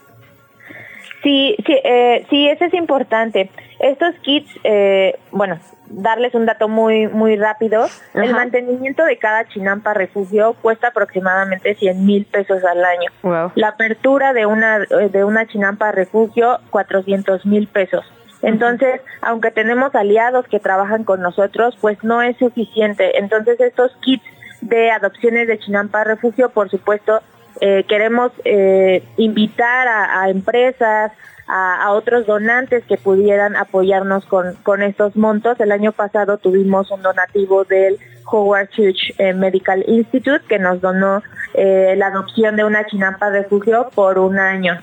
[1.23, 3.49] Sí, sí, eh, sí, eso es importante.
[3.79, 7.87] Estos kits, eh, bueno, darles un dato muy muy rápido.
[8.13, 13.51] El mantenimiento de cada chinampa refugio cuesta aproximadamente 100 mil pesos al año.
[13.55, 18.05] La apertura de una de una chinampa refugio 400 mil pesos.
[18.41, 23.17] Entonces, aunque tenemos aliados que trabajan con nosotros, pues no es suficiente.
[23.17, 24.23] Entonces, estos kits
[24.61, 27.21] de adopciones de chinampa refugio, por supuesto,
[27.61, 31.11] eh, queremos eh, invitar a, a empresas,
[31.47, 35.59] a, a otros donantes que pudieran apoyarnos con, con estos montos.
[35.59, 37.97] El año pasado tuvimos un donativo del
[38.31, 41.21] Howard Church eh, Medical Institute que nos donó
[41.55, 44.81] la adopción de una chinampa refugio por un año.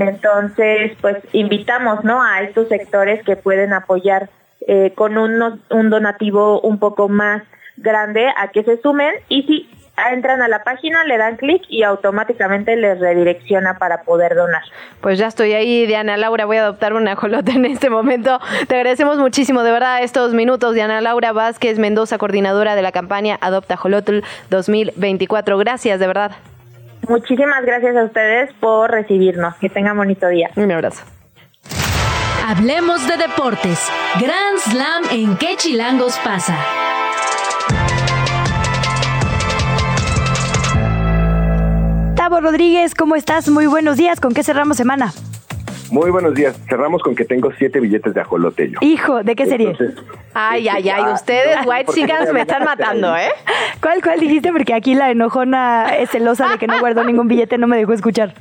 [0.00, 2.20] Entonces, pues invitamos, ¿no?
[2.22, 4.28] A estos sectores que pueden apoyar
[4.66, 7.42] eh, con unos- un donativo un poco más
[7.76, 11.82] grande a que se sumen y si entran a la página, le dan clic y
[11.82, 14.62] automáticamente les redirecciona para poder donar.
[15.00, 18.40] Pues ya estoy ahí, Diana Laura, voy a adoptar un ajolote en este momento.
[18.68, 20.74] Te agradecemos muchísimo, de verdad, estos minutos.
[20.74, 24.20] Diana Laura Vázquez Mendoza, coordinadora de la campaña Adopta Ajolotl
[24.50, 25.58] 2024.
[25.58, 26.32] Gracias, de verdad.
[27.08, 29.54] Muchísimas gracias a ustedes por recibirnos.
[29.56, 30.50] Que tengan bonito día.
[30.56, 31.02] Un abrazo.
[32.46, 33.88] Hablemos de deportes.
[34.20, 36.56] Grand Slam en qué chilangos pasa.
[42.40, 43.48] Rodríguez, ¿cómo estás?
[43.48, 44.20] Muy buenos días.
[44.20, 45.12] ¿Con qué cerramos semana?
[45.90, 46.56] Muy buenos días.
[46.68, 48.78] Cerramos con que tengo siete billetes de ajolote yo.
[48.80, 49.70] Hijo, ¿de qué serie?
[49.72, 50.02] Entonces,
[50.32, 53.26] Ay, ay, ay, Ah, ustedes, no, White ya me están matando, ahí.
[53.26, 53.32] ¿eh?
[53.82, 54.50] ¿Cuál, cuál dijiste?
[54.52, 57.92] Porque aquí la enojona es celosa de que no guardó ningún billete, no me dejó
[57.92, 58.32] escuchar.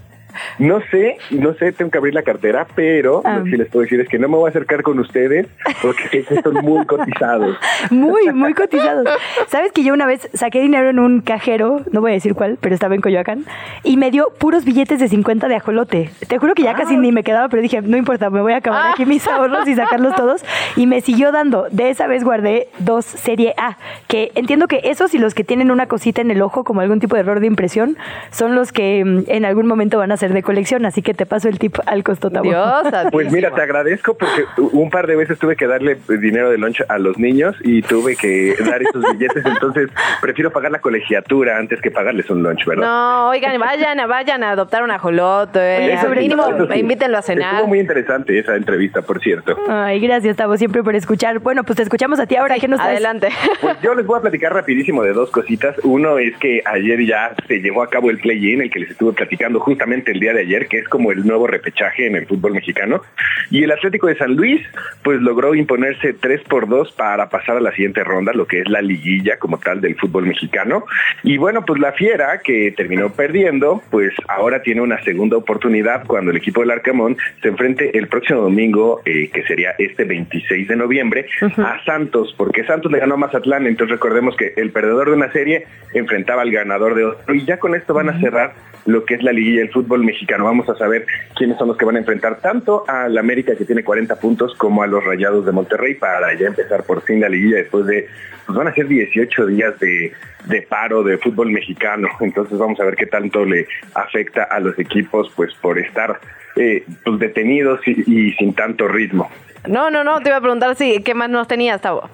[0.60, 3.38] No sé, no sé, tengo que abrir la cartera, pero Ah.
[3.38, 5.48] lo que sí les puedo decir es que no me voy a acercar con ustedes
[5.82, 7.58] porque sé que son muy cotizados.
[7.90, 9.08] Muy, muy cotizados.
[9.48, 12.58] ¿Sabes que yo una vez saqué dinero en un cajero, no voy a decir cuál,
[12.62, 13.46] pero estaba en Coyoacán,
[13.84, 16.10] y me dio puros billetes de 50 de ajolote?
[16.28, 18.58] Te juro que ya casi ni me quedaba, pero dije, no importa, me voy a
[18.58, 20.44] acabar aquí mis ahorros y sacarlos todos.
[20.76, 21.68] Y me siguió dando.
[21.72, 23.78] De esa vez guardé dos serie A,
[24.08, 27.00] que entiendo que esos y los que tienen una cosita en el ojo, como algún
[27.00, 27.98] tipo de error de impresión,
[28.32, 30.86] son los que mm, en algún momento van a ser de colección.
[30.86, 32.52] Así que te paso el tip al costo Tabo.
[33.12, 36.84] Pues mira, te agradezco porque un par de veces tuve que darle dinero de lunch
[36.88, 39.90] a los niños y tuve que dar esos billetes, entonces
[40.22, 42.86] prefiero pagar la colegiatura antes que pagarles un lunch, ¿verdad?
[42.86, 45.94] No, oigan, vayan, vayan a adoptar un ajolote.
[45.94, 46.80] Eso sí, mínimo, eso sí.
[46.80, 47.56] invítenlo a cenar.
[47.56, 49.58] Estuvo muy interesante esa entrevista, por cierto.
[49.68, 51.40] Ay, gracias, Tavo, siempre por escuchar.
[51.40, 52.56] Bueno, pues te escuchamos a ti ahora.
[52.60, 52.98] ¿Qué nos traes?
[52.98, 53.30] Adelante.
[53.62, 55.76] Pues yo les voy a platicar rapidísimo de dos cositas.
[55.84, 59.14] Uno es que ayer ya se llevó a cabo el play-in, el que les estuve
[59.14, 62.54] platicando justamente el día de ayer, que es como el nuevo repechaje en el fútbol
[62.54, 63.02] mexicano.
[63.50, 64.62] Y el Atlético de San Luis,
[65.04, 68.70] pues logró imponerse 3 por 2 para pasar a la siguiente ronda, lo que es
[68.70, 70.86] la liguilla como tal del fútbol mexicano.
[71.24, 76.32] Y bueno, pues la Fiera, que terminó perdiendo, pues ahora tiene una segunda oportunidad cuando
[76.32, 80.76] el equipo del Arcamón se enfrente el próximo domingo, eh, que sería este 26 de
[80.76, 81.26] noviembre,
[81.58, 85.32] a Santos, porque Santos le ganó a Mazatlán, entonces recordemos que el perdedor de una
[85.32, 88.54] serie enfrentaba al ganador de otro, y ya con esto van a cerrar
[88.86, 90.46] lo que es la liguilla del fútbol mexicano.
[90.46, 91.06] Vamos a saber
[91.36, 94.84] quiénes son los que van a enfrentar tanto al América que tiene 40 puntos como
[94.84, 98.08] a los Rayados de Monterrey para ya empezar por fin la liguilla después de,
[98.46, 100.12] pues van a ser 18 días de,
[100.46, 102.08] de paro de fútbol mexicano.
[102.20, 106.20] Entonces vamos a ver qué tanto le afecta a los equipos pues por estar
[106.56, 109.30] eh, pues, detenidos y, y sin tanto ritmo.
[109.68, 112.10] No, no, no, te iba a preguntar si qué más nos tenías, Tavo.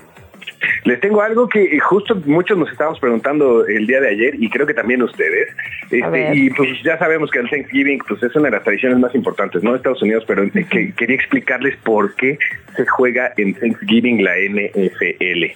[0.86, 4.50] Les tengo algo que eh, justo muchos nos estábamos preguntando el día de ayer y
[4.50, 5.50] creo que también ustedes.
[5.92, 9.14] Este, y pues ya sabemos que el Thanksgiving pues es una de las tradiciones más
[9.16, 12.38] importantes, no Estados Unidos, pero eh, que- quería explicarles por qué
[12.76, 15.56] se juega en Thanksgiving la NFL.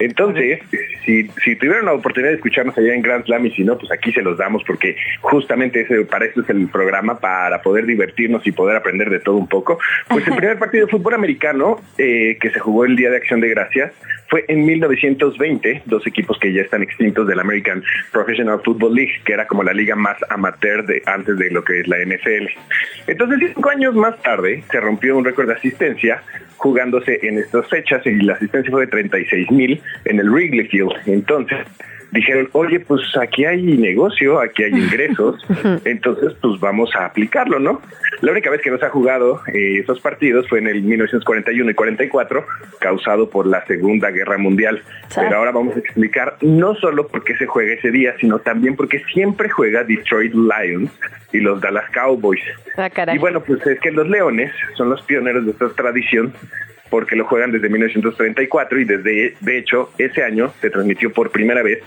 [0.00, 0.60] Entonces,
[1.04, 3.90] si, si tuvieron la oportunidad de escucharnos allá en Grand Slam y si no, pues
[3.90, 8.46] aquí se los damos porque justamente ese, para eso es el programa, para poder divertirnos
[8.46, 9.80] y poder aprender de todo un poco.
[10.08, 13.40] Pues el primer partido de fútbol americano eh, que se jugó el Día de Acción
[13.40, 13.92] de Gracias
[14.28, 17.82] fue en 1920, dos equipos que ya están extintos del American
[18.12, 21.80] Professional Football League, que era como la liga más amateur de antes de lo que
[21.80, 22.46] es la NFL.
[23.06, 26.22] Entonces, cinco años más tarde, se rompió un récord de asistencia
[26.56, 30.92] jugándose en estas fechas y la asistencia fue de 36 mil en el Wrigley Field.
[31.06, 31.58] Entonces,
[32.12, 35.36] dijeron, oye, pues aquí hay negocio, aquí hay ingresos,
[35.84, 37.80] entonces pues vamos a aplicarlo, ¿no?
[38.20, 41.74] La única vez que nos ha jugado eh, esos partidos fue en el 1941 y
[41.74, 42.46] 44,
[42.80, 44.82] causado por la Segunda Guerra Mundial.
[45.14, 48.74] Pero ahora vamos a explicar no solo por qué se juega ese día, sino también
[48.74, 50.90] porque siempre juega Detroit Lions
[51.32, 52.42] y los Dallas Cowboys.
[52.76, 52.90] Ah.
[53.14, 56.32] Y bueno, pues es que los Leones son los pioneros de esta tradición
[56.90, 61.62] porque lo juegan desde 1934 y desde, de hecho, ese año se transmitió por primera
[61.62, 61.82] vez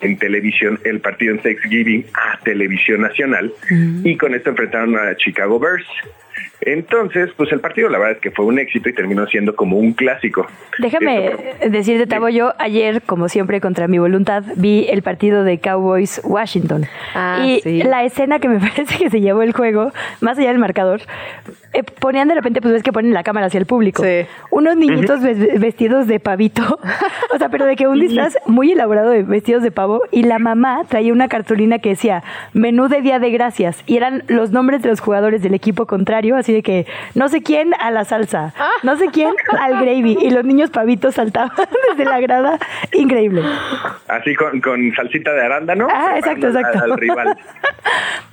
[0.00, 3.52] en televisión el partido en Thanksgiving a televisión nacional
[4.04, 5.86] y con esto enfrentaron a Chicago Bears.
[6.60, 9.78] Entonces, pues el partido la verdad es que fue un éxito y terminó siendo como
[9.78, 10.46] un clásico.
[10.78, 11.32] Déjame
[11.68, 16.86] decirte, Tavo, yo ayer, como siempre, contra mi voluntad, vi el partido de Cowboys Washington.
[17.14, 17.82] Ah, y sí.
[17.82, 21.02] la escena que me parece que se llevó el juego, más allá del marcador,
[21.78, 24.02] eh, ponían de repente, pues ves que ponen la cámara hacia el público.
[24.50, 26.78] Unos niñitos ves- vestidos de pavito.
[27.34, 30.02] o sea, pero de que un disfraz muy elaborado de vestidos de pavo.
[30.10, 32.22] Y la mamá traía una cartulina que decía
[32.52, 33.82] menú de Día de Gracias.
[33.86, 37.42] Y eran los nombres de los jugadores del equipo contrario, así de que no sé
[37.42, 40.16] quién a la salsa, no sé quién al gravy.
[40.20, 41.50] Y los niños pavitos saltaban
[41.90, 42.58] desde la grada.
[42.92, 43.42] Increíble.
[44.08, 45.88] Así con, con salsita de arándano.
[45.92, 46.78] Ah, exacto, al- exacto.
[46.84, 47.36] Al rival.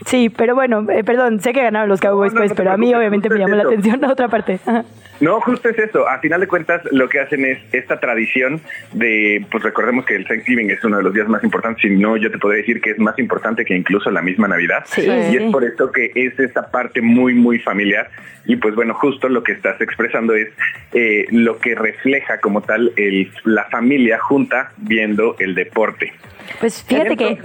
[0.05, 3.29] Sí, pero bueno, eh, perdón, sé que ganaron los Cowboys, pues, pero a mí obviamente
[3.33, 4.59] me llamó la atención la otra parte.
[4.65, 4.85] Ajá.
[5.19, 6.07] No, justo es eso.
[6.07, 8.59] A final de cuentas, lo que hacen es esta tradición
[8.91, 12.17] de, pues recordemos que el Thanksgiving es uno de los días más importantes, si no,
[12.17, 14.83] yo te podría decir que es más importante que incluso la misma Navidad.
[14.85, 18.09] Sí, y es por esto que es esta parte muy, muy familiar.
[18.45, 20.49] Y pues bueno, justo lo que estás expresando es
[20.93, 26.11] eh, lo que refleja como tal el, la familia junta viendo el deporte.
[26.59, 27.37] Pues fíjate que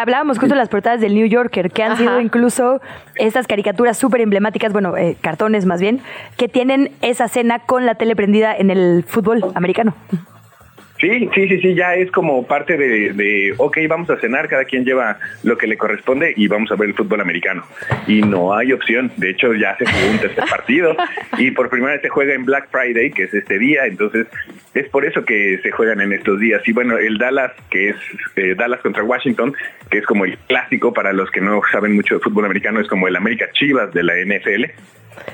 [0.00, 2.80] hablábamos justo de las portadas del New Yorker, que han sido incluso
[3.14, 6.00] estas caricaturas súper emblemáticas, bueno, eh, cartones más bien,
[6.36, 9.94] que tienen esa cena con la tele prendida en el fútbol americano.
[10.98, 14.64] Sí, sí, sí, sí, ya es como parte de, de, ok, vamos a cenar, cada
[14.64, 17.64] quien lleva lo que le corresponde y vamos a ver el fútbol americano.
[18.06, 20.96] Y no hay opción, de hecho ya se jugó un tercer partido
[21.38, 24.26] y por primera vez se juega en Black Friday, que es este día, entonces
[24.72, 26.62] es por eso que se juegan en estos días.
[26.66, 27.96] Y bueno, el Dallas, que es
[28.36, 29.54] eh, Dallas contra Washington,
[29.90, 32.88] que es como el clásico para los que no saben mucho de fútbol americano, es
[32.88, 34.64] como el América Chivas de la NFL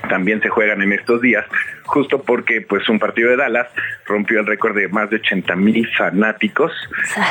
[0.09, 1.45] también se juegan en estos días,
[1.85, 3.67] justo porque pues un partido de Dallas
[4.05, 6.71] rompió el récord de más de 80 mil fanáticos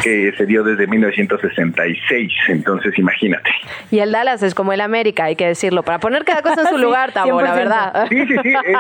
[0.02, 3.50] que se dio desde 1966, entonces imagínate.
[3.90, 6.68] Y el Dallas es como el América, hay que decirlo, para poner cada cosa en
[6.68, 7.56] su Sí, lugar, Tabo, la 100%.
[7.56, 8.06] verdad.
[8.08, 8.76] Sí, sí, sí, es,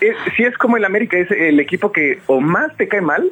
[0.00, 3.00] es- es- sí es como el América, es el equipo que o más te cae
[3.00, 3.24] mal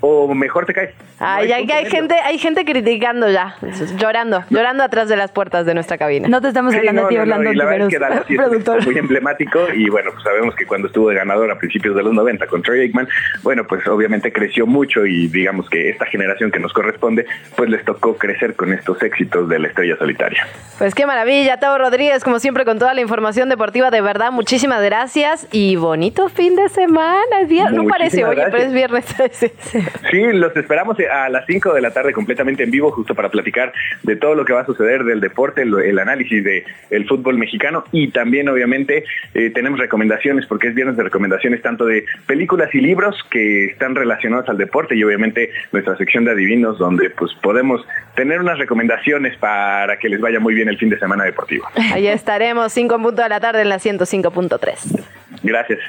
[0.00, 0.94] o mejor te cae.
[1.18, 3.56] Ay, hay, hay gente, hay gente criticando ya,
[3.96, 6.28] llorando, llorando atrás de las puertas de nuestra cabina.
[6.28, 7.92] No te estamos Sí, hablando no, a ti, no, no, Orlando y la verdad es
[7.94, 8.92] que Dallas Ontiveros, sí es un productor.
[8.92, 12.12] muy emblemático y bueno, pues sabemos que cuando estuvo de ganador a principios de los
[12.12, 13.08] 90 con Troy Aikman,
[13.42, 17.26] bueno, pues obviamente creció mucho y digamos que esta generación que nos corresponde,
[17.56, 20.46] pues les tocó crecer con estos éxitos de la estrella solitaria.
[20.78, 24.82] Pues qué maravilla, Tavo Rodríguez, como siempre, con toda la información deportiva, de verdad, muchísimas
[24.82, 27.40] gracias y bonito fin de semana.
[27.42, 29.04] Es viernes, no parece, Muchísimas oye, pero es viernes.
[30.10, 33.72] Sí, los esperamos a las 5 de la tarde completamente en vivo, justo para platicar
[34.02, 37.36] de todo lo que va a suceder del deporte, el, el análisis de el fútbol
[37.36, 39.04] mexicano y también obviamente
[39.34, 43.94] eh, tenemos recomendaciones porque es viernes de recomendaciones tanto de películas y libros que están
[43.94, 49.36] relacionados al deporte y obviamente nuestra sección de adivinos donde pues podemos tener unas recomendaciones
[49.38, 51.66] para que les vaya muy bien el fin de semana deportivo.
[51.92, 55.04] Ahí estaremos, 5 en punto de la tarde en la 105.3.
[55.42, 55.80] Gracias.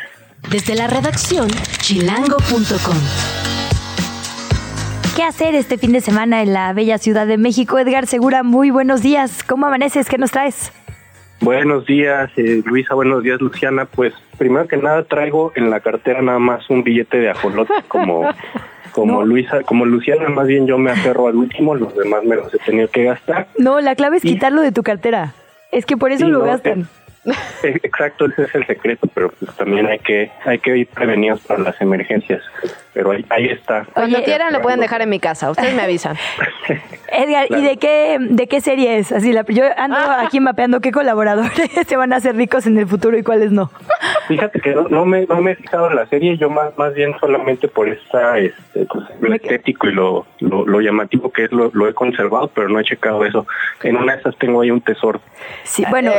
[0.49, 1.47] Desde la redacción,
[1.81, 3.58] chilango.com.
[5.19, 7.77] ¿Qué hacer este fin de semana en la bella Ciudad de México?
[7.77, 9.43] Edgar Segura, muy buenos días.
[9.43, 10.07] ¿Cómo amaneces?
[10.07, 10.71] ¿Qué nos traes?
[11.41, 12.95] Buenos días, eh, Luisa.
[12.95, 13.83] Buenos días, Luciana.
[13.83, 18.29] Pues primero que nada traigo en la cartera nada más un billete de ajolote como
[18.93, 20.29] como Luisa, como Luciana.
[20.29, 23.49] Más bien yo me aferro al último, los demás me los he tenido que gastar.
[23.57, 25.33] No, la clave es quitarlo de tu cartera.
[25.73, 26.87] Es que por eso lo no, gastan.
[27.61, 31.41] Eh, Exacto, ese es el secreto, pero pues también hay que hay que ir prevenidos
[31.41, 32.41] para las emergencias.
[32.93, 33.85] Pero ahí, ahí está.
[33.93, 36.15] Cuando quieran lo pueden dejar en mi casa, ustedes me avisan.
[37.11, 39.11] Edgar, ¿y de qué, de qué serie es?
[39.11, 40.21] Así, la, yo ando Ah.
[40.25, 43.69] aquí mapeando qué colaboradores se van a hacer ricos en el futuro y cuáles no.
[44.27, 46.93] Fíjate que no, no me, no me he fijado en la serie, yo más, más
[46.93, 51.51] bien solamente por esta, este, pues, lo estético y lo, lo, lo llamativo que es,
[51.51, 53.45] lo, lo he conservado, pero no he checado eso.
[53.83, 55.19] En una de esas tengo ahí un tesoro.
[55.63, 56.11] Sí, bueno.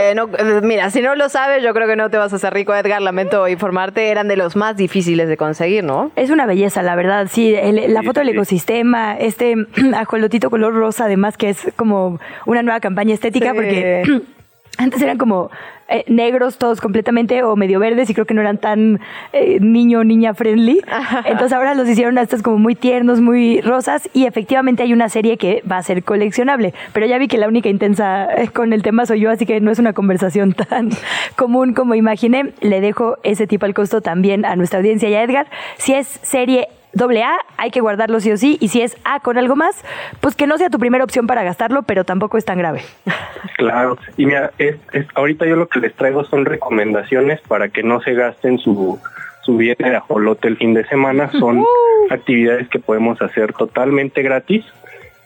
[0.63, 3.01] mira, si no lo sabes, yo creo que no te vas a hacer rico, Edgar.
[3.03, 6.11] Lamento informarte, eran de los más difíciles de conseguir, ¿no?
[6.17, 7.29] Es una belleza, la verdad.
[7.31, 9.55] Sí, el- la Sí, foto del ecosistema, este
[9.97, 13.55] ajolotito color rosa, además, que es como una nueva campaña estética, Sí.
[13.57, 14.03] porque
[14.79, 15.51] antes eran como
[15.89, 19.01] eh, negros todos completamente o medio verdes y creo que no eran tan
[19.33, 20.81] eh, niño niña friendly.
[21.25, 25.09] Entonces ahora los hicieron a estos como muy tiernos, muy rosas y efectivamente hay una
[25.09, 26.75] serie que va a ser coleccionable.
[26.93, 29.61] Pero ya vi que la única intensa eh, con el tema soy yo, así que
[29.61, 30.91] no es una conversación tan
[31.37, 32.53] común como imaginé.
[32.61, 35.47] Le dejo ese tipo al costo también a nuestra audiencia y a Edgar.
[35.77, 38.59] Si es serie doble A, hay que guardarlo sí o sí.
[38.61, 39.85] Y si es A con algo más,
[40.21, 42.83] pues que no sea tu primera opción para gastarlo, pero tampoco es tan grave.
[43.57, 47.83] Claro, y mira, es, es- ahorita yo lo que les traigo son recomendaciones para que
[47.83, 48.99] no se gasten su,
[49.43, 51.31] su billete de ajolote el fin de semana.
[51.33, 51.63] Son
[52.11, 54.65] actividades que podemos hacer totalmente gratis.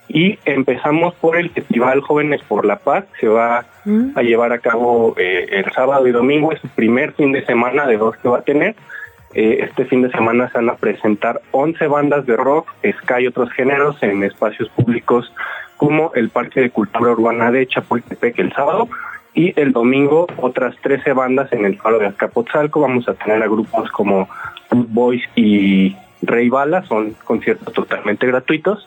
[0.08, 3.04] Y empezamos por el Festival Jóvenes por la Paz.
[3.20, 3.64] Se va
[4.16, 6.52] a llevar a cabo eh, el sábado y domingo.
[6.52, 8.74] Es su primer fin de semana de dos que va a tener.
[9.34, 13.26] Eh, este fin de semana se van a presentar 11 bandas de rock, ska y
[13.26, 15.32] otros géneros en espacios públicos
[15.76, 18.88] como el Parque de Cultura Urbana de Chapultepec el sábado
[19.34, 22.80] y el domingo otras 13 bandas en el Faro de Azcapotzalco.
[22.80, 24.28] Vamos a tener a grupos como
[24.70, 28.86] Boys y Rey Bala, son conciertos totalmente gratuitos.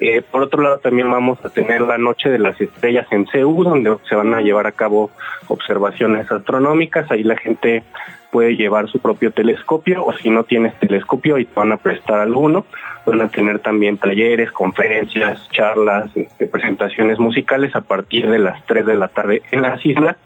[0.00, 3.64] Eh, por otro lado, también vamos a tener la Noche de las Estrellas en CEU,
[3.64, 5.10] donde se van a llevar a cabo
[5.48, 7.10] observaciones astronómicas.
[7.10, 7.82] Ahí la gente
[8.30, 12.20] puede llevar su propio telescopio o si no tienes telescopio y te van a prestar
[12.20, 12.66] alguno.
[13.06, 18.84] Van a tener también talleres, conferencias, charlas, este, presentaciones musicales a partir de las 3
[18.84, 20.16] de la tarde en las islas.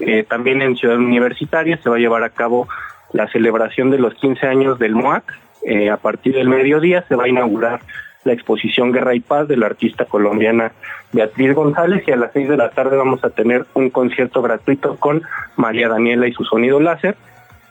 [0.00, 2.68] Eh, también en Ciudad Universitaria se va a llevar a cabo
[3.12, 5.24] la celebración de los 15 años del MOAC.
[5.64, 7.80] Eh, a partir del mediodía se va a inaugurar
[8.24, 10.72] la exposición Guerra y Paz de la artista colombiana
[11.12, 14.96] Beatriz González y a las 6 de la tarde vamos a tener un concierto gratuito
[14.96, 15.22] con
[15.56, 17.16] María Daniela y su sonido láser.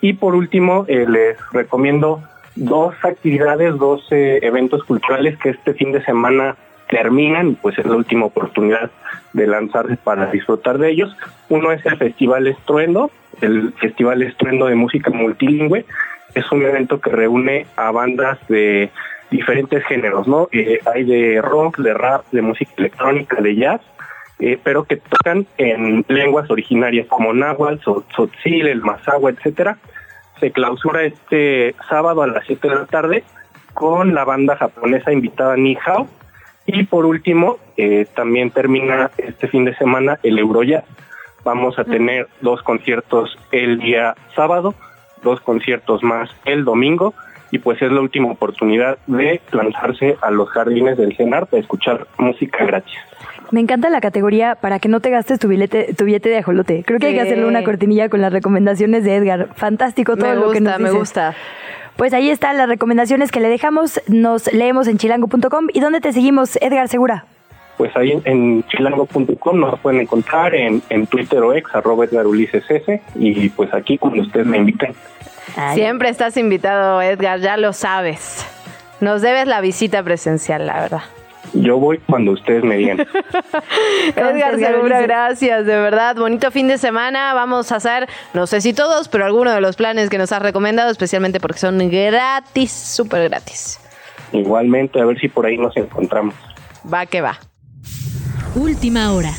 [0.02, 2.22] Y por último, eh, les recomiendo
[2.56, 6.56] dos actividades, dos eh, eventos culturales que este fin de semana
[6.90, 8.92] terminan y pues es la última oportunidad
[9.34, 11.16] de lanzarse para disfrutar de ellos.
[11.50, 13.10] Uno es el Festival Estruendo,
[13.40, 15.86] el Festival Estruendo de Música Multilingüe.
[16.34, 18.90] Es un evento que reúne a bandas de
[19.32, 20.50] diferentes géneros, ¿no?
[20.52, 23.82] Eh, hay de rock, de rap, de música electrónica, de jazz,
[24.40, 29.78] eh, pero que tocan en lenguas originarias como náhuatl, tzotzil, el mazahua, etcétera.
[30.40, 33.24] Se clausura este sábado a las 7 de la tarde
[33.74, 36.08] con la banda japonesa invitada Nihao.
[36.66, 40.86] Y por último, eh, también termina este fin de semana el Eurojazz.
[41.44, 44.76] Vamos a tener dos conciertos el día sábado,
[45.24, 47.14] dos conciertos más el domingo
[47.52, 52.08] y pues es la última oportunidad de lanzarse a los jardines del CENAR para escuchar
[52.18, 52.96] música gratis.
[53.52, 56.84] Me encanta la categoría para que no te gastes tu billete, tu billete de ajolote.
[56.86, 59.50] Creo que hay que hacerle una cortinilla con las recomendaciones de Edgar.
[59.56, 61.00] Fantástico todo Me lo que nos gusta, me dices.
[61.00, 61.36] gusta.
[61.98, 64.02] Pues ahí están las recomendaciones que le dejamos.
[64.08, 65.68] Nos leemos en chilango.com.
[65.74, 67.26] ¿Y dónde te seguimos, Edgar Segura?
[67.78, 72.64] Pues ahí en, chilango.com nos pueden encontrar en, en Twitter o ex, arroba Edgar Ulises
[72.70, 74.94] S, y pues aquí cuando ustedes me inviten.
[75.74, 78.46] Siempre estás invitado, Edgar, ya lo sabes.
[79.00, 81.02] Nos debes la visita presencial, la verdad.
[81.54, 83.00] Yo voy cuando ustedes me digan.
[84.16, 86.16] Edgar Segura, gracias, de verdad.
[86.16, 87.34] Bonito fin de semana.
[87.34, 90.42] Vamos a hacer, no sé si todos, pero algunos de los planes que nos has
[90.42, 93.80] recomendado, especialmente porque son gratis, súper gratis.
[94.32, 96.36] Igualmente, a ver si por ahí nos encontramos.
[96.92, 97.38] Va que va.
[98.56, 99.34] Última hora.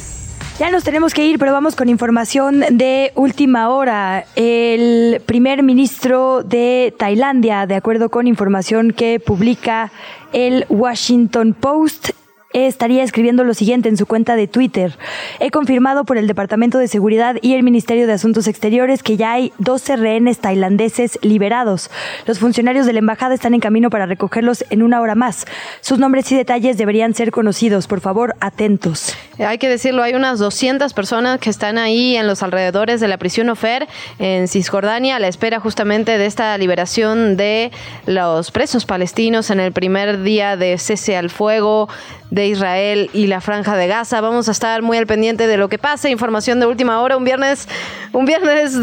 [0.59, 4.27] Ya nos tenemos que ir, pero vamos con información de última hora.
[4.37, 9.91] El primer ministro de Tailandia, de acuerdo con información que publica
[10.33, 12.11] el Washington Post,
[12.53, 14.97] estaría escribiendo lo siguiente en su cuenta de Twitter.
[15.41, 19.33] He confirmado por el Departamento de Seguridad y el Ministerio de Asuntos Exteriores que ya
[19.33, 21.91] hay 12 rehenes tailandeses liberados.
[22.27, 25.47] Los funcionarios de la embajada están en camino para recogerlos en una hora más.
[25.81, 27.87] Sus nombres y detalles deberían ser conocidos.
[27.87, 29.15] Por favor, atentos.
[29.39, 33.19] Hay que decirlo, hay unas 200 personas que están ahí en los alrededores de la
[33.19, 33.89] prisión Ofer
[34.19, 37.71] en Cisjordania a la espera justamente de esta liberación de
[38.07, 41.89] los presos palestinos en el primer día de cese al fuego
[42.31, 44.21] de Israel y la franja de Gaza.
[44.21, 46.11] Vamos a estar muy al pendiente de lo que pase.
[46.11, 47.69] Información de última hora, un viernes,
[48.13, 48.77] un viernes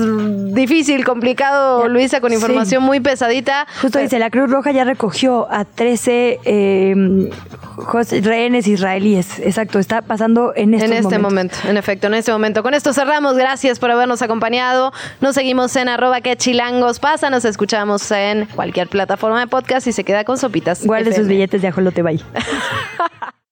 [0.54, 2.36] difícil, complicado, Luisa, con Sí.
[2.36, 3.68] información muy pesadita.
[3.82, 7.30] Justo dice, la Cruz Roja ya recogió a 13 eh,
[7.78, 9.40] jos- rehenes israelíes.
[9.40, 11.60] Exacto, está pasando en, estos en este momentos.
[11.64, 12.64] momento, en efecto, en este momento.
[12.64, 13.36] Con esto cerramos.
[13.38, 14.92] Gracias por habernos acompañado.
[15.22, 17.30] Nos seguimos en arroba que chilangos pasa.
[17.30, 20.86] Nos escuchamos en cualquier plataforma de podcast y se queda con sopitas.
[20.86, 22.20] Guarde sus billetes de ajolote, bye.